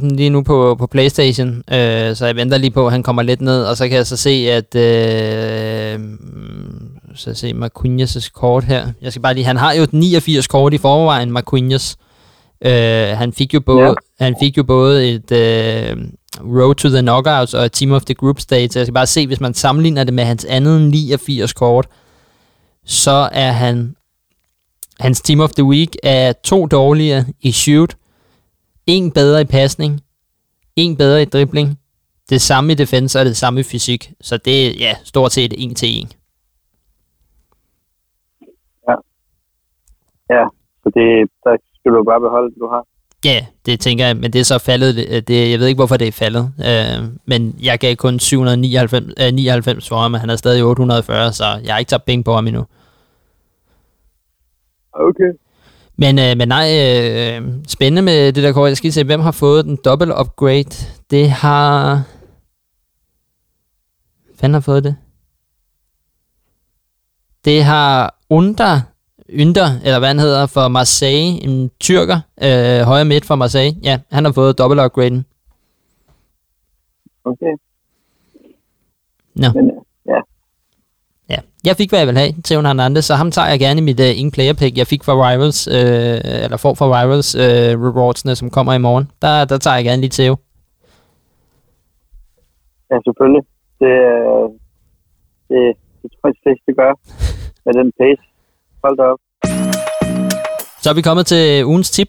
[0.00, 1.48] 293.000 lige nu på, på Playstation.
[1.56, 3.64] Øh, så jeg venter lige på, at han kommer lidt ned.
[3.64, 4.74] Og så kan jeg så se, at...
[4.74, 6.00] Øh,
[7.14, 8.86] så se Marquinhos' kort her.
[9.02, 11.96] Jeg skal bare lige, han har jo et 89 kort i forvejen, Marquinhos.
[12.64, 13.94] Øh, han fik jo både, Ja.
[14.24, 15.96] han fik jo både et øh,
[16.40, 18.78] Road to the Knockouts og et Team of the Group Stage.
[18.78, 21.88] Jeg skal bare se, hvis man sammenligner det med hans andet 89 kort,
[22.84, 23.96] så er han
[25.00, 27.96] hans Team of the Week er to dårligere i shoot,
[28.86, 30.00] en bedre i pasning,
[30.76, 31.78] en bedre i dribling,
[32.30, 34.12] det samme i defense og det samme i fysik.
[34.20, 36.12] Så det er ja, stort set en til en.
[38.88, 38.94] Ja,
[40.36, 40.44] Ja,
[40.82, 42.86] så det, der skal du bare beholde, du har.
[43.24, 45.06] Ja, det tænker jeg, men det er så faldet.
[45.08, 46.52] øh, Det, jeg ved ikke, hvorfor det er faldet.
[46.66, 51.32] Øh, men jeg gav kun 799 øh, 99 for ham, og han er stadig 840,
[51.32, 52.66] så jeg har ikke taget penge på ham endnu.
[54.94, 55.32] Okay.
[55.96, 58.68] Men, øh, men nej, øh, spændende med det der kort.
[58.68, 60.86] Jeg skal se, hvem har fået den dobbelt upgrade.
[61.10, 62.02] Det har...
[64.40, 64.96] Hvem har fået det?
[67.44, 68.80] Det har Under,
[69.32, 73.78] Ynder, eller hvad han hedder, for Marseille, en tyrker, øh, højre midt for Marseille.
[73.82, 75.26] Ja, han har fået dobbelt upgraden.
[77.24, 77.54] Okay.
[79.34, 79.48] Nå.
[79.54, 79.76] Men, øh,
[80.06, 80.20] ja,
[81.32, 81.38] Ja,
[81.68, 84.00] jeg fik, hvad jeg vil have til Hernandez, så ham tager jeg gerne i mit
[84.00, 88.34] uh, ingen player pick, jeg fik fra Rivals, øh, eller får fra Rivals øh, rewardsene,
[88.40, 89.06] som kommer i morgen.
[89.22, 90.34] Der, der tager jeg gerne lige Theo.
[92.90, 93.44] ja, selvfølgelig.
[93.82, 94.46] Det, øh,
[95.48, 95.60] det,
[96.00, 96.92] det tror jeg, de fleste gør
[97.64, 98.24] med den pace.
[98.84, 99.21] Hold da op.
[100.82, 102.08] Så er vi kommet til ugens tip,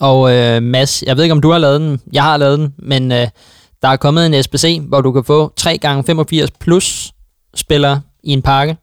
[0.00, 2.74] og øh, Mads, jeg ved ikke, om du har lavet den, jeg har lavet den,
[2.78, 3.26] men øh,
[3.82, 7.12] der er kommet en SBC, hvor du kan få 3 gange 85 plus
[7.54, 8.76] spillere i en pakke.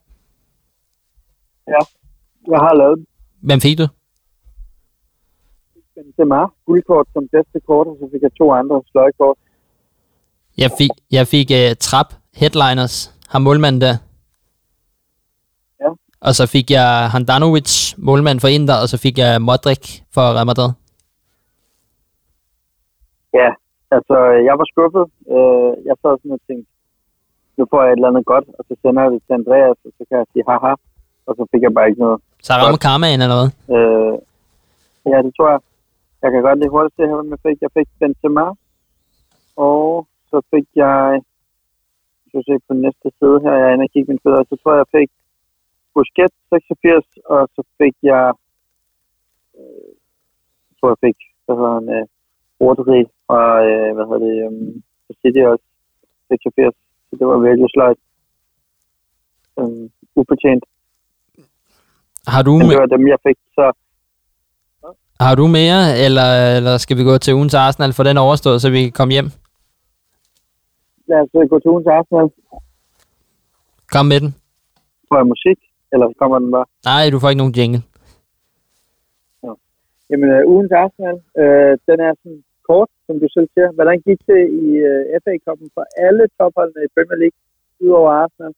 [1.67, 1.81] Ja,
[2.51, 3.05] jeg har lavet den.
[3.41, 3.87] Hvem fik du?
[5.95, 9.37] Benzema, guldkort som bedste kort, og så fik jeg to andre sløjkort.
[10.57, 13.95] Jeg fik, jeg fik uh, Trap Headliners, har målmanden der.
[16.27, 17.71] Og så fik jeg Handanovic,
[18.07, 19.83] målmand for Inter, og så fik jeg Modric
[20.15, 20.71] for Real Madrid.
[23.39, 23.49] Ja,
[23.95, 24.17] altså,
[24.47, 25.05] jeg var skuffet.
[25.35, 26.69] Øh, jeg sad sådan og tænkte,
[27.57, 29.91] nu får jeg et eller andet godt, og så sender jeg det til Andreas, og
[29.97, 30.73] så kan jeg sige haha,
[31.27, 32.19] og så fik jeg bare ikke noget.
[32.45, 33.49] Så rammer karmaen eller hvad?
[33.75, 34.15] Øh,
[35.11, 35.61] ja, det tror jeg.
[36.23, 37.57] Jeg kan godt lige hurtigt se her, hvad jeg fik.
[37.65, 38.47] Jeg fik Benzema,
[39.67, 39.83] og
[40.29, 40.97] så fik jeg,
[42.21, 44.55] jeg skal se på næste side her, jeg er inde og kigge min fødder, så
[44.61, 45.09] tror jeg, jeg fik
[45.93, 48.25] Busquets 86, og så fik jeg,
[49.57, 49.89] øh,
[50.67, 52.05] jeg tror jeg fik, hvad hedder han, øh,
[52.61, 54.83] Rodri fra, øh, hvad hedder det, um,
[55.21, 55.65] City også,
[56.27, 56.75] 86,
[57.07, 57.99] så det var virkelig sløjt.
[59.59, 59.83] Um,
[60.19, 60.63] ufortjent.
[62.33, 63.65] Har du, Men det var dem, jeg fik, så
[65.25, 68.69] har du mere, eller, eller skal vi gå til ugens Arsenal for den overstået, så
[68.69, 69.29] vi kan komme hjem?
[71.09, 72.27] lad os øh, gå til ugens Arsenal.
[73.93, 74.31] Kom med den.
[75.11, 75.59] Jeg musik,
[75.93, 76.67] eller kommer den bare?
[76.91, 77.81] Nej, du får ikke nogen jingle.
[80.09, 83.69] Jamen, øh, ugens Arsenal, øh, den er sådan kort, som du selv siger.
[83.77, 87.39] Hvordan gik det i øh, FA-koppen for alle topholdene i Premier League,
[87.85, 88.53] udover Arsenal?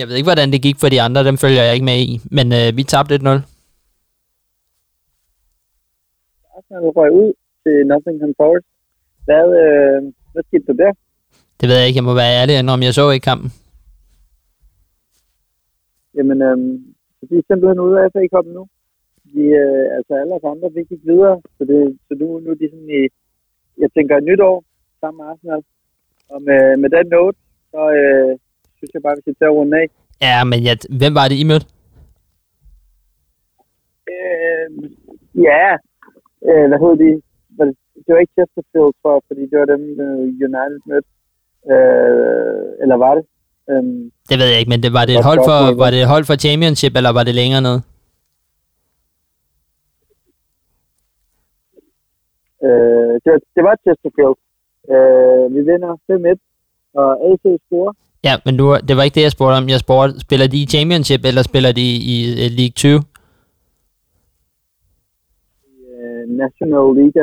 [0.00, 2.10] Jeg ved ikke, hvordan det gik for de andre, dem følger jeg ikke med i.
[2.36, 3.20] Men øh, vi tabte 1-0.
[6.56, 7.30] Arsenal røg ud
[7.62, 8.68] til Nottingham Forest.
[9.26, 9.98] Hvad, øh,
[10.32, 10.92] hvad skete der der?
[11.60, 13.50] Det ved jeg ikke, jeg må være ærlig, om jeg så ikke kampen.
[16.18, 16.58] Jamen, øh,
[17.16, 18.64] så de er simpelthen ude af FA-koppen nu.
[19.32, 22.58] De, øh, altså alle os andre, vi gik videre, så, det, så nu, nu er
[22.60, 23.02] de sådan i,
[23.82, 24.58] jeg tænker, et nyt år
[25.00, 25.62] sammen med Arsenal.
[26.32, 27.38] Og med, med den note,
[27.72, 28.30] så øh,
[28.76, 29.86] synes jeg bare, vi skal til at runde af.
[30.26, 31.66] Ja, men jeg, hvem var det, I mødte?
[34.14, 34.68] Øh,
[35.48, 35.66] ja,
[36.48, 37.10] øh, hvad hed de?
[38.04, 41.10] Det var ikke Chesterfield, for, fordi det var dem, øh, United mødte.
[41.72, 43.24] Øh, eller var det?
[43.70, 46.08] Øhm, Det ved jeg ikke, men det, var det et hold for, var det et
[46.08, 47.78] hold for championship, eller var det længere ned?
[52.64, 54.36] øh, det, var, det var Chesterfield.
[54.94, 56.38] Øh, vi vinder 5-1,
[57.00, 57.92] og AC scorer.
[58.24, 59.68] Ja, men du, det var ikke det, jeg spurgte om.
[59.68, 63.02] Jeg spurgte, spiller de i championship, eller spiller de i uh, League 20?
[65.90, 67.22] Øh, National Liga.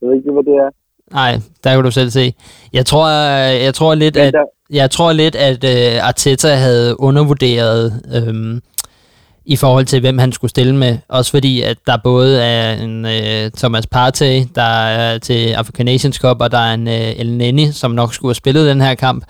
[0.00, 0.70] Jeg ved ikke, hvad det er.
[1.12, 2.34] Nej, der kan du selv se.
[2.72, 3.08] Jeg tror,
[3.48, 4.34] jeg tror lidt, at,
[4.70, 8.60] jeg tror lidt, at uh, Arteta havde undervurderet øhm,
[9.44, 10.98] i forhold til, hvem han skulle stille med.
[11.08, 16.16] Også fordi, at der både er en uh, Thomas Partey, der er til African Nations
[16.16, 18.94] Cup, og der er en uh, El Neni, som nok skulle have spillet den her
[18.94, 19.24] kamp,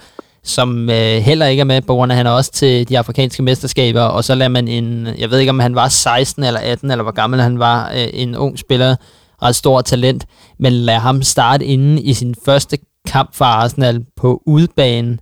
[0.45, 2.99] som uh, heller ikke er med, på grund af, at han er også til de
[2.99, 6.61] afrikanske mesterskaber, og så lader man en, jeg ved ikke, om han var 16 eller
[6.61, 8.97] 18, eller hvor gammel han var, uh, en ung spiller,
[9.43, 10.27] ret stor talent,
[10.59, 15.21] men lad ham starte inde i sin første kamp for Arsenal på udbanen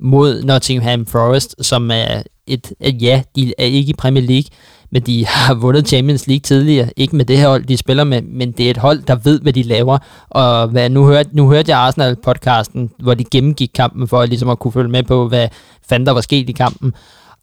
[0.00, 4.50] mod Nottingham Forest, som er et, et ja, de er ikke i Premier League,
[4.92, 6.90] men de har vundet Champions League tidligere.
[6.96, 9.40] Ikke med det her hold, de spiller med, men det er et hold, der ved,
[9.40, 9.98] hvad de laver.
[10.28, 14.58] Og hvad, nu, hørte, nu hørte jeg Arsenal-podcasten, hvor de gennemgik kampen for ligesom at
[14.58, 15.48] kunne følge med på, hvad
[15.88, 16.92] fanden der var sket i kampen.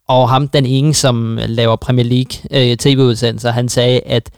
[0.08, 4.30] Og ham, den ene, som laver Premier League øh, tv-udsendelser, han sagde, at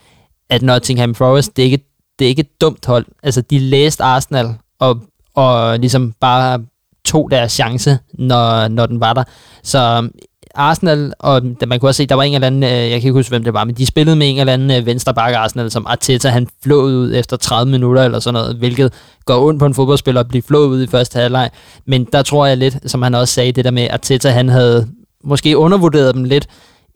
[0.51, 1.85] at Nottingham Forest, det er ikke,
[2.19, 3.05] det er ikke et dumt hold.
[3.23, 4.99] Altså, de læste Arsenal, og,
[5.35, 6.59] og ligesom bare
[7.05, 9.23] tog deres chance, når, når den var der.
[9.63, 10.11] Så um,
[10.55, 13.11] Arsenal, og man kunne også se, der var en eller anden, øh, jeg kan ikke
[13.11, 15.71] huske, hvem det var, men de spillede med en eller anden øh, venstre bakke Arsenal,
[15.71, 18.93] som Arteta, han flåede ud efter 30 minutter eller sådan noget, hvilket
[19.25, 21.49] går ondt på en fodboldspiller at blive flået ud i første halvleg.
[21.85, 24.87] Men der tror jeg lidt, som han også sagde, det der med, Arteta, han havde
[25.23, 26.47] måske undervurderet dem lidt,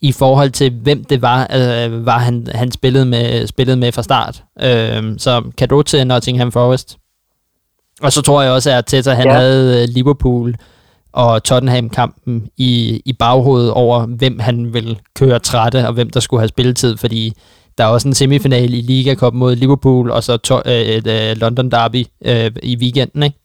[0.10, 4.04] i forhold til, hvem det var, øh, var han, han spillede, med, spillede med fra
[4.04, 4.44] start.
[4.62, 6.98] Øh, så kado til Nottingham Forest.
[8.02, 9.34] Og så tror jeg også, at Teta han Ja.
[9.34, 10.56] havde øh, Liverpool
[11.14, 16.42] og Tottenham-kampen i, i baghovedet over, hvem han ville køre trætte, og hvem der skulle
[16.42, 17.34] have spilletid, fordi
[17.78, 21.08] der er også en semifinal i Liga Cup mod Liverpool, og så to, øh, et
[21.18, 23.38] øh, London Derby øh, i weekenden, ikke?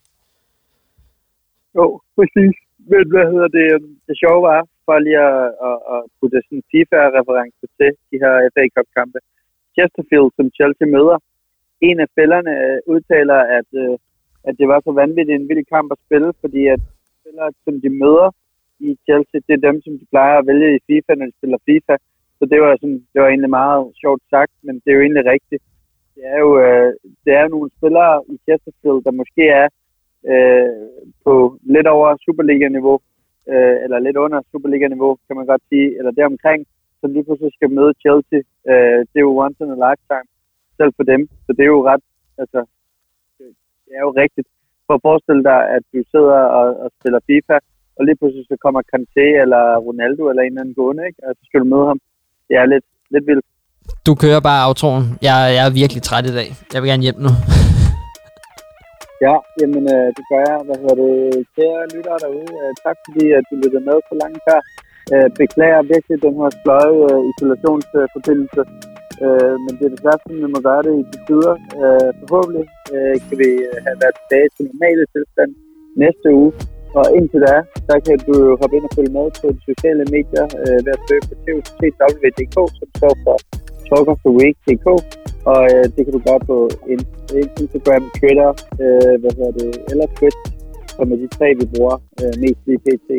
[1.79, 2.55] Jo, præcis.
[2.91, 3.67] Men hvad hedder det?
[3.75, 4.59] øhm, Det sjove var,
[4.91, 9.19] for lige at, at, at putte sådan en FIFA-reference til de her FA Cup-kampe.
[9.75, 11.19] Chesterfield, som Chelsea møder,
[11.89, 13.95] en af spillerne øh, udtaler, at, øh,
[14.49, 16.81] at det var så vanvittigt en vild kamp at spille, fordi at
[17.21, 18.29] spillere, som de møder
[18.89, 21.59] i Chelsea, det er dem, som de plejer at vælge i FIFA, når de spiller
[21.69, 21.95] FIFA.
[22.39, 25.27] Så det var, sådan, det var egentlig meget sjovt sagt, men det er jo egentlig
[25.35, 25.63] rigtigt.
[26.15, 26.91] Det er jo, øh,
[27.25, 29.69] det er jo nogle spillere i Chesterfield, der måske er
[30.33, 30.89] øh,
[31.25, 31.35] på
[31.75, 32.99] lidt over Superliga-niveau,
[33.53, 36.61] øh, eller lidt under Superliga-niveau, kan man godt sige, eller deromkring,
[37.01, 38.41] som lige pludselig skal møde Chelsea.
[38.71, 40.29] Øh, det er jo once in a lifetime,
[40.79, 41.21] selv for dem.
[41.47, 42.05] Så det er jo ret,
[42.43, 42.61] altså,
[43.85, 44.49] det er jo rigtigt.
[44.87, 47.57] For at forestille dig, at du sidder og, og spiller FIFA,
[47.97, 51.21] og lige pludselig så kommer Kanté eller Ronaldo eller en eller anden gående, ikke?
[51.27, 52.01] Og så skal du møde ham.
[52.49, 53.47] Det er lidt, lidt vildt.
[54.07, 55.05] Du kører bare aftroen.
[55.29, 56.49] Jeg, jeg er virkelig træt i dag.
[56.75, 57.33] Jeg vil gerne hjem nu.
[59.27, 60.59] Ja, jamen øh, det gør jeg.
[60.67, 61.15] Hvad hedder det?
[61.57, 64.61] Kære lyttere derude, øh, tak fordi at du lyttede med så langt her.
[65.13, 68.63] Øh, beklager virkelig den her sløje øh, isolationsforbindelse.
[69.25, 71.55] Øh, men det er desværre sådan, vi må gøre det i de tider.
[71.83, 75.51] Øh, forhåbentlig øh, kan vi øh, have været tilbage til normale tilstand
[76.03, 76.53] næste uge.
[76.99, 77.57] Og indtil da,
[77.89, 81.03] der kan du hoppe ind og følge med på de sociale medier øh, ved at
[81.07, 83.37] søge på tvtw.dk, som står for
[83.89, 84.87] talkoftheweek.dk.
[85.45, 86.57] Og øh, det kan du gøre på
[87.63, 88.49] Instagram, Twitter,
[88.83, 90.41] øh, hvad hedder det, eller Twitch,
[90.97, 93.11] som er de tre, vi bruger øh, mest lige PT.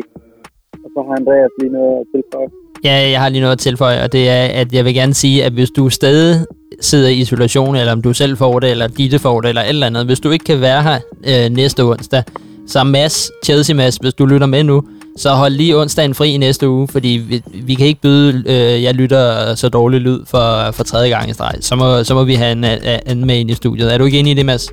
[0.84, 2.48] Og så har Andreas lige noget at tilføje.
[2.84, 5.44] Ja, jeg har lige noget at tilføje, og det er, at jeg vil gerne sige,
[5.44, 6.46] at hvis du stadig
[6.80, 9.68] sidder i isolation, eller om du selv får det, eller Ditte får det, eller et
[9.68, 10.98] eller andet, hvis du ikke kan være her
[11.30, 12.22] øh, næste onsdag,
[12.66, 14.82] så Mads, Chelsea Mads, hvis du lytter med nu,
[15.16, 18.82] så hold lige onsdagen fri i næste uge, fordi vi, vi kan ikke byde, øh,
[18.82, 21.54] jeg lytter så dårlig lyd for, for tredje gang i streg.
[21.60, 23.94] Så må, så må vi have en anden med ind i studiet.
[23.94, 24.68] Er du ikke enig i det, Mads?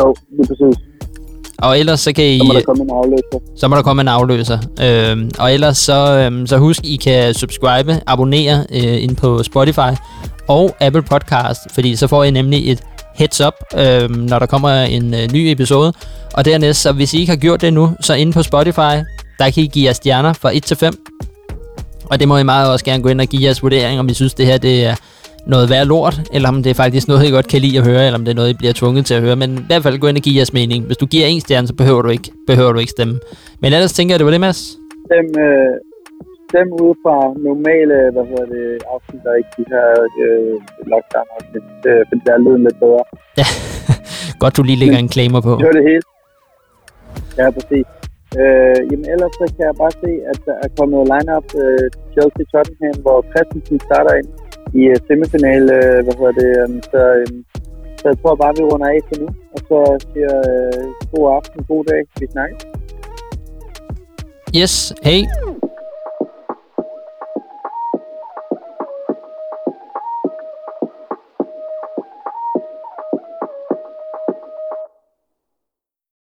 [0.00, 0.82] Jo, lige præcis.
[1.58, 2.38] Og ellers så kan I...
[2.38, 3.38] Så må der komme en afløser.
[3.56, 4.58] så må der komme en afløser.
[4.82, 9.90] Øhm, og ellers så, øhm, så husk, I kan subscribe, abonnere øh, ind på Spotify
[10.48, 12.82] og Apple Podcast, fordi så får I nemlig et
[13.14, 15.92] heads up, øhm, når der kommer en øh, ny episode.
[16.34, 18.94] Og dernæst, så hvis I ikke har gjort det nu, så inde på Spotify,
[19.38, 21.06] der kan I give jer stjerner fra 1 til 5.
[22.04, 24.14] Og det må I meget også gerne gå ind og give jeres vurdering, om I
[24.14, 24.94] synes, det her det er
[25.54, 28.02] noget værd lort, eller om det er faktisk noget, I godt kan lide at høre,
[28.06, 29.36] eller om det er noget, I bliver tvunget til at høre.
[29.42, 30.80] Men i hvert fald gå ind og give jeres mening.
[30.88, 33.14] Hvis du giver en stjerne, så behøver du ikke, behøver du ikke stemme.
[33.62, 34.60] Men ellers tænker jeg, det var det, Mads.
[35.08, 35.72] Stem, øh,
[36.48, 37.16] stem ud fra
[37.48, 39.86] normale, hvad hedder det, afsnit, og ikke de her
[40.22, 40.54] øh,
[40.92, 43.02] lockdown-afsnit, øh, fordi der er lyden lidt bedre.
[44.42, 45.52] Godt, du lige lægger en claimer på.
[45.60, 46.04] Det var det hele.
[47.40, 47.86] Ja, præcis.
[48.40, 52.96] Øh, jamen ellers så kan jeg bare se, at der er kommet line-up øh, Chelsea-Tottenham,
[53.04, 54.28] hvor Christensen starter ind
[54.74, 57.44] i uh, semifinale, øh, hvad hedder det, um, så, um,
[57.98, 59.78] så jeg tror bare, vi runder af til nu, og så
[60.12, 62.56] siger øh, god aften, god dag, vi snakker.
[64.60, 65.20] Yes, hej.